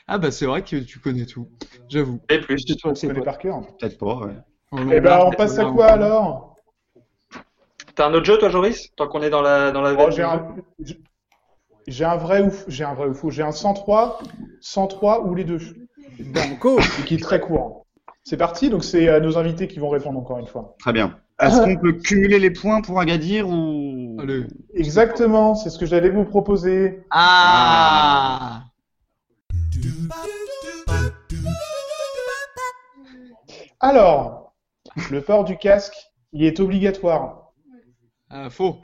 Ah 0.07 0.17
bah 0.17 0.31
c'est 0.31 0.45
vrai 0.45 0.63
que 0.63 0.75
tu 0.77 0.99
connais 0.99 1.25
tout. 1.25 1.49
J'avoue. 1.89 2.19
Et 2.29 2.39
plus. 2.39 2.63
Je 2.67 2.73
c'est 2.93 3.07
connais 3.07 3.21
par 3.21 3.37
cœur. 3.37 3.61
Peut-être 3.79 3.97
pas, 3.97 4.15
ouais. 4.15 4.33
Eh 4.93 4.99
ben, 5.01 5.19
on 5.25 5.31
passe 5.31 5.59
à 5.59 5.65
quoi 5.65 5.87
alors? 5.87 6.55
T'as 7.95 8.07
un 8.07 8.13
autre 8.13 8.25
jeu, 8.25 8.37
toi, 8.37 8.49
Joris? 8.49 8.89
Tant 8.95 9.07
qu'on 9.07 9.21
est 9.21 9.29
dans 9.29 9.41
la, 9.41 9.71
dans 9.71 9.81
la 9.81 9.93
Oh, 9.93 9.97
veine 9.97 10.11
J'ai 10.11 10.23
un... 10.23 10.55
j'ai 11.87 12.05
un 12.05 12.15
vrai 12.15 12.41
ou 12.43 12.51
j'ai 12.67 12.83
un 12.85 12.93
vrai 12.93 13.07
ou 13.07 13.13
faux. 13.13 13.29
J'ai 13.29 13.43
un 13.43 13.51
103, 13.51 14.19
103 14.61 15.25
ou 15.25 15.35
les 15.35 15.43
deux, 15.43 15.59
Banco. 16.19 16.79
et 16.79 17.03
qui 17.05 17.15
est 17.15 17.21
très 17.21 17.39
court. 17.41 17.85
C'est 18.23 18.37
parti, 18.37 18.69
donc 18.69 18.83
c'est 18.83 19.07
euh, 19.09 19.19
nos 19.19 19.37
invités 19.37 19.67
qui 19.67 19.79
vont 19.79 19.89
répondre 19.89 20.19
encore 20.19 20.37
une 20.37 20.47
fois. 20.47 20.75
Très 20.79 20.93
bien. 20.93 21.17
Est-ce 21.39 21.59
qu'on 21.59 21.75
peut 21.75 21.93
cumuler 21.93 22.37
les 22.37 22.51
points 22.51 22.81
pour 22.81 22.99
Agadir 22.99 23.49
ou? 23.49 24.15
Allez. 24.21 24.45
Exactement, 24.75 25.55
c'est 25.55 25.71
ce 25.71 25.79
que 25.79 25.87
j'allais 25.87 26.11
vous 26.11 26.23
proposer. 26.23 27.03
Ah 27.09 28.65
Alors, 33.79 34.53
le 35.09 35.21
port 35.21 35.43
du 35.43 35.57
casque, 35.57 35.95
il 36.33 36.43
est 36.43 36.59
obligatoire. 36.59 37.51
Euh, 38.31 38.49
Faux. 38.49 38.77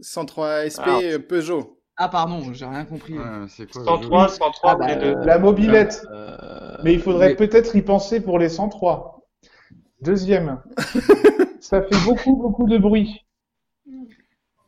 103 0.00 0.68
SP 0.68 0.80
Alors. 0.82 1.00
euh, 1.02 1.18
Peugeot. 1.18 1.80
Ah 1.96 2.08
pardon, 2.08 2.52
j'ai 2.52 2.66
rien 2.66 2.84
compris. 2.84 3.16
Ouais, 3.18 3.46
c'est 3.48 3.70
quoi 3.70 3.82
103, 3.84 4.28
103, 4.28 4.70
Ah, 4.72 4.76
bah, 4.76 4.86
les 4.88 4.96
deux. 4.96 5.14
La 5.24 5.38
mobilette, 5.38 6.02
Euh, 6.10 6.76
mais 6.84 6.92
il 6.92 7.00
faudrait 7.00 7.30
mais- 7.30 7.36
peut-être 7.36 7.74
y 7.76 7.82
penser 7.82 8.20
pour 8.20 8.38
les 8.38 8.48
103. 8.50 9.22
Deuxième, 10.02 10.62
ça 11.60 11.82
fait 11.82 12.04
beaucoup, 12.04 12.36
beaucoup 12.36 12.66
de 12.68 12.76
bruit. 12.76 13.24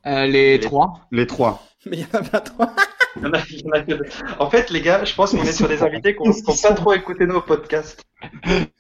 Euh, 0.07 0.27
les 0.27 0.59
trois. 0.61 1.07
Les 1.13 1.27
trois. 1.27 1.63
Mais 1.85 1.99
il 1.99 2.01
y 2.01 2.05
en 2.05 2.19
a 2.19 2.23
pas 2.23 2.41
trois. 2.41 2.73
Il 3.17 3.23
y 3.23 3.27
en 3.27 3.33
a- 3.33 3.39
il 3.51 3.61
y 3.61 3.67
en 3.69 3.71
a 3.73 3.81
que 3.81 3.93
deux. 3.95 4.05
En 4.39 4.51
fait, 4.51 4.71
les 4.71 4.81
gars, 4.81 5.05
je 5.05 5.15
pense 5.15 5.33
qu'on 5.33 5.43
est 5.43 5.53
sur 5.53 5.69
des 5.69 5.83
invités 5.83 6.15
qui 6.17 6.23
n'ont 6.29 6.35
pas 6.63 6.73
trop 6.75 6.93
écouté 6.93 7.27
nos 7.27 7.41
podcasts. 7.41 8.05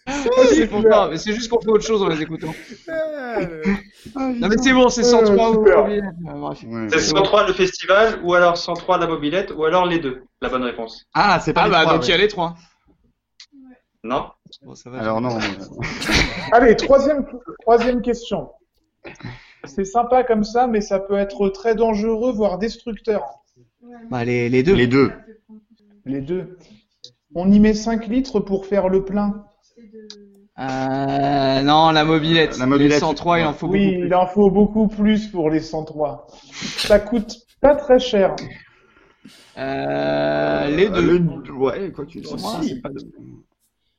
C'est 0.06 0.66
pour 0.68 0.82
ça, 0.82 1.08
mais 1.10 1.16
c'est 1.18 1.32
juste 1.32 1.48
qu'on 1.48 1.60
fait 1.60 1.70
autre 1.70 1.84
chose 1.86 2.02
en 2.02 2.08
les 2.08 2.20
écoutant. 2.22 2.52
Non 4.16 4.48
mais 4.48 4.56
c'est 4.58 4.72
bon, 4.72 4.88
c'est 4.88 5.02
103 5.02 5.50
ou 5.52 5.64
C'est 6.54 6.66
ouais. 6.66 6.98
103 6.98 7.46
le 7.46 7.52
festival, 7.52 8.20
ou 8.24 8.34
alors 8.34 8.56
103 8.56 8.98
la 8.98 9.06
mobilette, 9.06 9.52
ou 9.56 9.64
alors 9.64 9.86
les 9.86 9.98
deux. 9.98 10.22
La 10.40 10.48
bonne 10.48 10.62
réponse. 10.64 11.04
Ah, 11.14 11.40
c'est 11.40 11.52
pas 11.52 11.62
Ah 11.62 11.66
les 11.66 11.70
bah 11.70 11.80
trois, 11.82 11.94
donc 11.94 12.06
il 12.06 12.10
y 12.10 12.14
a 12.14 12.16
les 12.18 12.28
trois. 12.28 12.54
Non 14.04 14.30
Bon, 14.62 14.74
ça 14.74 14.88
va, 14.90 15.00
Alors 15.00 15.20
non. 15.20 15.36
Allez, 16.52 16.74
troisième, 16.76 17.26
troisième 17.60 18.00
question. 18.02 18.50
C'est 19.64 19.84
sympa 19.84 20.24
comme 20.24 20.44
ça, 20.44 20.66
mais 20.66 20.80
ça 20.80 20.98
peut 21.00 21.16
être 21.18 21.48
très 21.50 21.74
dangereux, 21.74 22.32
voire 22.32 22.58
destructeur. 22.58 23.22
Bah 24.10 24.24
les, 24.24 24.48
les 24.48 24.62
deux. 24.62 24.74
Les 24.74 24.86
deux. 24.86 25.12
Les 26.04 26.20
deux. 26.20 26.56
On 27.34 27.50
y 27.52 27.60
met 27.60 27.74
5 27.74 28.06
litres 28.06 28.40
pour 28.40 28.66
faire 28.66 28.88
le 28.88 29.04
plein. 29.04 29.44
Euh, 30.58 31.62
non, 31.62 31.90
la 31.90 32.04
mobilette. 32.04 32.58
La 32.58 32.66
mobilette. 32.66 32.92
Les 32.92 32.98
103, 32.98 33.40
il 33.40 33.46
en 33.46 33.52
faut 33.52 33.68
Oui, 33.68 33.92
beaucoup. 33.92 34.06
il 34.06 34.14
en 34.14 34.26
faut 34.26 34.50
beaucoup 34.50 34.88
plus 34.88 35.28
pour 35.28 35.50
les 35.50 35.60
103. 35.60 36.26
Ça 36.78 36.98
coûte 36.98 37.36
pas 37.60 37.76
très 37.76 37.98
cher. 37.98 38.34
Euh, 39.56 40.68
les 40.68 40.88
deux. 40.88 41.18
Le- 41.18 41.52
Ouais, 41.52 41.90
quoi 41.92 42.04
pas 42.06 42.88
deux. 42.90 43.10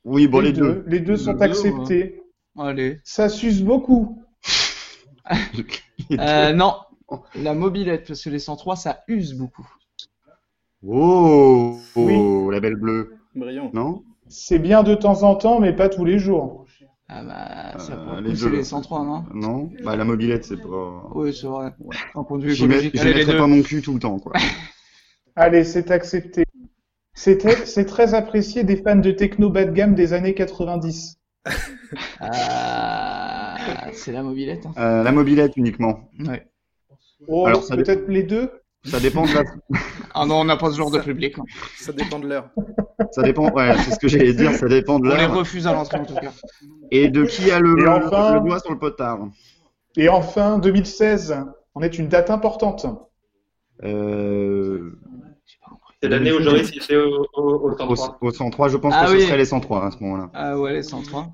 Oui, 0.04 0.26
bon, 0.26 0.40
les 0.40 0.52
deux. 0.52 0.84
Les 0.86 1.00
deux 1.00 1.16
sont 1.16 1.32
Les 1.32 1.38
deux, 1.38 1.44
acceptés. 1.44 2.22
Allez. 2.58 3.00
Ça 3.04 3.28
suce 3.28 3.62
beaucoup. 3.62 4.22
Euh, 6.18 6.52
non. 6.52 6.74
La 7.36 7.54
mobilette, 7.54 8.08
parce 8.08 8.24
que 8.24 8.30
les 8.30 8.40
103, 8.40 8.74
ça 8.74 9.04
use 9.06 9.34
beaucoup. 9.34 9.68
Oh, 10.86 11.78
oh, 11.96 12.00
Oui. 12.46 12.52
la 12.54 12.60
belle 12.60 12.76
bleue, 12.76 13.14
Brillant. 13.34 13.70
non 13.74 14.02
C'est 14.28 14.58
bien 14.58 14.82
de 14.82 14.94
temps 14.94 15.22
en 15.24 15.34
temps, 15.34 15.60
mais 15.60 15.74
pas 15.74 15.88
tous 15.88 16.04
les 16.04 16.18
jours. 16.18 16.64
Ah 17.08 17.24
bah, 17.24 17.78
ça 17.78 17.94
Euh, 17.94 18.20
les 18.20 18.32
deux. 18.34 18.48
les 18.50 18.64
103, 18.64 19.04
non 19.04 19.24
Non 19.34 19.70
Bah 19.84 19.96
la 19.96 20.04
mobilette, 20.04 20.44
c'est 20.44 20.56
pas. 20.56 21.08
Oui, 21.14 21.34
c'est 21.34 21.48
vrai. 21.48 21.74
D'un 22.14 22.22
point 22.24 22.38
de 22.38 22.44
vue 22.44 22.54
écologique. 22.54 22.94
mettrais 22.94 23.24
deux. 23.24 23.36
pas 23.36 23.46
mon 23.48 23.62
cul 23.62 23.82
tout 23.82 23.92
le 23.94 23.98
temps, 23.98 24.18
quoi. 24.20 24.32
Allez, 25.36 25.64
c'est 25.64 25.90
accepté. 25.90 26.44
C'est 27.14 27.38
très, 27.38 27.66
c'est 27.66 27.84
très 27.84 28.14
apprécié 28.14 28.62
des 28.64 28.76
fans 28.76 28.96
de 28.96 29.10
techno 29.10 29.50
bas 29.50 29.64
de 29.64 29.72
gamme 29.72 29.94
des 29.94 30.12
années 30.12 30.34
90. 30.34 31.18
Ah, 32.20 33.56
c'est 33.92 34.12
la 34.12 34.22
mobilette. 34.22 34.66
hein. 34.66 34.72
Euh, 34.78 35.02
la 35.02 35.12
mobilette 35.12 35.56
uniquement. 35.56 36.08
Ouais. 36.20 36.46
Oh, 37.26 37.46
Alors, 37.46 37.62
ça 37.64 37.76
peut-être 37.76 38.08
les 38.08 38.22
deux 38.22 38.50
Ça 38.84 38.98
dépend 39.00 39.26
de 39.26 39.34
la... 39.34 39.44
Ah 40.14 40.26
non, 40.26 40.40
on 40.40 40.44
n'a 40.44 40.56
pas 40.56 40.70
ce 40.70 40.76
genre 40.76 40.90
de 40.90 40.98
public. 40.98 41.38
hein. 41.38 41.44
Ça 41.78 41.92
dépend 41.92 42.18
de 42.18 42.26
l'heure. 42.26 42.50
ça 43.12 43.22
dépend, 43.22 43.50
ouais, 43.52 43.76
c'est 43.78 43.92
ce 43.92 43.98
que 43.98 44.08
j'allais 44.08 44.32
dire, 44.34 44.52
ça 44.54 44.66
dépend 44.68 44.98
de 44.98 45.08
On 45.08 45.14
les 45.14 45.20
l'heure 45.22 45.34
refuse 45.36 45.66
à 45.66 45.72
l'entrée 45.72 45.98
en 45.98 46.04
tout 46.04 46.14
cas. 46.14 46.32
et 46.90 47.08
de 47.08 47.24
qui 47.24 47.50
a 47.50 47.60
le, 47.60 47.78
Et 47.78 47.82
le- 47.82 47.88
enfin- 47.90 48.34
le 48.34 48.40
doigt 48.40 48.58
sur 48.58 48.72
le 48.72 48.78
potard. 48.78 49.18
Et 49.96 50.08
enfin, 50.08 50.58
2016 50.58 51.36
en 51.74 51.82
est 51.82 51.98
une 51.98 52.08
date 52.08 52.30
importante. 52.30 52.86
Euh, 53.84 54.98
C'est 56.02 56.08
l'année 56.08 56.32
où 56.32 56.40
Joris 56.40 56.70
fait 56.84 56.96
au, 56.96 57.26
au, 57.34 57.42
au 57.42 57.70
au, 57.72 57.76
103. 57.96 58.18
au 58.20 58.30
103, 58.30 58.68
je 58.68 58.76
pense 58.78 58.94
Ah 58.96 59.06
que 59.06 59.12
oui. 59.12 59.20
ce 59.20 59.26
serait 59.26 59.36
les 59.36 59.44
103 59.44 59.86
à 59.86 59.90
ce 59.90 59.98
moment-là. 60.02 60.30
Ah 60.34 60.58
ouais, 60.58 60.72
les 60.72 60.82
103. 60.82 61.28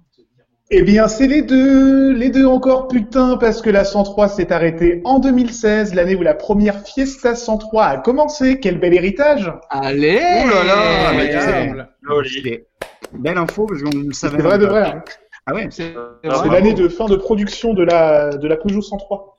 Eh 0.70 0.82
bien, 0.82 1.06
c'est 1.06 1.28
les 1.28 1.42
deux, 1.42 2.12
les 2.12 2.28
deux 2.30 2.44
encore, 2.46 2.88
putain, 2.88 3.36
parce 3.36 3.62
que 3.62 3.70
la 3.70 3.84
103 3.84 4.28
s'est 4.28 4.52
arrêtée 4.52 5.00
en 5.04 5.20
2016, 5.20 5.94
l'année 5.94 6.16
où 6.16 6.22
la 6.22 6.34
première 6.34 6.80
Fiesta 6.84 7.36
103 7.36 7.84
a 7.84 7.96
commencé. 7.98 8.58
Quel 8.58 8.80
bel 8.80 8.92
héritage 8.92 9.52
Allez 9.70 10.16
Ouh 10.18 10.48
là 10.48 10.64
là, 10.64 11.08
Incroyable. 11.10 11.88
Joli. 12.02 12.42
C'est- 12.42 12.66
Belle 13.12 13.38
info 13.38 13.66
parce 13.66 13.82
qu'on 13.82 13.96
ne 13.96 14.12
savait 14.12 14.38
C'est 14.38 14.42
vrai 14.42 14.58
de 14.58 14.66
pas. 14.66 14.72
vrai. 14.72 14.82
hein. 14.90 15.04
Ah 15.46 15.54
ouais 15.54 15.68
C'est 15.70 15.94
Ah, 16.28 16.42
l'année 16.50 16.74
de 16.74 16.88
fin 16.88 17.06
de 17.06 17.14
production 17.14 17.72
de 17.72 17.84
la, 17.84 18.30
de 18.36 18.48
la 18.48 18.56
Peugeot 18.56 18.82
103. 18.82 19.38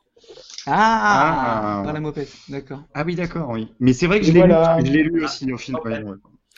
Ah, 0.66 1.82
Ah. 1.82 1.84
Dans 1.86 1.92
la 1.92 2.00
mopette, 2.00 2.32
d'accord. 2.48 2.80
Ah 2.94 3.04
oui, 3.06 3.16
d'accord, 3.16 3.50
oui. 3.52 3.74
Mais 3.82 3.92
c'est 3.92 4.08
vrai 4.08 4.20
que 4.22 4.24
Et 4.26 4.28
je 4.30 4.32
l'ai 4.34 4.40
voilà. 4.40 4.78
lu, 4.80 4.86
je 4.88 4.92
l'ai 4.94 5.04
lu 5.04 5.26
aussi 5.26 5.52
au 5.52 5.58
film. 5.58 5.78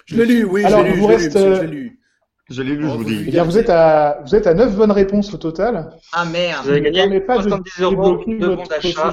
Je 0.05 0.15
l'ai 0.15 0.26
lu, 0.26 0.43
oui, 0.45 0.63
Alors, 0.65 0.80
je 0.82 0.84
l'ai 0.86 0.89
lu, 0.91 0.95
il 0.97 1.01
vous 1.01 1.07
lu, 1.07 1.13
reste, 1.15 1.36
monsieur, 1.36 1.91
je 2.49 2.61
l'ai 2.61 2.75
lu. 2.75 2.83
Je 2.83 2.89
je 2.89 2.93
vous 2.97 3.03
dis. 3.03 3.23
Eh 3.27 3.31
bien, 3.31 3.43
vous 3.43 3.57
êtes 3.57 3.69
à, 3.69 4.19
vous 4.25 4.35
êtes 4.35 4.47
à 4.47 4.53
9 4.53 4.75
bonnes 4.75 4.91
réponses 4.91 5.33
au 5.33 5.37
total. 5.37 5.91
Ah 6.11 6.25
Vous 6.25 6.31
merde. 6.31 6.67
avez 6.67 6.83
Ça 6.83 6.89
ne 6.89 6.95
gagné 6.95 7.21
pas 7.21 7.37
de 7.37 7.43
70 7.43 7.81
euros 7.81 8.23
de 8.25 8.55
bon 8.55 8.63
d'achat. 8.65 9.11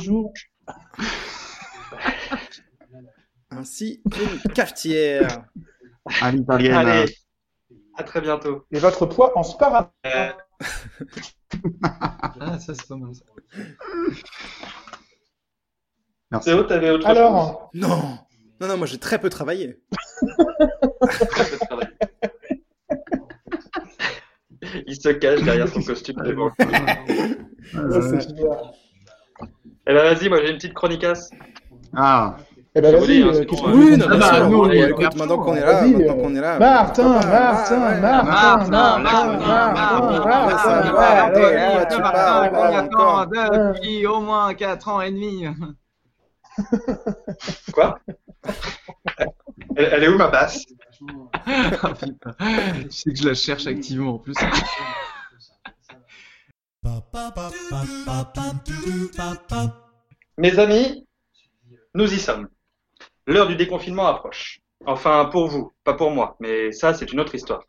Ainsi 3.51 4.03
qu'une 4.11 4.53
cafetière. 4.53 5.45
À 6.21 6.31
l'italienne. 6.31 6.75
Allez, 6.75 7.17
à 7.97 8.03
très 8.05 8.21
bientôt. 8.21 8.65
Et 8.73 8.79
votre 8.79 9.07
poids 9.07 9.37
en 9.39 9.43
spara. 9.43 9.93
Euh, 10.07 10.31
Ah, 12.41 12.59
ça 12.59 12.75
c'est 12.75 12.89
pas 12.89 12.97
mal. 12.97 13.15
ça. 13.15 13.23
Merci. 16.31 16.51
Théo, 16.51 16.63
t'avais 16.65 16.91
autre 16.91 17.03
chose? 17.07 17.11
Alors, 17.17 17.71
Non 17.73 18.19
Non, 18.61 18.69
non, 18.69 18.77
moi 18.77 18.87
j'ai 18.87 18.99
très 18.99 19.19
peu 19.19 19.31
travaillé. 19.31 19.81
Il 24.87 24.97
se 24.97 25.09
cache 25.11 25.43
derrière 25.43 25.69
son 25.69 25.83
costume 25.83 26.17
de 26.23 26.33
banque. 26.33 26.53
Euh, 27.75 28.19
Eh 29.89 29.93
ben 29.95 30.15
vas-y, 30.15 30.29
moi 30.29 30.39
j'ai 30.43 30.51
une 30.51 30.57
petite 30.57 30.75
chronicasse. 30.75 31.31
Ah, 31.95 32.37
eh 32.75 32.81
ben 32.81 32.93
Je 32.93 32.97
vous 32.99 33.07
dis, 33.07 33.23
vas-y, 33.23 33.23
hein, 33.23 33.29
euh, 33.29 33.33
sinon, 33.33 33.45
qu'est-ce 33.47 33.63
que 33.63 33.67
euh, 33.67 33.73
vous 33.73 33.79
Oui, 33.79 33.85
voulez 33.85 33.97
non, 33.97 34.07
Ah 34.07 34.11
bien 34.11 34.19
bah, 34.19 34.35
sûr. 34.35 34.51
nous, 34.51 34.57
bon, 34.59 34.67
on 34.67 34.71
est 34.71 34.79
écoute, 34.79 35.01
garçons, 35.01 35.19
maintenant 35.19 35.39
qu'on 35.39 35.55
est 35.57 35.61
là, 35.61 35.73
vas-y, 35.81 35.91
maintenant 35.93 36.13
euh, 36.19 36.23
qu'on 36.23 36.35
est 36.37 36.41
là. 36.41 36.59
Martin, 36.59 37.03
pourquoi 37.05 37.21
pas, 37.21 37.53
Martin, 37.53 37.79
ouais, 37.79 37.95
ouais. 37.95 38.01
Martin, 38.01 38.27
Martin, 38.27 38.69
Martin, 38.71 38.99
Martin, 39.01 39.39
Martin, 39.39 40.25
Martin, 40.25 40.93
Martin, 40.93 41.41
allez, 41.41 41.57
Martin, 41.57 41.97
tu 41.97 42.01
Martin, 42.03 42.13
parles, 42.13 42.53
Martin, 42.53 42.85
encore. 42.87 43.19
Attends, 43.21 43.73
depuis 43.73 44.07
au 44.07 44.21
moins 44.21 44.55
4 44.55 44.89
ans 44.89 45.01
et 45.01 45.11
demi. 45.11 45.47
Quoi? 47.73 47.99
Elle, 49.77 49.89
elle 49.93 50.05
est 50.05 50.09
où 50.09 50.17
ma 50.17 50.29
basse? 50.29 50.65
Je 51.47 52.89
sais 52.91 53.11
que 53.11 53.17
je 53.17 53.29
la 53.29 53.35
cherche 53.35 53.67
activement 53.67 54.15
en 54.15 54.19
plus. 54.19 54.35
Mes 60.39 60.59
amis, 60.59 61.07
nous 61.95 62.13
y 62.13 62.19
sommes. 62.19 62.49
L'heure 63.27 63.49
du 63.49 63.57
déconfinement 63.57 64.07
approche. 64.07 64.61
Enfin, 64.85 65.29
pour 65.33 65.49
vous, 65.49 65.73
pas 65.83 65.95
pour 65.95 66.11
moi, 66.11 66.37
mais 66.41 66.71
ça, 66.73 66.95
c'est 66.95 67.13
une 67.13 67.21
autre 67.21 67.35
histoire. 67.35 67.65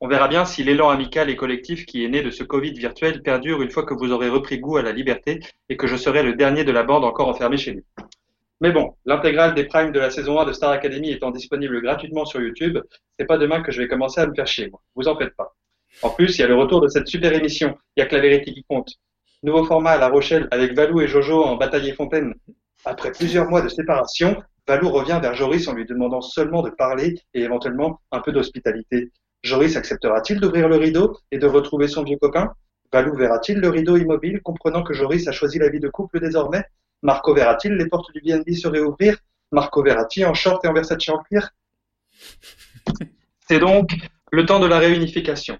On 0.00 0.08
verra 0.08 0.28
bien 0.28 0.44
si 0.44 0.62
l'élan 0.62 0.88
amical 0.88 1.28
et 1.28 1.36
collectif 1.36 1.84
qui 1.84 2.04
est 2.04 2.08
né 2.08 2.22
de 2.22 2.30
ce 2.30 2.42
Covid 2.42 2.72
virtuel 2.72 3.22
perdure 3.22 3.60
une 3.60 3.70
fois 3.70 3.84
que 3.84 3.92
vous 3.92 4.12
aurez 4.12 4.28
repris 4.28 4.58
goût 4.58 4.78
à 4.78 4.82
la 4.82 4.92
liberté 4.92 5.40
et 5.68 5.76
que 5.76 5.86
je 5.86 5.96
serai 5.96 6.22
le 6.22 6.34
dernier 6.34 6.64
de 6.64 6.72
la 6.72 6.84
bande 6.84 7.04
encore 7.04 7.28
enfermé 7.28 7.58
chez 7.58 7.72
lui. 7.72 7.84
Mais 8.60 8.72
bon, 8.72 8.94
l'intégrale 9.06 9.54
des 9.54 9.64
primes 9.64 9.90
de 9.90 9.98
la 9.98 10.10
saison 10.10 10.38
1 10.38 10.44
de 10.44 10.52
Star 10.52 10.70
Academy 10.70 11.10
étant 11.10 11.30
disponible 11.30 11.80
gratuitement 11.80 12.26
sur 12.26 12.42
YouTube, 12.42 12.78
c'est 13.18 13.24
pas 13.24 13.38
demain 13.38 13.62
que 13.62 13.72
je 13.72 13.80
vais 13.80 13.88
commencer 13.88 14.20
à 14.20 14.26
me 14.26 14.34
faire 14.34 14.46
chier, 14.46 14.68
moi. 14.68 14.82
Vous 14.94 15.08
en 15.08 15.16
faites 15.16 15.34
pas. 15.34 15.56
En 16.02 16.10
plus, 16.10 16.36
il 16.36 16.42
y 16.42 16.44
a 16.44 16.48
le 16.48 16.54
retour 16.54 16.82
de 16.82 16.88
cette 16.88 17.08
super 17.08 17.32
émission, 17.32 17.76
il 17.96 18.00
y 18.00 18.02
a 18.02 18.06
que 18.06 18.14
la 18.14 18.20
vérité 18.20 18.52
qui 18.52 18.62
compte. 18.64 18.92
Nouveau 19.42 19.64
format 19.64 19.92
à 19.92 19.98
La 19.98 20.08
Rochelle 20.08 20.46
avec 20.50 20.74
Valou 20.74 21.00
et 21.00 21.08
Jojo 21.08 21.42
en 21.42 21.56
bataille 21.56 21.88
et 21.88 21.94
fontaine. 21.94 22.34
Après 22.84 23.12
plusieurs 23.12 23.48
mois 23.48 23.62
de 23.62 23.68
séparation, 23.68 24.36
Valou 24.68 24.90
revient 24.90 25.18
vers 25.22 25.34
Joris 25.34 25.66
en 25.66 25.72
lui 25.72 25.86
demandant 25.86 26.20
seulement 26.20 26.62
de 26.62 26.68
parler 26.68 27.14
et 27.32 27.42
éventuellement 27.42 28.00
un 28.12 28.20
peu 28.20 28.30
d'hospitalité. 28.30 29.10
Joris 29.42 29.76
acceptera-t-il 29.76 30.38
d'ouvrir 30.38 30.68
le 30.68 30.76
rideau 30.76 31.16
et 31.32 31.38
de 31.38 31.46
retrouver 31.46 31.88
son 31.88 32.04
vieux 32.04 32.18
copain? 32.18 32.52
Valou 32.92 33.16
verra-t-il 33.16 33.58
le 33.58 33.70
rideau 33.70 33.96
immobile, 33.96 34.42
comprenant 34.42 34.82
que 34.82 34.92
Joris 34.92 35.26
a 35.28 35.32
choisi 35.32 35.58
la 35.58 35.70
vie 35.70 35.80
de 35.80 35.88
couple 35.88 36.20
désormais? 36.20 36.62
Marco 37.02 37.34
verra-t-il 37.34 37.74
les 37.74 37.88
portes 37.88 38.12
du 38.12 38.20
BNB 38.20 38.52
se 38.52 38.68
réouvrir 38.68 39.16
Marco 39.52 39.82
verra-t-il 39.82 40.26
en 40.26 40.34
short 40.34 40.64
et 40.64 40.68
en 40.68 40.72
Versace 40.72 41.08
en 41.08 41.18
cuir 41.18 41.50
C'est 43.48 43.58
donc 43.58 43.90
le 44.30 44.46
temps 44.46 44.60
de 44.60 44.66
la 44.66 44.78
réunification, 44.78 45.58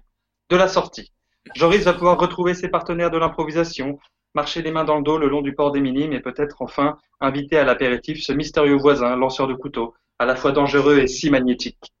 de 0.49 0.55
la 0.55 0.67
sortie. 0.67 1.11
Joris 1.55 1.83
va 1.83 1.93
pouvoir 1.93 2.19
retrouver 2.19 2.53
ses 2.53 2.69
partenaires 2.69 3.11
de 3.11 3.17
l'improvisation, 3.17 3.99
marcher 4.33 4.61
les 4.61 4.71
mains 4.71 4.85
dans 4.85 4.97
le 4.97 5.03
dos 5.03 5.17
le 5.17 5.27
long 5.27 5.41
du 5.41 5.53
port 5.53 5.71
des 5.71 5.81
minimes 5.81 6.13
et 6.13 6.21
peut-être 6.21 6.61
enfin 6.61 6.97
inviter 7.19 7.57
à 7.57 7.63
l'apéritif 7.63 8.21
ce 8.21 8.31
mystérieux 8.31 8.77
voisin, 8.77 9.15
lanceur 9.15 9.47
de 9.47 9.53
couteaux, 9.53 9.93
à 10.19 10.25
la 10.25 10.35
fois 10.35 10.51
dangereux 10.51 10.99
et 10.99 11.07
si 11.07 11.29
magnétique. 11.29 11.91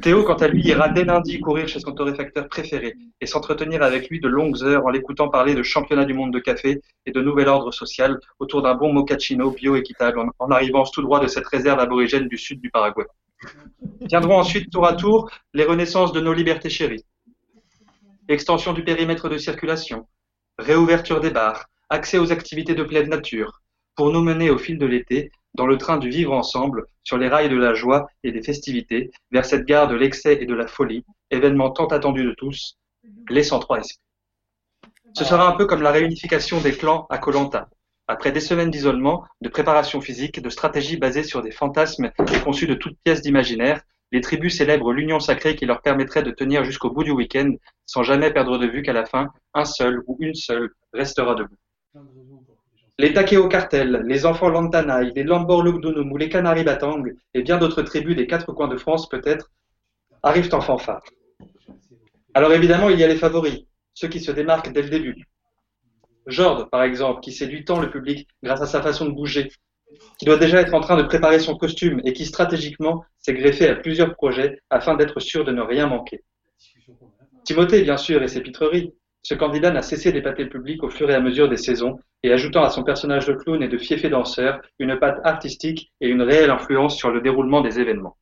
Théo, 0.00 0.22
quant 0.24 0.34
à 0.34 0.48
lui, 0.48 0.62
ira 0.62 0.88
dès 0.88 1.04
lundi 1.04 1.40
courir 1.40 1.66
chez 1.68 1.80
son 1.80 1.92
torréfacteur 1.92 2.48
préféré 2.48 2.94
et 3.20 3.26
s'entretenir 3.26 3.82
avec 3.82 4.08
lui 4.08 4.20
de 4.20 4.28
longues 4.28 4.62
heures 4.62 4.86
en 4.86 4.90
l'écoutant 4.90 5.28
parler 5.28 5.54
de 5.54 5.62
championnat 5.62 6.04
du 6.04 6.14
monde 6.14 6.32
de 6.32 6.38
café 6.38 6.80
et 7.06 7.10
de 7.12 7.20
nouvel 7.20 7.48
ordre 7.48 7.72
social 7.72 8.18
autour 8.38 8.62
d'un 8.62 8.74
bon 8.74 8.92
mochaccino 8.92 9.50
bio-équitable 9.50 10.18
en, 10.20 10.28
en 10.38 10.50
arrivant 10.50 10.84
tout 10.84 11.02
droit 11.02 11.20
de 11.20 11.26
cette 11.26 11.46
réserve 11.46 11.80
aborigène 11.80 12.28
du 12.28 12.36
sud 12.36 12.60
du 12.60 12.70
Paraguay. 12.70 13.06
Viendront 14.00 14.38
ensuite 14.38 14.70
tour 14.70 14.86
à 14.86 14.94
tour 14.94 15.30
les 15.54 15.64
renaissances 15.64 16.12
de 16.12 16.20
nos 16.20 16.32
libertés 16.32 16.70
chéries. 16.70 17.04
Extension 18.28 18.72
du 18.72 18.84
périmètre 18.84 19.28
de 19.28 19.38
circulation, 19.38 20.06
réouverture 20.58 21.20
des 21.20 21.30
bars, 21.30 21.66
accès 21.88 22.18
aux 22.18 22.32
activités 22.32 22.74
de 22.74 22.82
pleine 22.82 23.08
nature, 23.08 23.62
pour 23.94 24.12
nous 24.12 24.22
mener 24.22 24.50
au 24.50 24.58
fil 24.58 24.78
de 24.78 24.86
l'été 24.86 25.30
dans 25.58 25.66
le 25.66 25.76
train 25.76 25.98
du 25.98 26.08
vivre 26.08 26.32
ensemble, 26.32 26.86
sur 27.02 27.18
les 27.18 27.28
rails 27.28 27.48
de 27.48 27.56
la 27.56 27.74
joie 27.74 28.06
et 28.22 28.30
des 28.30 28.42
festivités, 28.42 29.10
vers 29.32 29.44
cette 29.44 29.66
gare 29.66 29.88
de 29.88 29.96
l'excès 29.96 30.40
et 30.40 30.46
de 30.46 30.54
la 30.54 30.68
folie, 30.68 31.04
événement 31.32 31.70
tant 31.70 31.88
attendu 31.88 32.24
de 32.24 32.32
tous, 32.32 32.78
les 33.28 33.42
103 33.42 33.82
SP. 33.82 33.98
Ce 35.14 35.24
sera 35.24 35.48
un 35.48 35.56
peu 35.56 35.66
comme 35.66 35.82
la 35.82 35.90
réunification 35.90 36.60
des 36.60 36.72
clans 36.72 37.06
à 37.10 37.18
Colanta. 37.18 37.68
Après 38.06 38.30
des 38.30 38.40
semaines 38.40 38.70
d'isolement, 38.70 39.24
de 39.40 39.48
préparation 39.48 40.00
physique, 40.00 40.40
de 40.40 40.48
stratégies 40.48 40.96
basées 40.96 41.24
sur 41.24 41.42
des 41.42 41.50
fantasmes 41.50 42.12
et 42.32 42.40
conçues 42.40 42.68
de 42.68 42.74
toutes 42.74 42.96
pièces 43.02 43.20
d'imaginaire, 43.20 43.82
les 44.12 44.20
tribus 44.20 44.56
célèbrent 44.56 44.92
l'union 44.92 45.18
sacrée 45.18 45.56
qui 45.56 45.66
leur 45.66 45.82
permettrait 45.82 46.22
de 46.22 46.30
tenir 46.30 46.62
jusqu'au 46.62 46.90
bout 46.90 47.02
du 47.02 47.10
week-end 47.10 47.52
sans 47.84 48.04
jamais 48.04 48.32
perdre 48.32 48.58
de 48.58 48.66
vue 48.66 48.82
qu'à 48.82 48.92
la 48.92 49.04
fin, 49.04 49.32
un 49.54 49.64
seul 49.64 50.04
ou 50.06 50.16
une 50.20 50.34
seule 50.34 50.70
restera 50.92 51.34
debout. 51.34 51.58
Les 53.00 53.12
Takeo 53.12 53.46
Cartel, 53.46 54.02
les 54.06 54.26
enfants 54.26 54.48
Lantanaï, 54.48 55.12
les 55.14 55.22
Lambor 55.22 55.62
Lugdunum 55.62 56.10
ou 56.10 56.16
les 56.16 56.28
Canaries 56.28 56.64
Batang 56.64 57.04
et 57.32 57.42
bien 57.42 57.56
d'autres 57.56 57.82
tribus 57.82 58.16
des 58.16 58.26
quatre 58.26 58.52
coins 58.52 58.66
de 58.66 58.76
France 58.76 59.08
peut-être 59.08 59.52
arrivent 60.24 60.52
en 60.52 60.60
fanfare. 60.60 61.04
Alors 62.34 62.52
évidemment, 62.52 62.90
il 62.90 62.98
y 62.98 63.04
a 63.04 63.06
les 63.06 63.14
favoris, 63.14 63.66
ceux 63.94 64.08
qui 64.08 64.18
se 64.18 64.32
démarquent 64.32 64.72
dès 64.72 64.82
le 64.82 64.88
début. 64.88 65.14
Jord, 66.26 66.68
par 66.70 66.82
exemple, 66.82 67.20
qui 67.20 67.30
séduit 67.30 67.64
tant 67.64 67.78
le 67.78 67.88
public 67.88 68.26
grâce 68.42 68.62
à 68.62 68.66
sa 68.66 68.82
façon 68.82 69.06
de 69.06 69.12
bouger, 69.12 69.48
qui 70.18 70.24
doit 70.24 70.36
déjà 70.36 70.60
être 70.60 70.74
en 70.74 70.80
train 70.80 70.96
de 70.96 71.04
préparer 71.04 71.38
son 71.38 71.56
costume 71.56 72.00
et 72.04 72.12
qui 72.12 72.26
stratégiquement 72.26 73.04
s'est 73.20 73.34
greffé 73.34 73.68
à 73.68 73.76
plusieurs 73.76 74.16
projets 74.16 74.58
afin 74.70 74.96
d'être 74.96 75.20
sûr 75.20 75.44
de 75.44 75.52
ne 75.52 75.62
rien 75.62 75.86
manquer. 75.86 76.24
Timothée, 77.44 77.82
bien 77.82 77.96
sûr, 77.96 78.24
et 78.24 78.28
ses 78.28 78.40
pitreries, 78.40 78.92
Ce 79.28 79.34
candidat 79.34 79.70
n'a 79.70 79.82
cessé 79.82 80.10
d'épater 80.10 80.44
le 80.44 80.48
public 80.48 80.82
au 80.82 80.88
fur 80.88 81.10
et 81.10 81.14
à 81.14 81.20
mesure 81.20 81.50
des 81.50 81.58
saisons, 81.58 81.98
et 82.22 82.32
ajoutant 82.32 82.62
à 82.62 82.70
son 82.70 82.82
personnage 82.82 83.26
de 83.26 83.34
clown 83.34 83.62
et 83.62 83.68
de 83.68 83.76
fiefé 83.76 84.08
danseur 84.08 84.58
une 84.78 84.98
patte 84.98 85.20
artistique 85.22 85.92
et 86.00 86.08
une 86.08 86.22
réelle 86.22 86.48
influence 86.48 86.96
sur 86.96 87.10
le 87.10 87.20
déroulement 87.20 87.60
des 87.60 87.78
événements. 87.78 88.16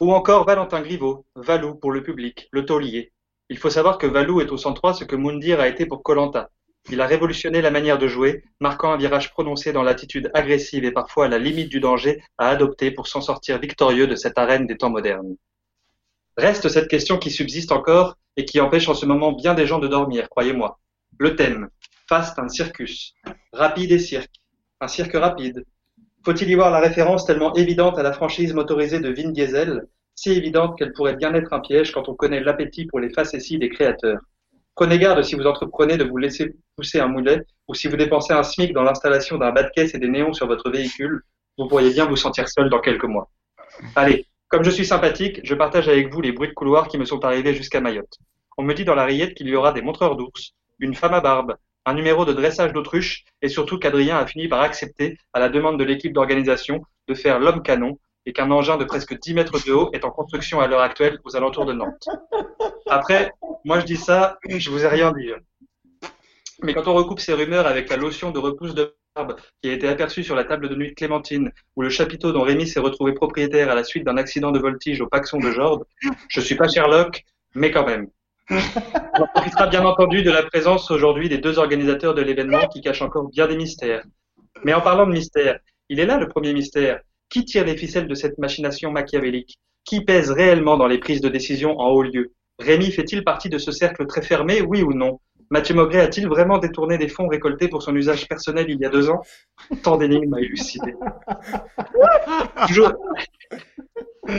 Ou 0.00 0.12
encore 0.12 0.44
Valentin 0.44 0.80
Griveaux, 0.80 1.24
Valou 1.36 1.76
pour 1.76 1.92
le 1.92 2.02
public, 2.02 2.48
le 2.50 2.64
taulier. 2.64 3.12
Il 3.48 3.58
faut 3.58 3.70
savoir 3.70 3.96
que 3.96 4.08
Valou 4.08 4.40
est 4.40 4.50
au 4.50 4.56
103 4.56 4.94
ce 4.94 5.04
que 5.04 5.14
Moundir 5.14 5.60
a 5.60 5.68
été 5.68 5.86
pour 5.86 6.02
Colanta. 6.02 6.50
Il 6.90 7.00
a 7.00 7.06
révolutionné 7.06 7.62
la 7.62 7.70
manière 7.70 7.98
de 7.98 8.08
jouer, 8.08 8.42
marquant 8.58 8.90
un 8.90 8.96
virage 8.96 9.30
prononcé 9.30 9.72
dans 9.72 9.84
l'attitude 9.84 10.32
agressive 10.34 10.84
et 10.84 10.90
parfois 10.90 11.26
à 11.26 11.28
la 11.28 11.38
limite 11.38 11.68
du 11.68 11.78
danger 11.78 12.20
à 12.38 12.48
adopter 12.48 12.90
pour 12.90 13.06
s'en 13.06 13.20
sortir 13.20 13.60
victorieux 13.60 14.08
de 14.08 14.16
cette 14.16 14.36
arène 14.36 14.66
des 14.66 14.76
temps 14.76 14.90
modernes. 14.90 15.36
Reste 16.36 16.68
cette 16.68 16.88
question 16.88 17.18
qui 17.18 17.30
subsiste 17.30 17.70
encore 17.70 18.16
et 18.40 18.46
qui 18.46 18.58
empêche 18.58 18.88
en 18.88 18.94
ce 18.94 19.04
moment 19.04 19.32
bien 19.32 19.52
des 19.52 19.66
gens 19.66 19.80
de 19.80 19.86
dormir, 19.86 20.30
croyez-moi. 20.30 20.80
Le 21.18 21.36
thème. 21.36 21.68
Fast 22.08 22.38
un 22.38 22.48
circus. 22.48 23.12
Rapide 23.52 23.92
et 23.92 23.98
cirque. 23.98 24.32
Un 24.80 24.88
cirque 24.88 25.12
rapide. 25.12 25.66
Faut-il 26.24 26.48
y 26.48 26.54
voir 26.54 26.70
la 26.70 26.80
référence 26.80 27.26
tellement 27.26 27.54
évidente 27.54 27.98
à 27.98 28.02
la 28.02 28.14
franchise 28.14 28.54
motorisée 28.54 28.98
de 28.98 29.10
Vin 29.10 29.30
Diesel, 29.30 29.82
si 30.14 30.30
évidente 30.30 30.78
qu'elle 30.78 30.94
pourrait 30.94 31.16
bien 31.16 31.34
être 31.34 31.52
un 31.52 31.60
piège 31.60 31.92
quand 31.92 32.08
on 32.08 32.14
connaît 32.14 32.40
l'appétit 32.40 32.86
pour 32.86 32.98
les 32.98 33.10
facéties 33.10 33.58
des 33.58 33.68
créateurs. 33.68 34.20
Prenez 34.74 34.98
garde 34.98 35.22
si 35.22 35.34
vous 35.34 35.46
entreprenez 35.46 35.98
de 35.98 36.04
vous 36.04 36.16
laisser 36.16 36.56
pousser 36.76 36.98
un 36.98 37.08
moulet 37.08 37.42
ou 37.68 37.74
si 37.74 37.88
vous 37.88 37.96
dépensez 37.98 38.32
un 38.32 38.42
SMIC 38.42 38.72
dans 38.72 38.84
l'installation 38.84 39.36
d'un 39.36 39.52
bas 39.52 39.64
de 39.64 39.70
caisse 39.70 39.94
et 39.94 39.98
des 39.98 40.08
néons 40.08 40.32
sur 40.32 40.46
votre 40.46 40.70
véhicule, 40.70 41.20
vous 41.58 41.68
pourriez 41.68 41.90
bien 41.90 42.06
vous 42.06 42.16
sentir 42.16 42.48
seul 42.48 42.70
dans 42.70 42.80
quelques 42.80 43.04
mois. 43.04 43.30
Allez, 43.94 44.24
comme 44.48 44.64
je 44.64 44.70
suis 44.70 44.86
sympathique, 44.86 45.40
je 45.44 45.54
partage 45.54 45.88
avec 45.88 46.12
vous 46.12 46.22
les 46.22 46.32
bruits 46.32 46.48
de 46.48 46.54
couloir 46.54 46.88
qui 46.88 46.98
me 46.98 47.04
sont 47.04 47.22
arrivés 47.24 47.54
jusqu'à 47.54 47.80
Mayotte. 47.80 48.18
On 48.60 48.62
me 48.62 48.74
dit 48.74 48.84
dans 48.84 48.94
la 48.94 49.06
rillette 49.06 49.32
qu'il 49.32 49.48
y 49.48 49.56
aura 49.56 49.72
des 49.72 49.80
montreurs 49.80 50.16
d'ours, 50.16 50.52
une 50.80 50.94
femme 50.94 51.14
à 51.14 51.22
barbe, 51.22 51.56
un 51.86 51.94
numéro 51.94 52.26
de 52.26 52.34
dressage 52.34 52.74
d'autruche 52.74 53.24
et 53.40 53.48
surtout 53.48 53.78
qu'Adrien 53.78 54.18
a 54.18 54.26
fini 54.26 54.48
par 54.48 54.60
accepter, 54.60 55.16
à 55.32 55.40
la 55.40 55.48
demande 55.48 55.78
de 55.78 55.84
l'équipe 55.84 56.12
d'organisation, 56.12 56.82
de 57.08 57.14
faire 57.14 57.40
l'homme 57.40 57.62
canon 57.62 57.98
et 58.26 58.34
qu'un 58.34 58.50
engin 58.50 58.76
de 58.76 58.84
presque 58.84 59.18
10 59.18 59.32
mètres 59.32 59.64
de 59.64 59.72
haut 59.72 59.88
est 59.94 60.04
en 60.04 60.10
construction 60.10 60.60
à 60.60 60.66
l'heure 60.66 60.82
actuelle 60.82 61.20
aux 61.24 61.36
alentours 61.36 61.64
de 61.64 61.72
Nantes. 61.72 62.06
Après, 62.86 63.32
moi 63.64 63.80
je 63.80 63.86
dis 63.86 63.96
ça, 63.96 64.36
je 64.46 64.68
vous 64.68 64.84
ai 64.84 64.88
rien 64.88 65.10
dit. 65.12 65.30
Mais 66.62 66.74
quand 66.74 66.86
on 66.86 66.92
recoupe 66.92 67.20
ces 67.20 67.32
rumeurs 67.32 67.66
avec 67.66 67.88
la 67.88 67.96
lotion 67.96 68.30
de 68.30 68.40
repousse 68.40 68.74
de 68.74 68.94
barbe 69.16 69.36
qui 69.62 69.70
a 69.70 69.72
été 69.72 69.88
aperçue 69.88 70.22
sur 70.22 70.34
la 70.34 70.44
table 70.44 70.68
de 70.68 70.74
nuit 70.74 70.90
de 70.90 70.94
Clémentine, 70.94 71.50
ou 71.76 71.80
le 71.80 71.88
chapiteau 71.88 72.30
dont 72.32 72.42
Rémi 72.42 72.68
s'est 72.68 72.78
retrouvé 72.78 73.14
propriétaire 73.14 73.70
à 73.70 73.74
la 73.74 73.84
suite 73.84 74.04
d'un 74.04 74.18
accident 74.18 74.50
de 74.50 74.58
voltige 74.58 75.00
au 75.00 75.06
Paxon 75.06 75.38
de 75.38 75.50
Jorde, 75.50 75.86
je 76.28 76.42
suis 76.42 76.56
pas 76.56 76.68
Sherlock, 76.68 77.24
mais 77.54 77.70
quand 77.70 77.86
même. 77.86 78.10
On 78.50 79.26
profitera 79.34 79.66
bien 79.68 79.84
entendu 79.84 80.22
de 80.22 80.30
la 80.30 80.42
présence 80.42 80.90
aujourd'hui 80.90 81.28
des 81.28 81.38
deux 81.38 81.58
organisateurs 81.58 82.14
de 82.14 82.22
l'événement 82.22 82.66
qui 82.68 82.80
cachent 82.80 83.02
encore 83.02 83.28
bien 83.28 83.46
des 83.46 83.56
mystères. 83.56 84.02
Mais 84.64 84.74
en 84.74 84.80
parlant 84.80 85.06
de 85.06 85.12
mystère, 85.12 85.58
il 85.88 86.00
est 86.00 86.06
là 86.06 86.18
le 86.18 86.28
premier 86.28 86.52
mystère. 86.52 87.00
Qui 87.28 87.44
tire 87.44 87.64
les 87.64 87.76
ficelles 87.76 88.08
de 88.08 88.14
cette 88.14 88.38
machination 88.38 88.90
machiavélique? 88.90 89.58
Qui 89.84 90.04
pèse 90.04 90.30
réellement 90.30 90.76
dans 90.76 90.88
les 90.88 90.98
prises 90.98 91.20
de 91.20 91.28
décision 91.28 91.78
en 91.78 91.88
haut 91.90 92.02
lieu? 92.02 92.32
Rémi 92.58 92.90
fait-il 92.90 93.24
partie 93.24 93.48
de 93.48 93.58
ce 93.58 93.72
cercle 93.72 94.06
très 94.06 94.22
fermé, 94.22 94.60
oui 94.62 94.82
ou 94.82 94.92
non? 94.92 95.20
Mathieu 95.50 95.74
Maugret 95.74 96.00
a-t-il 96.00 96.28
vraiment 96.28 96.58
détourné 96.58 96.98
des 96.98 97.08
fonds 97.08 97.26
récoltés 97.26 97.68
pour 97.68 97.82
son 97.82 97.94
usage 97.96 98.28
personnel 98.28 98.66
il 98.68 98.78
y 98.78 98.84
a 98.84 98.88
deux 98.88 99.10
ans? 99.10 99.22
Tant 99.82 99.96
d'énigmes 99.96 100.34
à 100.34 100.40
élucider. 100.40 100.94
Toujours, 102.68 102.92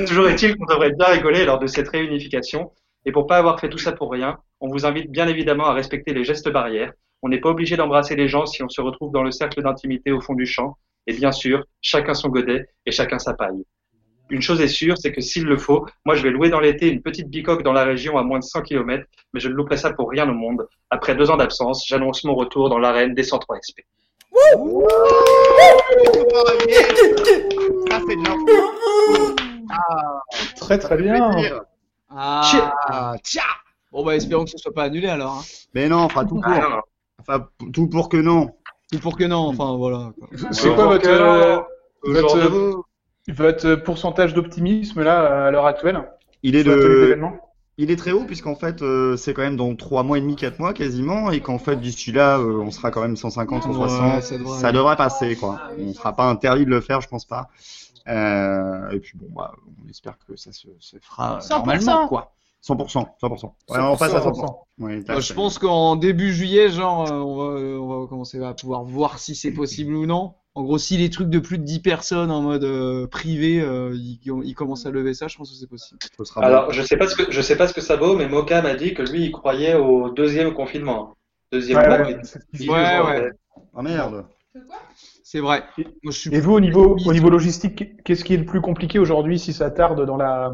Toujours 0.08 0.30
est-il 0.30 0.56
qu'on 0.56 0.66
devrait 0.66 0.92
bien 0.92 1.08
rigoler 1.08 1.46
lors 1.46 1.60
de 1.60 1.68
cette 1.68 1.90
réunification. 1.90 2.72
Et 3.06 3.12
pour 3.12 3.28
pas 3.28 3.38
avoir 3.38 3.60
fait 3.60 3.70
tout 3.70 3.78
ça 3.78 3.92
pour 3.92 4.12
rien, 4.12 4.38
on 4.60 4.68
vous 4.68 4.86
invite 4.86 5.12
bien 5.12 5.28
évidemment 5.28 5.66
à 5.66 5.74
respecter 5.74 6.14
les 6.14 6.24
gestes 6.24 6.50
barrières. 6.50 6.94
On 7.24 7.30
n'est 7.30 7.40
pas 7.40 7.50
obligé 7.50 7.76
d'embrasser 7.78 8.16
les 8.16 8.28
gens 8.28 8.46
si 8.46 8.64
on 8.64 8.70
se 8.70 8.82
retrouve 8.82 9.12
dans 9.12 9.24
le 9.24 9.32
cercle 9.32 9.62
d'intimité 9.62 10.12
au 10.12 10.22
fond 10.22 10.34
du 10.34 10.46
champ. 10.46 10.78
Et 11.08 11.14
bien 11.14 11.32
sûr, 11.32 11.66
chacun 11.82 12.14
son 12.14 12.30
godet 12.30 12.68
et 12.86 12.92
chacun 12.92 13.18
sa 13.18 13.34
paille. 13.34 13.64
Une 14.30 14.42
chose 14.42 14.62
est 14.62 14.68
sûre, 14.68 14.96
c'est 14.98 15.12
que 15.12 15.20
s'il 15.20 15.44
le 15.44 15.58
faut, 15.58 15.86
moi 16.06 16.16
je 16.16 16.24
vais 16.24 16.30
louer 16.30 16.50
dans 16.50 16.62
l'été 16.62 16.88
une 16.88 17.02
petite 17.02 17.28
bicoque 17.30 17.64
dans 17.64 17.74
la 17.74 17.84
région 17.84 18.18
à 18.18 18.24
moins 18.24 18.40
de 18.40 18.44
100 18.46 18.62
km, 18.62 19.06
mais 19.34 19.40
je 19.40 19.50
ne 19.50 19.54
louperai 19.54 19.78
ça 19.78 19.92
pour 19.92 20.10
rien 20.10 20.30
au 20.30 20.34
monde. 20.34 20.68
Après 20.90 21.16
deux 21.16 21.30
ans 21.30 21.38
d'absence, 21.38 21.86
j'annonce 21.86 22.24
mon 22.24 22.36
retour 22.36 22.70
dans 22.70 22.80
l'arène 22.80 23.14
des 23.14 23.24
103 23.24 23.60
XP. 23.60 23.82
Ah, 29.70 30.22
Très 30.56 30.78
très 30.78 30.98
bien. 30.98 31.32
Ah, 32.16 33.16
tiens 33.24 33.44
Bon 33.92 34.06
bah 34.06 34.16
espérons 34.16 34.46
que 34.46 34.52
ce 34.52 34.58
soit 34.58 34.74
pas 34.74 34.84
annulé 34.84 35.08
alors. 35.08 35.40
Hein. 35.40 35.42
Mais 35.74 35.90
non, 35.90 36.06
on 36.06 36.10
fera 36.10 36.24
tout 36.24 36.40
pour. 36.40 36.46
Ah, 36.46 36.60
non. 36.60 36.82
Enfin, 37.20 37.48
tout 37.74 37.88
pour 37.88 38.10
que 38.10 38.18
non. 38.18 38.52
Ou 38.94 39.00
pour 39.00 39.18
que 39.18 39.24
non, 39.26 39.48
enfin 39.48 39.76
voilà. 39.78 40.12
C'est 40.52 40.74
quoi 40.74 40.88
votre, 40.88 41.08
euh, 41.08 42.74
votre, 43.28 43.76
pourcentage 43.76 44.34
d'optimisme 44.34 45.02
là 45.02 45.48
à 45.48 45.52
l'heure 45.52 45.66
actuelle? 45.66 46.10
Il 46.44 46.56
est 46.56 46.64
de, 46.64 47.18
il 47.78 47.92
est 47.92 47.96
très 47.96 48.12
haut 48.12 48.26
puisqu'en 48.26 48.56
fait 48.56 48.82
euh, 48.82 49.16
c'est 49.18 49.34
quand 49.34 49.44
même 49.44 49.56
dans 49.56 49.76
3 49.76 50.04
mois 50.04 50.18
et 50.18 50.22
demi, 50.22 50.36
4 50.36 50.60
mois 50.60 50.74
quasiment 50.74 51.32
et 51.32 51.40
qu'en 51.40 51.58
fait 51.58 51.78
d'ici 51.78 52.12
là 52.12 52.38
euh, 52.38 52.60
on 52.60 52.72
sera 52.72 52.92
quand 52.92 53.02
même 53.02 53.16
150, 53.16 53.64
160. 53.64 54.16
Ouais, 54.16 54.22
ça 54.22 54.38
devrait 54.38 54.60
ça 54.60 54.72
devrait 54.72 54.96
passer 54.96 55.36
quoi. 55.36 55.60
On 55.80 55.94
sera 55.94 56.14
pas 56.14 56.26
interdit 56.26 56.66
de 56.66 56.70
le 56.70 56.82
faire, 56.82 57.02
je 57.02 57.08
pense 57.08 57.26
pas. 57.26 57.50
Euh, 58.08 58.90
et 58.92 59.00
puis 59.00 59.18
bon 59.18 59.28
bah 59.36 59.54
on 59.86 59.90
espère 59.90 60.18
que 60.28 60.36
ça 60.36 60.52
se, 60.52 60.68
se 60.80 60.98
fera 61.00 61.38
euh, 61.38 61.40
100%. 61.40 61.50
normalement 61.50 62.08
quoi. 62.08 62.34
100%, 62.64 63.08
100%. 63.22 63.46
Ouais, 63.70 63.80
on 63.80 63.98
passe 63.98 64.14
à 64.14 64.20
100%. 64.20 64.60
Ouais, 64.78 65.00
Bah, 65.02 65.20
je 65.20 65.34
pense 65.34 65.58
qu'en 65.58 65.96
début 65.96 66.32
juillet, 66.32 66.70
genre, 66.70 67.12
euh, 67.12 67.16
on 67.16 67.36
va, 67.36 67.60
euh, 67.60 67.78
on 67.80 68.02
va 68.02 68.08
commencer 68.08 68.40
à 68.44 68.54
pouvoir 68.54 68.84
voir 68.84 69.18
si 69.18 69.34
c'est 69.34 69.52
possible 69.52 69.96
ou 69.96 70.06
non. 70.06 70.36
En 70.54 70.62
gros, 70.64 70.78
si 70.78 70.96
les 70.98 71.10
trucs 71.10 71.30
de 71.30 71.40
plus 71.40 71.58
de 71.58 71.64
10 71.64 71.80
personnes 71.80 72.30
en 72.30 72.42
mode 72.44 72.64
euh, 72.64 73.08
privé, 73.08 73.60
euh, 73.62 73.96
ils, 73.96 74.20
ils 74.44 74.54
commencent 74.54 74.86
à 74.86 74.92
lever 74.92 75.16
ça, 75.16 75.28
je 75.28 75.38
pense 75.38 75.50
que 75.50 75.56
c'est 75.56 75.66
possible. 75.66 75.98
Alors, 76.36 76.72
je 76.72 76.84
sais 76.84 76.98
pas 76.98 77.08
ce 77.08 77.16
que 77.16 77.32
je 77.32 77.42
sais 77.42 77.56
pas 77.56 77.68
ce 77.68 77.74
que 77.74 77.82
ça 77.82 77.96
vaut, 77.96 78.16
mais 78.16 78.28
Moka 78.28 78.62
m'a 78.62 78.76
dit 78.76 78.94
que 78.94 79.02
lui, 79.02 79.26
il 79.26 79.32
croyait 79.32 79.74
au 79.74 80.12
deuxième 80.12 80.54
confinement. 80.54 81.16
Deuxième 81.52 81.80
Ouais, 81.80 81.88
vague. 81.88 82.22
ouais. 82.60 82.70
Ouais. 82.70 83.32
Ah 83.76 83.82
merde. 83.82 84.26
C'est 85.32 85.40
vrai. 85.40 85.64
Moi, 86.04 86.12
je 86.12 86.20
suis 86.20 86.30
Et 86.36 86.42
vous, 86.42 86.52
au 86.52 86.60
niveau, 86.60 86.98
au 87.06 87.14
niveau 87.14 87.30
logistique, 87.30 88.04
qu'est-ce 88.04 88.26
qui 88.26 88.34
est 88.34 88.38
le 88.38 88.44
plus 88.46 88.60
compliqué 88.60 89.00
aujourd'hui 89.00 89.40
si 89.40 89.54
ça 89.54 89.72
tarde 89.72 90.06
dans 90.06 90.18
la 90.18 90.52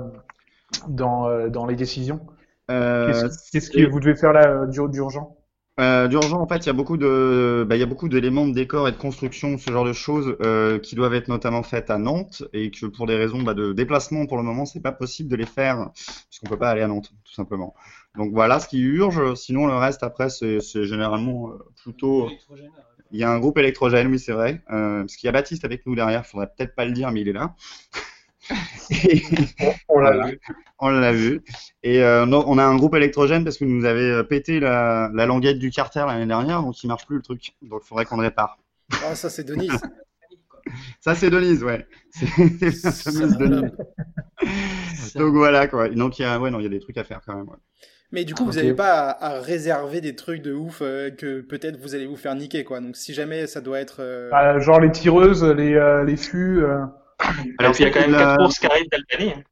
dans, 0.88 1.28
euh, 1.28 1.49
dans 1.49 1.65
les 1.65 1.75
décisions? 1.75 2.21
Euh, 2.69 3.28
Qu'est-ce 3.51 3.71
que 3.71 3.89
vous 3.89 3.99
devez 3.99 4.15
faire 4.15 4.34
là 4.34 4.47
euh, 4.47 4.67
d'ur- 4.67 4.89
d'urgent? 4.89 5.36
Euh, 5.80 6.07
d'urgent, 6.07 6.39
en 6.41 6.47
fait, 6.47 6.57
il 6.57 6.67
y 6.67 6.69
a 6.69 6.73
beaucoup 6.73 6.97
de, 6.97 7.65
bah, 7.67 7.75
il 7.75 7.80
y 7.80 7.84
a 7.84 7.88
beaucoup 7.88 8.07
d'éléments 8.09 8.47
de 8.47 8.53
décor 8.53 8.88
et 8.88 8.91
de 8.91 8.97
construction, 8.97 9.57
ce 9.57 9.71
genre 9.71 9.86
de 9.86 9.93
choses, 9.93 10.36
euh, 10.41 10.78
qui 10.80 10.95
doivent 10.95 11.15
être 11.15 11.28
notamment 11.28 11.63
faites 11.63 11.89
à 11.89 11.97
Nantes 11.97 12.43
et 12.53 12.69
que 12.69 12.86
pour 12.86 13.07
des 13.07 13.15
raisons 13.15 13.41
bah, 13.41 13.55
de 13.55 13.73
déplacement, 13.73 14.28
pour 14.28 14.38
le 14.38 14.43
moment, 14.43 14.65
c'est 14.65 14.82
pas 14.82 14.91
possible 14.91 15.30
de 15.30 15.36
les 15.36 15.45
faire 15.47 15.89
puisqu'on 16.30 16.49
peut 16.49 16.57
pas 16.57 16.69
aller 16.69 16.82
à 16.84 16.88
Nantes, 16.88 17.11
tout 17.25 17.34
simplement. 17.34 17.73
Donc 18.15 18.32
voilà 18.34 18.59
ce 18.59 18.67
qui 18.67 18.80
urge. 18.80 19.34
Sinon, 19.36 19.67
le 19.67 19.75
reste 19.75 20.03
après, 20.03 20.30
c'est 20.30 20.59
c'est 20.61 20.86
généralement 20.86 21.51
plutôt. 21.84 22.28
Il 23.12 23.20
y 23.20 23.24
a 23.24 23.30
un 23.32 23.39
groupe 23.39 23.58
électrogène, 23.58 24.08
oui, 24.08 24.20
c'est 24.20 24.32
vrai, 24.34 24.62
euh, 24.72 25.01
parce 25.01 25.16
qu'il 25.16 25.28
y 25.28 25.30
a 25.30 25.32
Baptiste 25.32 25.64
avec 25.66 25.86
nous 25.86 25.95
derrière. 25.95 26.26
Faudrait 26.26 26.47
peut-être 26.55 26.76
pas 26.76 26.86
le 26.86 26.91
dire, 26.91 27.12
mais 27.12 27.22
il 27.22 27.30
est 27.30 27.34
là. 27.34 27.55
Et- 29.03 29.22
On 29.89 29.99
l'a 29.99 30.12
Voilà. 30.12 30.28
vu. 30.28 30.39
on 30.80 30.89
l'a 30.89 31.12
vu. 31.14 31.41
Et 31.84 32.01
euh, 32.03 32.26
non, 32.26 32.43
on 32.47 32.58
a 32.58 32.64
un 32.66 32.76
groupe 32.78 32.95
électrogène 32.95 33.43
parce 33.43 33.58
que 33.58 33.66
nous 33.66 33.86
avez 33.86 34.10
euh, 34.10 34.24
pété 34.24 34.60
la, 34.60 35.10
la 35.14 35.26
languette 35.26 35.60
du 35.60 35.70
Carter 35.70 36.03
l'année 36.08 36.26
dernière, 36.26 36.62
donc 36.62 36.82
il 36.84 36.88
marche 36.88 37.05
plus 37.05 37.18
le 37.18 37.22
truc. 37.22 37.55
Donc 37.62 37.82
il 37.84 37.88
faudrait 37.88 38.05
qu'on 38.05 38.18
le 38.18 38.24
répare. 38.24 38.58
Ah, 39.03 39.16
ça, 39.16 39.30
c'est 39.30 39.43
Denise. 39.43 39.72
Ça, 40.99 41.16
c'est 41.16 41.30
Denise, 41.30 41.64
ouais. 41.64 41.88
C'est 42.12 42.72
c'est 42.72 42.84
la 42.84 42.91
fameuse 42.91 43.38
Denise. 43.38 43.72
Donc 45.16 45.34
voilà, 45.34 45.68
quoi. 45.68 45.88
Donc 45.88 46.20
il 46.20 46.24
y 46.24 46.26
a, 46.26 46.38
ouais, 46.39 46.51
non, 46.51 46.60
il 46.60 46.64
y 46.64 46.66
a 46.66 46.70
des 46.70 46.82
trucs 46.82 46.97
à 46.97 47.05
faire 47.05 47.22
quand 47.26 47.36
même. 47.36 47.47
ouais. 47.47 47.55
Mais 48.12 48.24
du 48.24 48.34
coup, 48.34 48.45
vous 48.45 48.53
n'avez 48.53 48.74
pas 48.74 49.10
à, 49.10 49.36
à 49.38 49.39
réserver 49.41 49.99
des 50.01 50.16
trucs 50.16 50.41
de 50.41 50.53
ouf 50.53 50.82
euh, 50.82 51.10
que 51.12 51.41
peut-être 51.41 51.78
vous 51.80 51.93
allez 51.93 52.05
vous 52.08 52.16
faire 52.16 52.36
niquer, 52.36 52.64
quoi. 52.64 52.80
Donc, 52.80 52.95
si 52.95 53.14
jamais 53.14 53.47
ça 53.47 53.60
doit 53.62 53.80
être. 53.80 53.97
euh, 53.99 54.30
Ah, 54.32 54.60
Genre 54.60 54.80
les 54.80 54.91
tireuses, 54.91 55.43
les, 55.43 55.74
euh, 55.76 56.03
les 56.05 56.16
fûts. 56.18 56.64
euh, 56.64 56.86
Alors, 57.60 57.74
puis 57.74 57.84
il 57.84 57.88
y 57.88 57.89
a 57.89 57.91
quand 57.91 57.99
même 58.01 58.12
la- 58.12 58.20
quatre 58.20 58.38
courses 58.38 58.60
qui 58.60 58.66
arrivent 58.68 58.89
d'Albanie. 58.89 59.34
hein. 59.34 59.43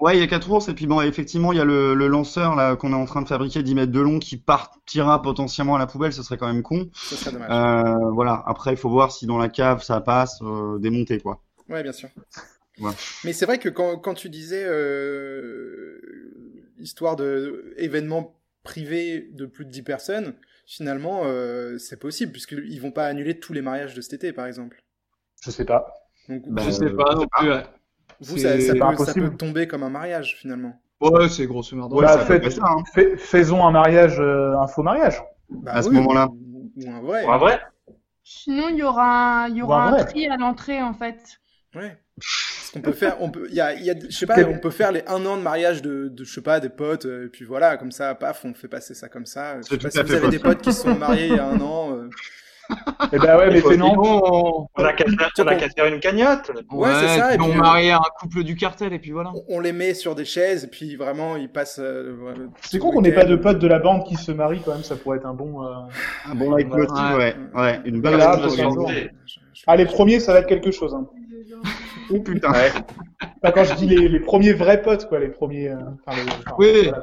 Ouais, 0.00 0.16
il 0.16 0.20
y 0.20 0.22
a 0.22 0.26
quatre 0.26 0.50
ours, 0.50 0.68
et 0.68 0.74
puis 0.74 0.86
bon, 0.86 1.00
effectivement, 1.00 1.52
il 1.52 1.58
y 1.58 1.60
a 1.60 1.64
le, 1.64 1.94
le 1.94 2.08
lanceur 2.08 2.56
là 2.56 2.74
qu'on 2.76 2.92
est 2.92 2.96
en 2.96 3.04
train 3.04 3.22
de 3.22 3.28
fabriquer 3.28 3.62
10 3.62 3.74
mètres 3.76 3.92
de 3.92 4.00
long 4.00 4.18
qui 4.18 4.36
partira 4.36 5.22
potentiellement 5.22 5.76
à 5.76 5.78
la 5.78 5.86
poubelle, 5.86 6.12
ce 6.12 6.22
serait 6.24 6.36
quand 6.36 6.48
même 6.48 6.62
con. 6.62 6.88
Ce 6.94 7.14
serait 7.14 7.30
dommage. 7.32 7.48
Euh, 7.50 8.10
voilà, 8.12 8.42
après, 8.46 8.72
il 8.72 8.76
faut 8.76 8.90
voir 8.90 9.12
si 9.12 9.26
dans 9.26 9.38
la 9.38 9.48
cave 9.48 9.82
ça 9.84 10.00
passe, 10.00 10.40
euh, 10.42 10.78
démonter 10.80 11.20
quoi. 11.20 11.40
Ouais, 11.68 11.82
bien 11.84 11.92
sûr. 11.92 12.08
Ouais. 12.80 12.90
Mais 13.24 13.32
c'est 13.32 13.46
vrai 13.46 13.58
que 13.58 13.68
quand, 13.68 13.96
quand 13.98 14.14
tu 14.14 14.28
disais 14.28 14.64
euh, 14.66 16.00
histoire 16.78 17.16
de 17.16 17.74
événements 17.76 18.40
privés 18.62 19.28
de 19.32 19.46
plus 19.46 19.64
de 19.64 19.70
10 19.70 19.82
personnes, 19.82 20.34
finalement, 20.66 21.22
euh, 21.24 21.78
c'est 21.78 21.98
possible, 21.98 22.32
puisqu'ils 22.32 22.80
vont 22.80 22.92
pas 22.92 23.06
annuler 23.06 23.38
tous 23.38 23.52
les 23.52 23.62
mariages 23.62 23.94
de 23.94 24.00
cet 24.00 24.14
été, 24.14 24.32
par 24.32 24.46
exemple. 24.46 24.82
Je 25.42 25.50
sais 25.50 25.64
pas. 25.64 25.94
Donc, 26.28 26.42
Bah, 26.48 26.62
Je 26.64 26.70
sais 26.70 26.90
pas 26.90 27.14
non 27.14 27.26
plus. 27.26 27.50
vous, 28.20 28.38
c'est 28.38 28.60
ça, 28.60 28.60
ça 28.60 28.74
pas 28.74 28.90
peut, 28.90 28.96
ça 29.04 29.04
impossible. 29.04 29.30
peut 29.30 29.36
tomber 29.36 29.66
comme 29.68 29.82
un 29.82 29.90
mariage, 29.90 30.36
finalement. 30.38 30.80
Ouais, 31.00 31.28
c'est 31.28 31.46
grosso 31.46 31.76
merdo. 31.76 31.96
Ouais, 32.00 32.06
fait 32.24 32.50
ça, 32.50 32.62
hein. 32.64 32.82
faisons 33.18 33.66
un 33.66 33.70
mariage, 33.72 34.18
euh, 34.20 34.56
un 34.58 34.66
faux 34.66 34.82
mariage. 34.82 35.22
Bah 35.50 35.72
à 35.74 35.82
ce 35.82 35.88
oui, 35.90 35.96
moment-là. 35.96 36.28
Ou, 36.28 36.70
ou 36.76 36.90
un 36.90 37.00
vrai. 37.00 37.24
Un 37.26 37.58
Sinon, 38.22 38.70
il 38.70 38.76
y 38.76 38.82
aura, 38.82 39.46
il 39.50 39.56
y 39.56 39.62
aura 39.62 39.88
un 39.90 40.04
prix 40.04 40.26
à 40.28 40.36
l'entrée, 40.36 40.82
en 40.82 40.94
fait. 40.94 41.40
Ouais. 41.74 41.98
Qu'on 42.74 42.80
peut 42.80 42.92
faire, 42.92 43.16
on 43.20 43.30
peut, 43.30 43.46
il 43.48 43.54
y 43.54 43.60
a, 43.60 43.72
il 43.74 43.84
y 43.84 43.90
a, 43.90 43.94
je 43.96 44.14
sais 44.14 44.26
pas, 44.26 44.34
on 44.50 44.58
peut 44.58 44.70
faire 44.70 44.92
les 44.92 45.02
un 45.06 45.24
an 45.24 45.36
de 45.36 45.42
mariage 45.42 45.80
de, 45.80 46.08
de 46.08 46.24
je 46.24 46.32
sais 46.34 46.42
pas, 46.42 46.58
des 46.60 46.68
potes, 46.68 47.06
euh, 47.06 47.26
et 47.26 47.28
puis 47.28 47.44
voilà, 47.44 47.76
comme 47.76 47.92
ça, 47.92 48.14
paf, 48.14 48.44
on 48.44 48.52
fait 48.52 48.68
passer 48.68 48.94
ça 48.94 49.08
comme 49.08 49.26
ça. 49.26 49.58
Je 49.58 49.62
C'est 49.62 49.68
sais 49.74 49.78
pas 49.78 49.90
si 49.90 49.98
vous 50.02 50.06
fait 50.08 50.16
avez 50.16 50.28
des 50.28 50.38
potes 50.40 50.60
qui 50.60 50.72
se 50.72 50.82
sont 50.82 50.94
mariés 50.96 51.28
il 51.28 51.36
y 51.36 51.38
a 51.38 51.46
un 51.46 51.60
an. 51.60 51.92
euh. 51.96 52.08
Eh 53.12 53.18
ben 53.18 53.36
ouais, 53.36 53.50
mais 53.50 53.60
fais 53.60 53.76
non. 53.76 53.92
On 53.98 54.66
a 54.84 54.92
qu'à 54.94 55.04
faire, 55.04 55.30
on 55.38 55.46
a 55.46 55.54
qu'à 55.54 55.68
faire 55.68 55.84
une 55.84 56.00
cagnotte. 56.00 56.50
Ouais, 56.72 56.88
c'est 56.98 57.20
ça, 57.20 57.34
Et 57.34 57.36
puis 57.38 57.46
on 57.46 57.54
marie 57.56 57.90
un 57.90 58.00
couple 58.18 58.42
du 58.42 58.56
cartel 58.56 58.94
et 58.94 58.98
puis 58.98 59.10
voilà. 59.10 59.32
On, 59.34 59.56
on 59.56 59.60
les 59.60 59.72
met 59.72 59.92
sur 59.92 60.14
des 60.14 60.24
chaises, 60.24 60.64
et 60.64 60.68
puis 60.68 60.96
vraiment, 60.96 61.36
ils 61.36 61.50
passent. 61.50 61.78
euh, 61.78 62.14
C'est 62.62 62.78
con 62.78 62.90
qu'on 62.90 63.02
n'ait 63.02 63.12
pas 63.12 63.24
de 63.24 63.36
potes 63.36 63.58
de 63.58 63.68
la 63.68 63.78
bande 63.80 64.04
qui 64.06 64.16
se 64.16 64.32
marient 64.32 64.62
quand 64.64 64.72
même, 64.72 64.82
ça 64.82 64.96
pourrait 64.96 65.18
être 65.18 65.26
un 65.26 65.34
bon. 65.34 65.62
euh, 65.62 65.72
Un 66.26 66.34
bon 66.34 66.52
Ouais. 66.52 66.64
ouais. 66.64 67.36
Ouais, 67.54 67.80
une 67.84 68.00
bonne 68.00 68.14
je- 69.26 69.38
Ah, 69.66 69.76
les 69.76 69.84
premiers, 69.84 70.18
ça 70.18 70.32
va 70.32 70.38
être 70.40 70.48
quelque 70.48 70.70
chose. 70.70 70.94
Hein. 70.94 71.06
Oh 72.10 72.20
putain. 72.20 72.52
Ouais. 72.52 72.70
Enfin, 73.42 73.52
quand 73.54 73.64
je 73.64 73.74
dis 73.74 73.86
les, 73.86 74.08
les 74.08 74.20
premiers 74.20 74.52
vrais 74.52 74.82
potes, 74.82 75.08
quoi, 75.08 75.18
les 75.20 75.28
premiers. 75.28 75.68
euh, 75.70 75.76
enfin, 76.06 76.22
les- 76.22 76.30
enfin, 76.30 76.54
Oui. 76.58 76.82
voilà. 76.84 77.00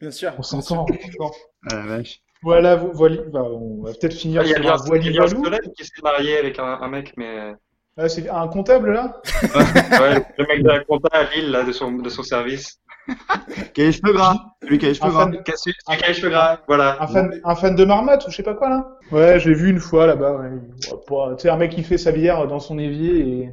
Bien 0.00 0.10
sûr. 0.10 0.32
On 0.38 0.42
s'entend. 0.42 0.86
on 0.88 0.94
s'entend. 0.94 1.34
Ah, 1.70 1.76
la 1.76 1.82
vache. 1.86 2.20
Voilà, 2.42 2.76
vous, 2.76 2.92
voilà, 2.92 3.16
on 3.32 3.82
va 3.82 3.90
peut-être 3.92 4.14
finir 4.14 4.42
Il 4.44 4.50
y 4.50 4.52
a 4.54 4.56
sur 4.56 4.58
un 4.58 4.96
il 4.96 5.12
y 5.12 5.18
a 5.18 5.22
un 5.24 5.58
qui 5.76 5.84
s'est 5.84 6.02
marié 6.02 6.38
avec 6.38 6.58
un, 6.60 6.64
un 6.80 6.88
mec, 6.88 7.12
mais 7.16 7.52
Ah, 7.98 8.08
c'est 8.08 8.28
un 8.28 8.46
comptable 8.48 8.92
là 8.92 9.20
ouais, 9.42 10.24
le 10.38 10.46
mec 10.46 10.62
de 10.62 10.68
la 10.68 10.84
compta 10.84 11.08
à 11.12 11.24
Lille 11.34 11.50
là, 11.50 11.64
de 11.64 11.72
son 11.72 11.92
de 11.92 12.08
son 12.08 12.22
service. 12.22 12.80
Qui 13.74 13.80
a 13.82 13.84
les 13.86 13.92
cheveux 13.92 14.12
gras. 14.12 14.36
Celui 14.62 14.78
qui 14.78 14.86
a 14.86 14.88
les 14.90 14.94
cheveux 14.94 15.06
un 15.08 15.10
gras. 15.12 15.24
fan, 15.24 15.36
a 15.36 15.56
su- 15.56 15.72
qui 15.72 16.04
a 16.04 16.08
les 16.08 16.14
cheveux 16.14 16.30
gras, 16.30 16.60
voilà. 16.68 16.96
un, 17.02 17.06
fan, 17.06 17.40
un 17.42 17.54
fan 17.54 17.74
de 17.74 17.84
marmotte 17.84 18.26
ou 18.26 18.30
je 18.30 18.36
sais 18.36 18.42
pas 18.42 18.54
quoi 18.54 18.68
là 18.68 18.86
Ouais, 19.10 19.40
je 19.40 19.48
l'ai 19.48 19.54
vu 19.56 19.70
une 19.70 19.80
fois 19.80 20.06
là-bas. 20.06 20.32
Ouais. 20.36 20.48
Ouais, 20.50 20.98
pour- 21.06 21.34
Tu 21.36 21.42
sais, 21.42 21.48
un 21.50 21.56
mec 21.56 21.72
qui 21.72 21.82
fait 21.82 21.98
sa 21.98 22.12
bière 22.12 22.46
dans 22.46 22.60
son 22.60 22.78
évier 22.78 23.18
et. 23.18 23.50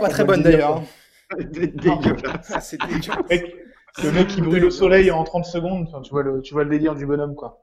Pas 0.00 0.08
très 0.08 0.24
bonne 0.24 0.42
d'ailleurs. 0.42 0.82
Dégueulasse. 1.52 2.52
Ah, 2.52 2.60
c'est 2.60 2.78
dégueu. 2.80 3.12
Mec, 3.30 3.54
le 4.02 4.12
mec 4.12 4.26
qui 4.28 4.40
brûle 4.42 4.64
au 4.64 4.70
soleil 4.70 5.10
en 5.10 5.24
30 5.24 5.44
secondes, 5.44 5.86
enfin, 5.88 6.02
tu, 6.02 6.10
vois 6.10 6.22
le, 6.22 6.40
tu 6.42 6.52
vois 6.54 6.64
le 6.64 6.70
délire 6.70 6.94
du 6.94 7.06
bonhomme 7.06 7.34
quoi. 7.34 7.62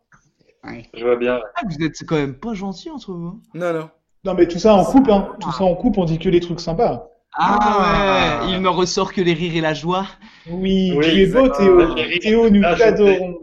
Je 0.93 1.03
vois 1.03 1.17
bien. 1.17 1.39
Ah, 1.55 1.61
vous 1.69 1.85
êtes 1.85 1.93
quand 2.07 2.15
même 2.15 2.35
pas 2.39 2.53
gentil 2.53 2.89
entre 2.89 3.11
vous. 3.13 3.27
hein. 3.27 3.39
Non, 3.53 3.73
non. 3.73 3.89
Non 4.25 4.33
mais 4.35 4.47
tout 4.47 4.59
ça 4.59 4.73
en 4.73 4.85
coupe, 4.85 5.09
hein. 5.09 5.27
Tout 5.41 5.51
ça 5.51 5.63
en 5.65 5.75
coupe, 5.75 5.97
on 5.97 6.05
dit 6.05 6.17
que 6.17 6.29
les 6.29 6.39
trucs 6.39 6.59
sympas. 6.61 7.09
Ah, 7.35 7.57
Ah. 7.61 8.45
ouais, 8.45 8.51
il 8.53 8.61
ne 8.61 8.69
ressort 8.69 9.11
que 9.13 9.21
les 9.21 9.33
rires 9.33 9.55
et 9.55 9.61
la 9.61 9.73
joie. 9.73 10.05
Oui, 10.49 10.93
Oui, 10.95 11.05
tu 11.05 11.21
es 11.23 11.25
beau. 11.25 11.49
Théo. 11.49 11.93
Théo, 12.21 12.49
nous 12.49 12.61
t'adorons. 12.77 13.37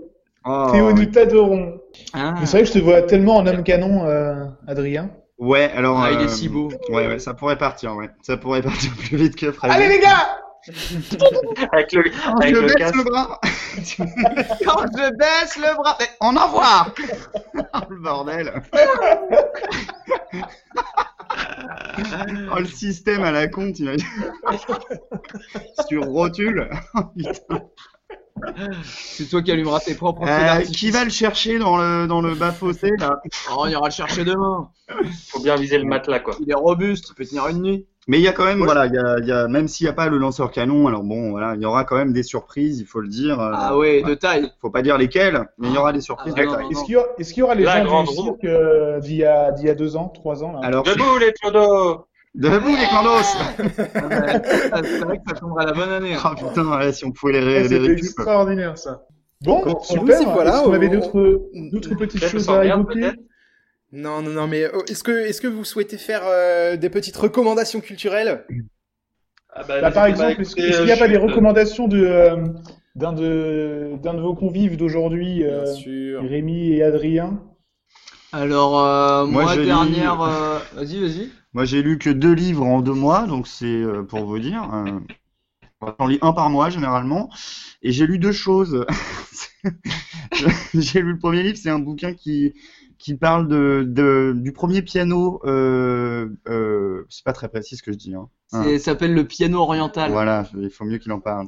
Oh. 0.46 0.68
Théo, 0.72 0.92
nous 0.92 1.04
t'adorons. 1.06 1.74
Ah. 2.14 2.34
Mais 2.38 2.46
c'est 2.46 2.52
vrai 2.58 2.62
que 2.62 2.68
je 2.68 2.72
te 2.74 2.78
vois 2.78 3.02
tellement 3.02 3.36
en 3.36 3.46
homme 3.46 3.62
canon, 3.64 4.06
euh, 4.06 4.46
Adrien. 4.66 5.10
Ouais, 5.38 5.70
alors. 5.74 6.00
Ah, 6.00 6.12
il 6.12 6.20
est 6.20 6.24
euh, 6.24 6.28
si 6.28 6.48
beau. 6.48 6.68
Ouais, 6.90 7.08
ouais, 7.08 7.18
ça 7.18 7.34
pourrait 7.34 7.58
partir, 7.58 7.94
ouais. 7.96 8.08
Ça 8.22 8.36
pourrait 8.36 8.62
partir 8.62 8.90
plus 8.94 9.16
vite 9.16 9.36
que 9.36 9.46
prévu. 9.50 9.74
Allez 9.74 9.88
les 9.88 9.98
gars 10.00 10.36
Avec 11.72 11.92
le, 11.92 12.04
Quand 12.22 12.36
avec 12.36 12.54
je 12.54 12.60
le 12.60 12.66
baisse 12.66 12.74
casque. 12.76 12.94
le 12.96 13.04
bras. 13.04 13.40
Quand 14.64 14.82
je 14.94 15.16
baisse 15.16 15.56
le 15.56 15.74
bras. 15.76 15.96
On 16.20 16.36
envoie 16.36 16.86
le 17.88 17.96
bordel. 18.02 18.52
Oh, 22.52 22.58
le 22.58 22.66
système 22.66 23.22
à 23.22 23.30
la 23.30 23.48
con, 23.48 23.72
t'imagines 23.72 24.06
Sur 25.88 26.04
rotule. 26.04 26.70
Oh. 27.52 27.72
C'est 28.84 29.28
toi 29.28 29.42
qui 29.42 29.52
allumeras 29.52 29.80
tes 29.80 29.94
propres 29.94 30.26
Euh, 30.26 30.62
qui 30.62 30.90
va 30.90 31.04
le 31.04 31.10
chercher 31.10 31.58
dans 31.58 31.76
le, 31.76 32.06
dans 32.06 32.22
le 32.22 32.34
bas 32.34 32.52
fossé, 32.52 32.90
là? 32.98 33.20
Oh, 33.50 33.56
on 33.58 33.66
ira 33.66 33.86
le 33.86 33.90
chercher 33.92 34.24
demain. 34.24 34.70
Faut 35.28 35.40
bien 35.40 35.56
viser 35.56 35.76
le 35.76 35.84
matelas 35.84 36.20
quoi. 36.20 36.36
Il 36.40 36.50
est 36.50 36.54
robuste, 36.54 37.10
il 37.10 37.14
peut 37.14 37.26
tenir 37.26 37.48
une 37.48 37.60
nuit. 37.60 37.86
Mais 38.10 38.18
il 38.18 38.22
y 38.24 38.28
a 38.28 38.32
quand 38.32 38.44
même, 38.44 38.58
voilà, 38.58 38.86
il 38.86 38.92
y 38.94 38.98
a, 38.98 39.18
il 39.20 39.26
y 39.26 39.30
a, 39.30 39.46
même 39.46 39.68
s'il 39.68 39.84
n'y 39.86 39.88
a 39.88 39.92
pas 39.92 40.08
le 40.08 40.18
lanceur 40.18 40.50
canon, 40.50 40.88
alors 40.88 41.04
bon, 41.04 41.30
voilà, 41.30 41.54
il 41.54 41.62
y 41.62 41.64
aura 41.64 41.84
quand 41.84 41.94
même 41.94 42.12
des 42.12 42.24
surprises, 42.24 42.80
il 42.80 42.84
faut 42.86 42.98
le 43.00 43.06
dire. 43.06 43.38
euh, 43.38 43.52
Ah 43.54 43.78
ouais, 43.78 44.02
de 44.02 44.14
taille. 44.14 44.50
Faut 44.60 44.68
pas 44.70 44.82
dire 44.82 44.98
lesquelles, 44.98 45.46
mais 45.58 45.68
il 45.68 45.74
y 45.74 45.78
aura 45.78 45.92
des 45.92 46.00
surprises 46.00 46.34
Ah, 46.36 46.40
de 46.40 46.46
non, 46.46 46.52
taille. 46.54 46.66
Est-ce 46.72 47.32
qu'il 47.32 47.38
y, 47.38 47.42
aura- 47.44 47.54
y 47.54 47.58
les 47.58 47.64
La 47.64 47.84
gens 47.86 48.02
du 48.02 48.08
roue. 48.10 48.22
cirque 48.24 48.44
euh, 48.46 48.98
d'il 48.98 49.14
y, 49.18 49.24
a- 49.24 49.52
d'il 49.52 49.66
y 49.66 49.70
a 49.70 49.76
deux 49.76 49.94
ans, 49.94 50.08
trois 50.08 50.42
ans 50.42 50.50
là 50.54 50.58
Alors, 50.64 50.82
Debout 50.82 51.18
les 51.20 51.32
clodos 51.34 52.06
debout 52.34 52.74
les 52.76 52.86
clandos 52.88 53.28
Ah, 53.94 54.08
bah, 54.10 54.82
C'est 54.82 54.98
vrai 55.04 55.18
que 55.18 55.22
ça 55.28 55.34
tombera 55.36 55.64
la 55.66 55.72
bonne 55.72 55.90
année. 55.92 56.14
hein. 56.14 56.20
Ah 56.24 56.34
putain, 56.36 56.78
ouais, 56.78 56.92
si 56.92 57.04
on 57.04 57.12
pouvait 57.12 57.34
les, 57.34 57.38
Ah, 57.38 57.42
ré- 57.44 57.62
les 57.62 57.68
C'était 57.68 57.92
extraordinaire 57.92 58.76
ça. 58.76 59.02
Bon, 59.42 59.62
super. 59.84 60.18
si, 60.18 60.24
voilà, 60.24 60.60
qu'on 60.64 60.72
avait 60.72 60.88
on- 60.88 60.94
d'autres 60.94 61.42
d'autres 61.70 61.94
petites 61.94 62.24
choses 62.26 62.48
à 62.50 62.64
évoquer. 62.64 63.12
Non, 63.92 64.20
non, 64.22 64.30
non, 64.32 64.46
mais 64.48 64.64
euh, 64.64 64.82
est-ce 64.88 65.02
que, 65.04 65.12
est-ce 65.26 65.40
que 65.40 65.46
vous 65.46 65.64
souhaitez 65.64 65.98
faire 65.98 66.22
euh, 66.26 66.76
des 66.76 66.90
petites 66.90 67.16
recommandations 67.16 67.80
culturelles? 67.80 68.44
Ah 69.50 69.64
bah, 69.64 69.80
Bah, 69.80 69.90
par 69.90 70.06
à 70.06 70.06
exemple, 70.06 70.42
est-ce 70.42 70.54
euh, 70.58 70.84
qu'il 70.84 70.84
n'y 70.84 70.92
a 70.92 70.96
pas 70.96 71.08
des 71.08 71.16
chute. 71.16 71.16
recommandations 71.16 71.88
de 71.88 71.98
euh, 72.04 72.36
d'un 72.94 73.12
de 73.12 73.92
d'un 74.02 74.14
de 74.14 74.20
vos 74.20 74.34
convives 74.34 74.76
d'aujourd'hui, 74.76 75.44
euh. 75.44 75.74
Rémi 76.18 76.72
et 76.72 76.82
Adrien? 76.82 77.40
Alors, 78.32 78.78
euh, 78.80 79.26
Moi, 79.26 79.44
moi, 79.44 79.56
j'ai 79.56 79.66
lu- 79.66 79.66
dernière. 79.66 80.20
euh, 80.20 80.58
Vas-y, 80.72 81.00
vas-y. 81.00 81.32
Moi, 81.52 81.64
j'ai 81.64 81.82
lu 81.82 81.98
que 81.98 82.10
deux 82.10 82.32
livres 82.32 82.64
en 82.66 82.80
deux 82.80 82.94
mois, 82.94 83.26
donc 83.26 83.46
c'est 83.48 83.66
euh, 83.66 84.02
pour 84.04 84.24
vous 84.26 84.38
dire. 84.38 84.72
euh, 84.74 85.00
J'en 86.00 86.06
lis 86.08 86.18
un 86.22 86.32
par 86.32 86.50
mois 86.50 86.70
généralement, 86.70 87.30
et 87.82 87.92
j'ai 87.92 88.06
lu 88.06 88.18
deux 88.18 88.32
choses. 88.32 88.86
j'ai 90.74 91.02
lu 91.02 91.12
le 91.12 91.18
premier 91.18 91.42
livre, 91.42 91.58
c'est 91.58 91.70
un 91.70 91.78
bouquin 91.78 92.14
qui 92.14 92.54
qui 93.00 93.16
parle 93.16 93.48
de, 93.48 93.84
de 93.88 94.34
du 94.36 94.52
premier 94.52 94.82
piano. 94.82 95.40
Euh, 95.44 96.28
euh, 96.48 97.06
c'est 97.08 97.24
pas 97.24 97.32
très 97.32 97.48
précis 97.48 97.76
ce 97.76 97.82
que 97.82 97.92
je 97.92 97.98
dis. 97.98 98.14
Hein. 98.14 98.28
C'est- 98.52 98.78
Ça 98.78 98.84
s'appelle 98.92 99.14
le 99.14 99.24
piano 99.24 99.60
oriental. 99.60 100.10
Voilà, 100.10 100.44
il 100.58 100.70
faut 100.70 100.84
mieux 100.84 100.98
qu'il 100.98 101.12
en 101.12 101.20
parle. 101.20 101.46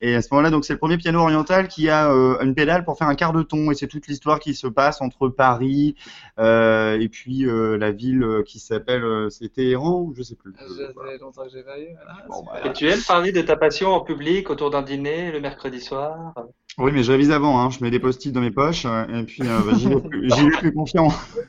Et 0.00 0.14
à 0.14 0.22
ce 0.22 0.28
moment-là, 0.30 0.50
donc 0.50 0.64
c'est 0.64 0.72
le 0.72 0.78
premier 0.78 0.96
piano 0.96 1.18
oriental 1.20 1.66
qui 1.66 1.88
a 1.88 2.12
euh, 2.12 2.38
une 2.42 2.54
pédale 2.54 2.84
pour 2.84 2.96
faire 2.96 3.08
un 3.08 3.16
quart 3.16 3.32
de 3.32 3.42
ton, 3.42 3.72
et 3.72 3.74
c'est 3.74 3.88
toute 3.88 4.06
l'histoire 4.06 4.38
qui 4.38 4.54
se 4.54 4.68
passe 4.68 5.00
entre 5.00 5.28
Paris 5.28 5.96
euh, 6.38 6.98
et 7.00 7.08
puis 7.08 7.44
euh, 7.46 7.76
la 7.76 7.90
ville 7.90 8.42
qui 8.46 8.60
s'appelle, 8.60 9.02
euh, 9.02 9.30
c'est 9.30 9.48
Téhéran, 9.52 10.12
je 10.16 10.22
sais 10.22 10.36
plus. 10.36 10.52
Voilà. 10.94 11.16
longtemps 11.18 11.42
que 11.44 11.50
j'ai 11.50 11.64
pas 11.64 11.80
eu. 11.80 11.86
Bon, 12.28 12.44
bah, 12.44 12.60
Et 12.64 12.72
tu 12.72 12.88
aimes 12.88 13.02
parler 13.06 13.32
de 13.32 13.40
ta 13.42 13.56
passion 13.56 13.88
en 13.90 14.00
public 14.00 14.48
autour 14.50 14.70
d'un 14.70 14.82
dîner 14.82 15.32
le 15.32 15.40
mercredi 15.40 15.80
soir? 15.80 16.34
Oui, 16.78 16.90
mais 16.92 17.02
je 17.02 17.10
révise 17.12 17.30
avant, 17.32 17.60
hein. 17.60 17.70
je 17.70 17.82
mets 17.82 17.90
des 17.90 17.98
post-it 18.00 18.32
dans 18.32 18.40
mes 18.40 18.50
poches, 18.52 18.84
et 18.84 19.22
puis 19.24 19.42
euh, 19.42 19.58
bah, 19.66 19.72
j'y 19.76 19.88
vais, 19.88 20.00
plus- 20.00 20.30
j'y 20.30 20.48
vais 20.50 20.56
plus 20.58 20.72
confiant. 20.72 21.08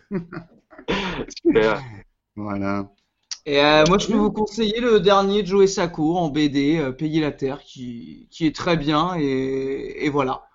Super. 1.46 1.82
Voilà. 2.36 2.90
Et 3.46 3.60
euh, 3.60 3.84
moi, 3.88 4.00
je 4.00 4.08
peux 4.08 4.18
vous 4.18 4.32
conseiller 4.32 4.80
le 4.80 5.00
dernier 5.00 5.44
de 5.44 5.48
Joe 5.48 5.72
Sacco 5.72 6.18
en 6.18 6.30
BD, 6.30 6.78
euh, 6.80 6.92
Payer 6.92 7.22
la 7.22 7.32
Terre, 7.32 7.62
qui, 7.62 8.28
qui 8.32 8.48
est 8.48 8.56
très 8.56 8.76
bien 8.76 9.16
et, 9.20 10.06
et 10.06 10.10
voilà, 10.10 10.46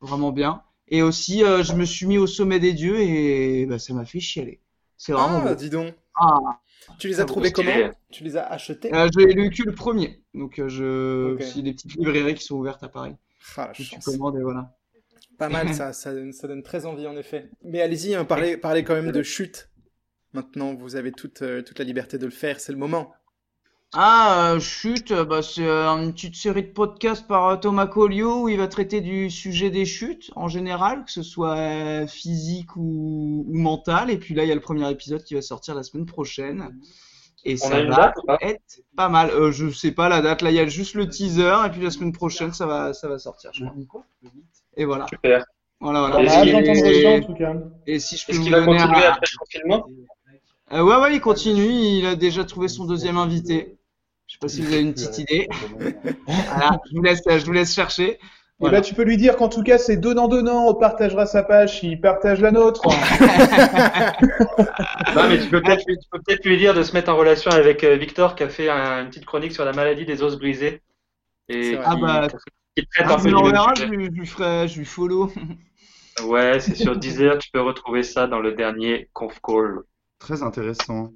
vraiment 0.00 0.32
bien. 0.32 0.62
Et 0.88 1.02
aussi, 1.02 1.44
euh, 1.44 1.62
je 1.62 1.74
me 1.74 1.84
suis 1.84 2.06
mis 2.06 2.16
au 2.16 2.26
sommet 2.26 2.58
des 2.58 2.72
dieux 2.72 3.00
et 3.00 3.66
bah, 3.66 3.78
ça 3.78 3.92
m'a 3.92 4.06
fait 4.06 4.20
chialer. 4.20 4.60
C'est 4.96 5.12
vraiment 5.12 5.40
Ah, 5.40 5.50
beau. 5.50 5.54
dis 5.54 5.70
donc. 5.70 5.94
Ah, 6.14 6.38
Tu 6.98 7.08
les 7.08 7.20
as 7.20 7.24
Ah, 7.24 7.26
trouvés 7.26 7.52
comment? 7.52 7.72
Tu 8.10 8.24
les 8.24 8.36
as 8.38 8.46
achetés? 8.46 8.90
Euh, 8.94 9.08
j'ai 9.16 9.26
lu 9.26 9.50
que 9.50 9.62
le 9.64 9.74
premier, 9.74 10.22
donc 10.32 10.58
euh, 10.58 10.68
je, 10.68 11.34
Ok. 11.34 11.42
c'est 11.42 11.60
des 11.62 11.74
petites 11.74 11.94
librairies 11.94 12.34
qui 12.34 12.44
sont 12.44 12.56
ouvertes 12.56 12.82
à 12.82 12.88
Paris. 12.88 13.14
Ah, 13.56 13.72
commandes 14.04 14.38
et 14.38 14.42
voilà. 14.42 14.74
Pas 15.38 15.48
mal, 15.48 15.72
ça, 15.72 15.92
ça, 15.92 16.12
donne- 16.12 16.32
ça 16.32 16.48
donne 16.48 16.62
très 16.62 16.84
envie 16.86 17.06
en 17.06 17.16
effet. 17.16 17.50
Mais 17.62 17.80
allez-y, 17.80 18.14
hein, 18.14 18.24
parlez, 18.24 18.56
parlez 18.56 18.84
quand 18.84 18.94
même 18.94 19.12
de 19.12 19.22
chute. 19.22 19.68
Maintenant, 20.32 20.74
vous 20.74 20.96
avez 20.96 21.12
toute, 21.12 21.42
euh, 21.42 21.62
toute 21.62 21.78
la 21.78 21.84
liberté 21.84 22.18
de 22.18 22.24
le 22.26 22.30
faire, 22.30 22.60
c'est 22.60 22.72
le 22.72 22.78
moment. 22.78 23.12
Ah, 23.94 24.52
euh, 24.52 24.60
chute, 24.60 25.12
euh, 25.12 25.24
bah, 25.24 25.40
c'est 25.40 25.66
euh, 25.66 25.86
une 25.88 26.12
petite 26.12 26.36
série 26.36 26.62
de 26.62 26.72
podcasts 26.72 27.26
par 27.26 27.46
euh, 27.48 27.56
Thomas 27.56 27.86
Collio 27.86 28.42
où 28.42 28.48
il 28.50 28.58
va 28.58 28.68
traiter 28.68 29.00
du 29.00 29.30
sujet 29.30 29.70
des 29.70 29.86
chutes 29.86 30.30
en 30.36 30.46
général, 30.46 31.06
que 31.06 31.10
ce 31.10 31.22
soit 31.22 31.56
euh, 31.56 32.06
physique 32.06 32.76
ou, 32.76 33.46
ou 33.48 33.58
mental. 33.58 34.10
Et 34.10 34.18
puis 34.18 34.34
là, 34.34 34.44
il 34.44 34.48
y 34.48 34.52
a 34.52 34.54
le 34.54 34.60
premier 34.60 34.90
épisode 34.90 35.24
qui 35.24 35.34
va 35.34 35.40
sortir 35.40 35.74
la 35.74 35.82
semaine 35.82 36.04
prochaine. 36.04 36.78
Et 37.46 37.54
On 37.54 37.68
ça 37.68 37.82
va 37.82 37.96
date 37.96 38.16
être 38.42 38.80
pas 38.94 39.08
mal. 39.08 39.30
Euh, 39.30 39.52
je 39.52 39.70
sais 39.70 39.92
pas 39.92 40.10
la 40.10 40.20
date, 40.20 40.42
là, 40.42 40.50
il 40.50 40.56
y 40.56 40.60
a 40.60 40.66
juste 40.66 40.94
le 40.94 41.08
teaser. 41.08 41.54
Et 41.66 41.70
puis 41.70 41.80
la 41.80 41.90
semaine 41.90 42.12
prochaine, 42.12 42.52
ça 42.52 42.66
va, 42.66 42.92
ça 42.92 43.08
va 43.08 43.18
sortir, 43.18 43.52
je 43.54 43.64
crois. 43.88 44.04
Et 44.76 44.84
voilà. 44.84 45.06
Super. 45.08 45.44
Voilà, 45.80 46.00
voilà. 46.00 46.44
Et 46.44 47.06
en 47.06 47.20
tout 47.22 47.34
cas. 47.34 47.54
Si 47.98 48.16
je 48.18 48.26
peux 48.26 48.32
vous 48.36 48.42
qu'il 48.42 48.52
va 48.52 48.60
donner 48.60 48.78
continuer 48.78 49.06
un- 49.06 49.12
après 49.12 49.26
le 49.32 49.38
confinement? 49.38 49.86
Euh, 50.72 50.82
ouais, 50.82 50.96
ouais, 50.96 51.14
il 51.14 51.20
continue. 51.20 51.64
Il 51.70 52.06
a 52.06 52.16
déjà 52.16 52.44
trouvé 52.44 52.68
son 52.68 52.84
deuxième 52.84 53.16
invité. 53.16 53.76
Je 54.26 54.34
sais 54.34 54.38
pas 54.40 54.48
si 54.48 54.60
vous 54.60 54.72
avez 54.72 54.82
une 54.82 54.92
petite 54.92 55.18
idée. 55.18 55.48
Voilà, 56.26 56.78
je 56.90 56.96
vous 56.96 57.02
laisse, 57.02 57.22
je 57.26 57.44
vous 57.46 57.52
laisse 57.52 57.74
chercher. 57.74 58.18
Et 58.60 58.64
Voilà. 58.64 58.78
bah 58.78 58.84
tu 58.84 58.92
peux 58.94 59.04
lui 59.04 59.16
dire 59.16 59.36
qu'en 59.36 59.48
tout 59.48 59.62
cas 59.62 59.78
c'est 59.78 59.98
donnant 59.98 60.26
donnant, 60.26 60.66
on 60.66 60.74
partagera 60.74 61.26
sa 61.26 61.44
page, 61.44 61.78
il 61.84 62.00
partage 62.00 62.40
la 62.40 62.50
nôtre. 62.50 62.82
Non, 65.14 65.28
mais 65.28 65.38
tu 65.38 65.48
peux 65.48 65.62
peut-être 65.62 66.44
lui, 66.44 66.58
dire 66.58 66.74
de 66.74 66.82
se 66.82 66.92
mettre 66.92 67.10
en 67.10 67.16
relation 67.16 67.50
avec 67.52 67.84
euh, 67.84 67.94
Victor 67.96 68.34
qui 68.34 68.42
a 68.42 68.48
fait 68.48 68.68
un- 68.68 69.02
une 69.02 69.08
petite 69.10 69.26
chronique 69.26 69.52
sur 69.52 69.64
la 69.64 69.72
maladie 69.72 70.04
des 70.04 70.22
os 70.24 70.36
brisés. 70.36 70.82
C'est 71.48 71.56
Et 71.58 71.70
qui, 71.72 71.78
Ah 71.84 71.96
bah, 71.96 72.26
qui 72.76 72.84
traite 72.86 73.06
Ah, 73.08 73.14
un 73.14 73.16
peu 73.16 73.22
sujet. 73.30 73.34
je, 73.76 73.84
lui- 73.84 74.06
je 74.06 74.10
lui 74.10 74.26
ferai, 74.26 74.66
je 74.68 74.78
lui 74.78 74.84
follow. 74.84 75.32
Ouais, 76.24 76.58
c'est 76.58 76.74
sur 76.74 76.96
Deezer, 76.96 77.38
tu 77.38 77.48
peux 77.52 77.60
retrouver 77.62 78.02
ça 78.02 78.26
dans 78.26 78.40
le 78.40 78.52
dernier 78.52 79.08
conf 79.12 79.38
call. 79.40 79.82
Très 80.20 80.44
intéressant. 80.44 81.12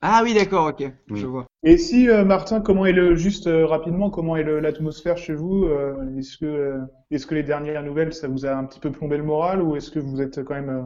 Ah 0.00 0.20
oui, 0.22 0.34
d'accord, 0.34 0.66
ok, 0.68 0.84
Oui. 1.10 1.20
je 1.20 1.26
vois. 1.26 1.46
Et 1.64 1.76
si, 1.78 2.08
euh, 2.08 2.24
Martin, 2.24 2.60
comment 2.60 2.86
est 2.86 2.92
le, 2.92 3.14
juste 3.14 3.46
euh, 3.46 3.66
rapidement, 3.66 4.10
comment 4.10 4.36
est 4.36 4.42
l'atmosphère 4.42 5.16
chez 5.16 5.34
vous? 5.34 5.64
Euh, 5.66 5.94
est-ce 6.18 6.36
que, 6.38 6.44
euh, 6.46 6.78
est-ce 7.12 7.26
que 7.26 7.34
les 7.36 7.44
dernières 7.44 7.82
nouvelles, 7.84 8.12
ça 8.12 8.26
vous 8.28 8.44
a 8.46 8.52
un 8.52 8.64
petit 8.64 8.80
peu 8.80 8.90
plombé 8.90 9.16
le 9.16 9.22
moral 9.22 9.62
ou 9.62 9.76
est-ce 9.76 9.90
que 9.90 10.00
vous 10.00 10.20
êtes 10.20 10.42
quand 10.44 10.54
même, 10.54 10.70
euh, 10.70 10.82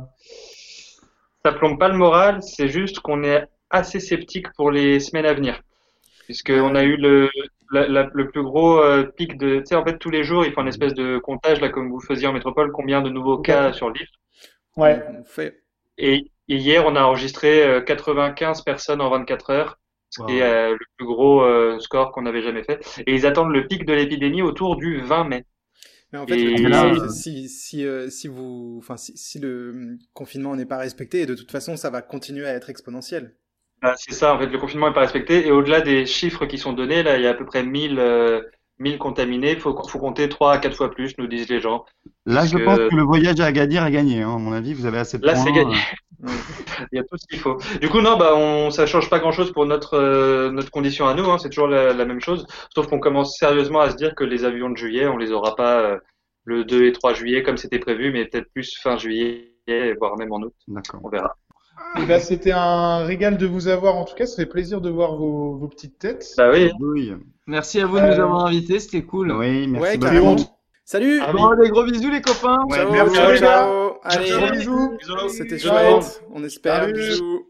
Ça 1.47 1.53
plombe 1.53 1.79
pas 1.79 1.89
le 1.89 1.97
moral, 1.97 2.43
c'est 2.43 2.69
juste 2.69 3.01
qu'on 3.01 3.23
est 3.25 3.47
assez 3.71 4.01
sceptique 4.01 4.53
pour 4.55 4.71
les 4.71 5.01
semaines 5.01 5.25
à 5.25 5.33
venir. 5.33 5.63
Puisqu'on 6.27 6.75
a 6.77 6.85
eu 6.85 6.97
le, 6.97 7.31
la- 7.73 7.89
la- 7.89 8.11
le 8.15 8.31
plus 8.31 8.43
gros 8.43 8.81
euh, 8.81 9.05
pic 9.17 9.39
de, 9.39 9.59
tu 9.61 9.67
sais, 9.67 9.77
en 9.77 9.85
fait, 9.85 9.99
tous 9.99 10.11
les 10.11 10.25
jours, 10.25 10.45
ils 10.47 10.53
font 10.53 10.63
une 10.63 10.69
espèce 10.69 10.95
de 10.95 11.19
comptage, 11.19 11.61
là, 11.61 11.71
comme 11.71 11.91
vous 11.91 12.01
faisiez 12.01 12.29
en 12.29 12.35
métropole, 12.35 12.73
combien 12.73 13.03
de 13.03 13.11
nouveaux 13.11 13.39
cas 13.39 13.73
sur 13.73 13.91
l'île. 13.91 14.09
ouais. 14.77 15.03
On 15.09 15.25
fait. 15.25 15.63
Et, 15.99 16.31
et 16.49 16.57
hier, 16.57 16.85
on 16.87 16.97
a 16.97 17.03
enregistré 17.03 17.63
euh, 17.67 17.81
95 17.81 18.63
personnes 18.63 19.01
en 19.01 19.11
24 19.11 19.51
heures, 19.51 19.79
ce 20.11 20.23
qui 20.25 20.39
est 20.39 20.43
euh, 20.43 20.73
le 20.73 20.87
plus 20.97 21.07
gros 21.07 21.43
euh, 21.43 21.79
score 21.81 22.13
qu'on 22.13 22.27
avait 22.27 22.43
jamais 22.43 22.63
fait. 22.65 22.85
Et 23.07 23.15
ils 23.15 23.27
attendent 23.27 23.53
le 23.53 23.67
pic 23.67 23.85
de 23.85 23.93
l'épidémie 23.93 24.43
autour 24.43 24.77
du 24.77 25.01
20 25.01 25.25
mai. 25.25 25.45
Mais 26.13 26.19
en 26.19 26.27
fait, 26.27 26.39
Et 26.39 26.57
là, 26.59 26.87
euh, 26.87 27.09
si, 27.09 27.49
si, 27.49 27.85
euh, 27.85 28.09
si 28.11 28.29
vous, 28.29 28.77
enfin, 28.79 28.97
si, 28.97 29.17
si 29.17 29.39
le 29.39 29.71
hum, 29.71 29.99
confinement 30.15 30.55
n'est 30.55 30.67
pas 30.67 30.79
respecté, 30.79 31.27
de 31.27 31.35
toute 31.35 31.51
façon, 31.51 31.77
ça 31.77 31.91
va 31.91 32.03
continuer 32.03 32.47
à 32.47 32.55
être 32.55 32.71
exponentiel. 32.71 33.35
Ah, 33.83 33.95
c'est 33.97 34.15
ça, 34.15 34.35
en 34.35 34.39
fait, 34.39 34.47
le 34.47 34.59
confinement 34.59 34.89
n'est 34.89 34.95
pas 34.95 35.01
respecté. 35.01 35.47
Et 35.47 35.51
au-delà 35.51 35.81
des 35.81 36.07
chiffres 36.07 36.47
qui 36.47 36.59
sont 36.59 36.73
donnés, 36.73 37.03
là, 37.03 37.17
il 37.19 37.23
y 37.23 37.27
a 37.27 37.31
à 37.31 37.35
peu 37.35 37.45
près 37.45 37.63
1000, 37.63 37.99
euh, 37.99 38.41
1000 38.79 38.99
contaminés. 38.99 39.53
Il 39.53 39.61
faut, 39.61 39.77
faut 39.89 39.99
compter 39.99 40.29
3 40.29 40.53
à 40.53 40.59
4 40.59 40.77
fois 40.77 40.91
plus, 40.91 41.17
nous 41.19 41.27
disent 41.27 41.49
les 41.49 41.61
gens. 41.61 41.85
Là, 42.27 42.37
Parce 42.41 42.51
je 42.51 42.57
que- 42.59 42.65
pense 42.65 42.79
que 42.79 42.95
le 42.97 43.03
voyage 43.03 43.41
à 43.41 43.47
Agadir 43.47 43.85
est 43.87 43.91
gagné. 43.93 44.23
Hein. 44.23 44.35
À 44.35 44.39
mon 44.39 44.53
avis, 44.53 44.75
vous 44.75 44.87
avez 44.87 44.99
assez 44.99 45.19
de 45.19 45.27
Là, 45.27 45.35
points. 45.35 45.45
c'est 45.45 45.53
gagné. 45.53 45.75
euh. 46.25 46.29
Il 46.93 46.97
y 46.97 46.99
a 46.99 47.03
tout 47.05 47.17
ce 47.17 47.27
qu'il 47.27 47.39
faut. 47.39 47.59
Du 47.81 47.89
coup, 47.89 48.01
non, 48.01 48.17
bah, 48.19 48.33
on, 48.37 48.71
ça 48.71 48.87
change 48.87 49.09
pas 49.11 49.19
grand-chose 49.19 49.53
pour 49.53 49.65
notre, 49.67 49.95
euh, 49.95 50.51
notre 50.51 50.71
condition 50.71 51.07
à 51.07 51.15
nous. 51.15 51.25
Hein, 51.31 51.39
c'est 51.39 51.49
toujours 51.51 51.69
la, 51.69 51.93
la 51.93 52.05
même 52.05 52.21
chose. 52.21 52.47
Sauf 52.75 52.87
qu'on 52.87 53.01
commence 53.01 53.39
sérieusement 53.39 53.81
à 53.81 53.91
se 53.91 53.97
dire 53.97 54.15
que 54.15 54.25
les 54.25 54.45
avions 54.45 54.69
de 54.71 54.77
juillet, 54.77 55.07
on 55.07 55.17
les 55.17 55.31
aura 55.33 55.55
pas 55.57 55.81
euh, 55.81 55.97
le 56.45 56.65
2 56.65 56.85
et 56.87 56.93
3 56.93 57.15
juillet 57.15 57.43
comme 57.43 57.57
c'était 57.57 57.79
prévu, 57.79 58.13
mais 58.13 58.25
peut-être 58.27 58.51
plus 58.53 58.77
fin 58.83 58.97
juillet, 58.97 59.53
voire 59.99 60.17
même 60.17 60.33
en 60.33 60.41
août. 60.41 60.55
D'accord. 60.69 61.01
On 61.05 61.09
verra. 61.09 61.37
Eh 61.99 62.05
ben, 62.07 62.19
c'était 62.21 62.53
un 62.53 63.05
régal 63.05 63.37
de 63.37 63.47
vous 63.47 63.69
avoir. 63.69 63.97
En 63.97 64.05
tout 64.05 64.15
cas, 64.15 64.27
ça 64.27 64.37
fait 64.37 64.47
plaisir 64.49 64.81
de 64.81 64.89
voir 64.91 65.17
vos, 65.17 65.57
vos 65.57 65.69
petites 65.69 65.99
têtes. 65.99 66.27
Bah 66.37 66.51
oui. 66.53 66.71
Oui. 66.81 67.13
Merci 67.47 67.81
à 67.81 67.87
vous 67.87 67.97
de 67.97 68.03
nous 68.03 68.07
Euh, 68.09 68.23
avoir 68.25 68.47
invités, 68.47 68.81
c'était 68.81 69.03
cool. 69.03 69.31
Oui, 69.33 69.67
merci 69.69 69.99
Ouais, 69.99 70.37
Salut! 70.85 71.21
Ah, 71.25 71.33
Bon, 71.33 71.55
des 71.61 71.69
gros 71.71 71.85
bisous 71.85 72.11
les 72.11 72.21
copains. 72.21 72.59
Ouais, 72.69 72.77
ciao, 72.79 72.93
merci, 72.93 73.15
ciao, 73.17 73.33
les 73.33 73.41
gars. 73.41 73.47
ciao. 73.47 73.99
Allez, 74.05 74.31
Gros 74.31 74.51
bisous. 74.53 75.29
c'était 75.31 75.59
Ciao. 75.59 76.01
chouette. 76.01 76.23
On 76.33 76.45
espère. 76.45 76.83
Salut. 76.83 76.93
Bisous. 76.95 77.47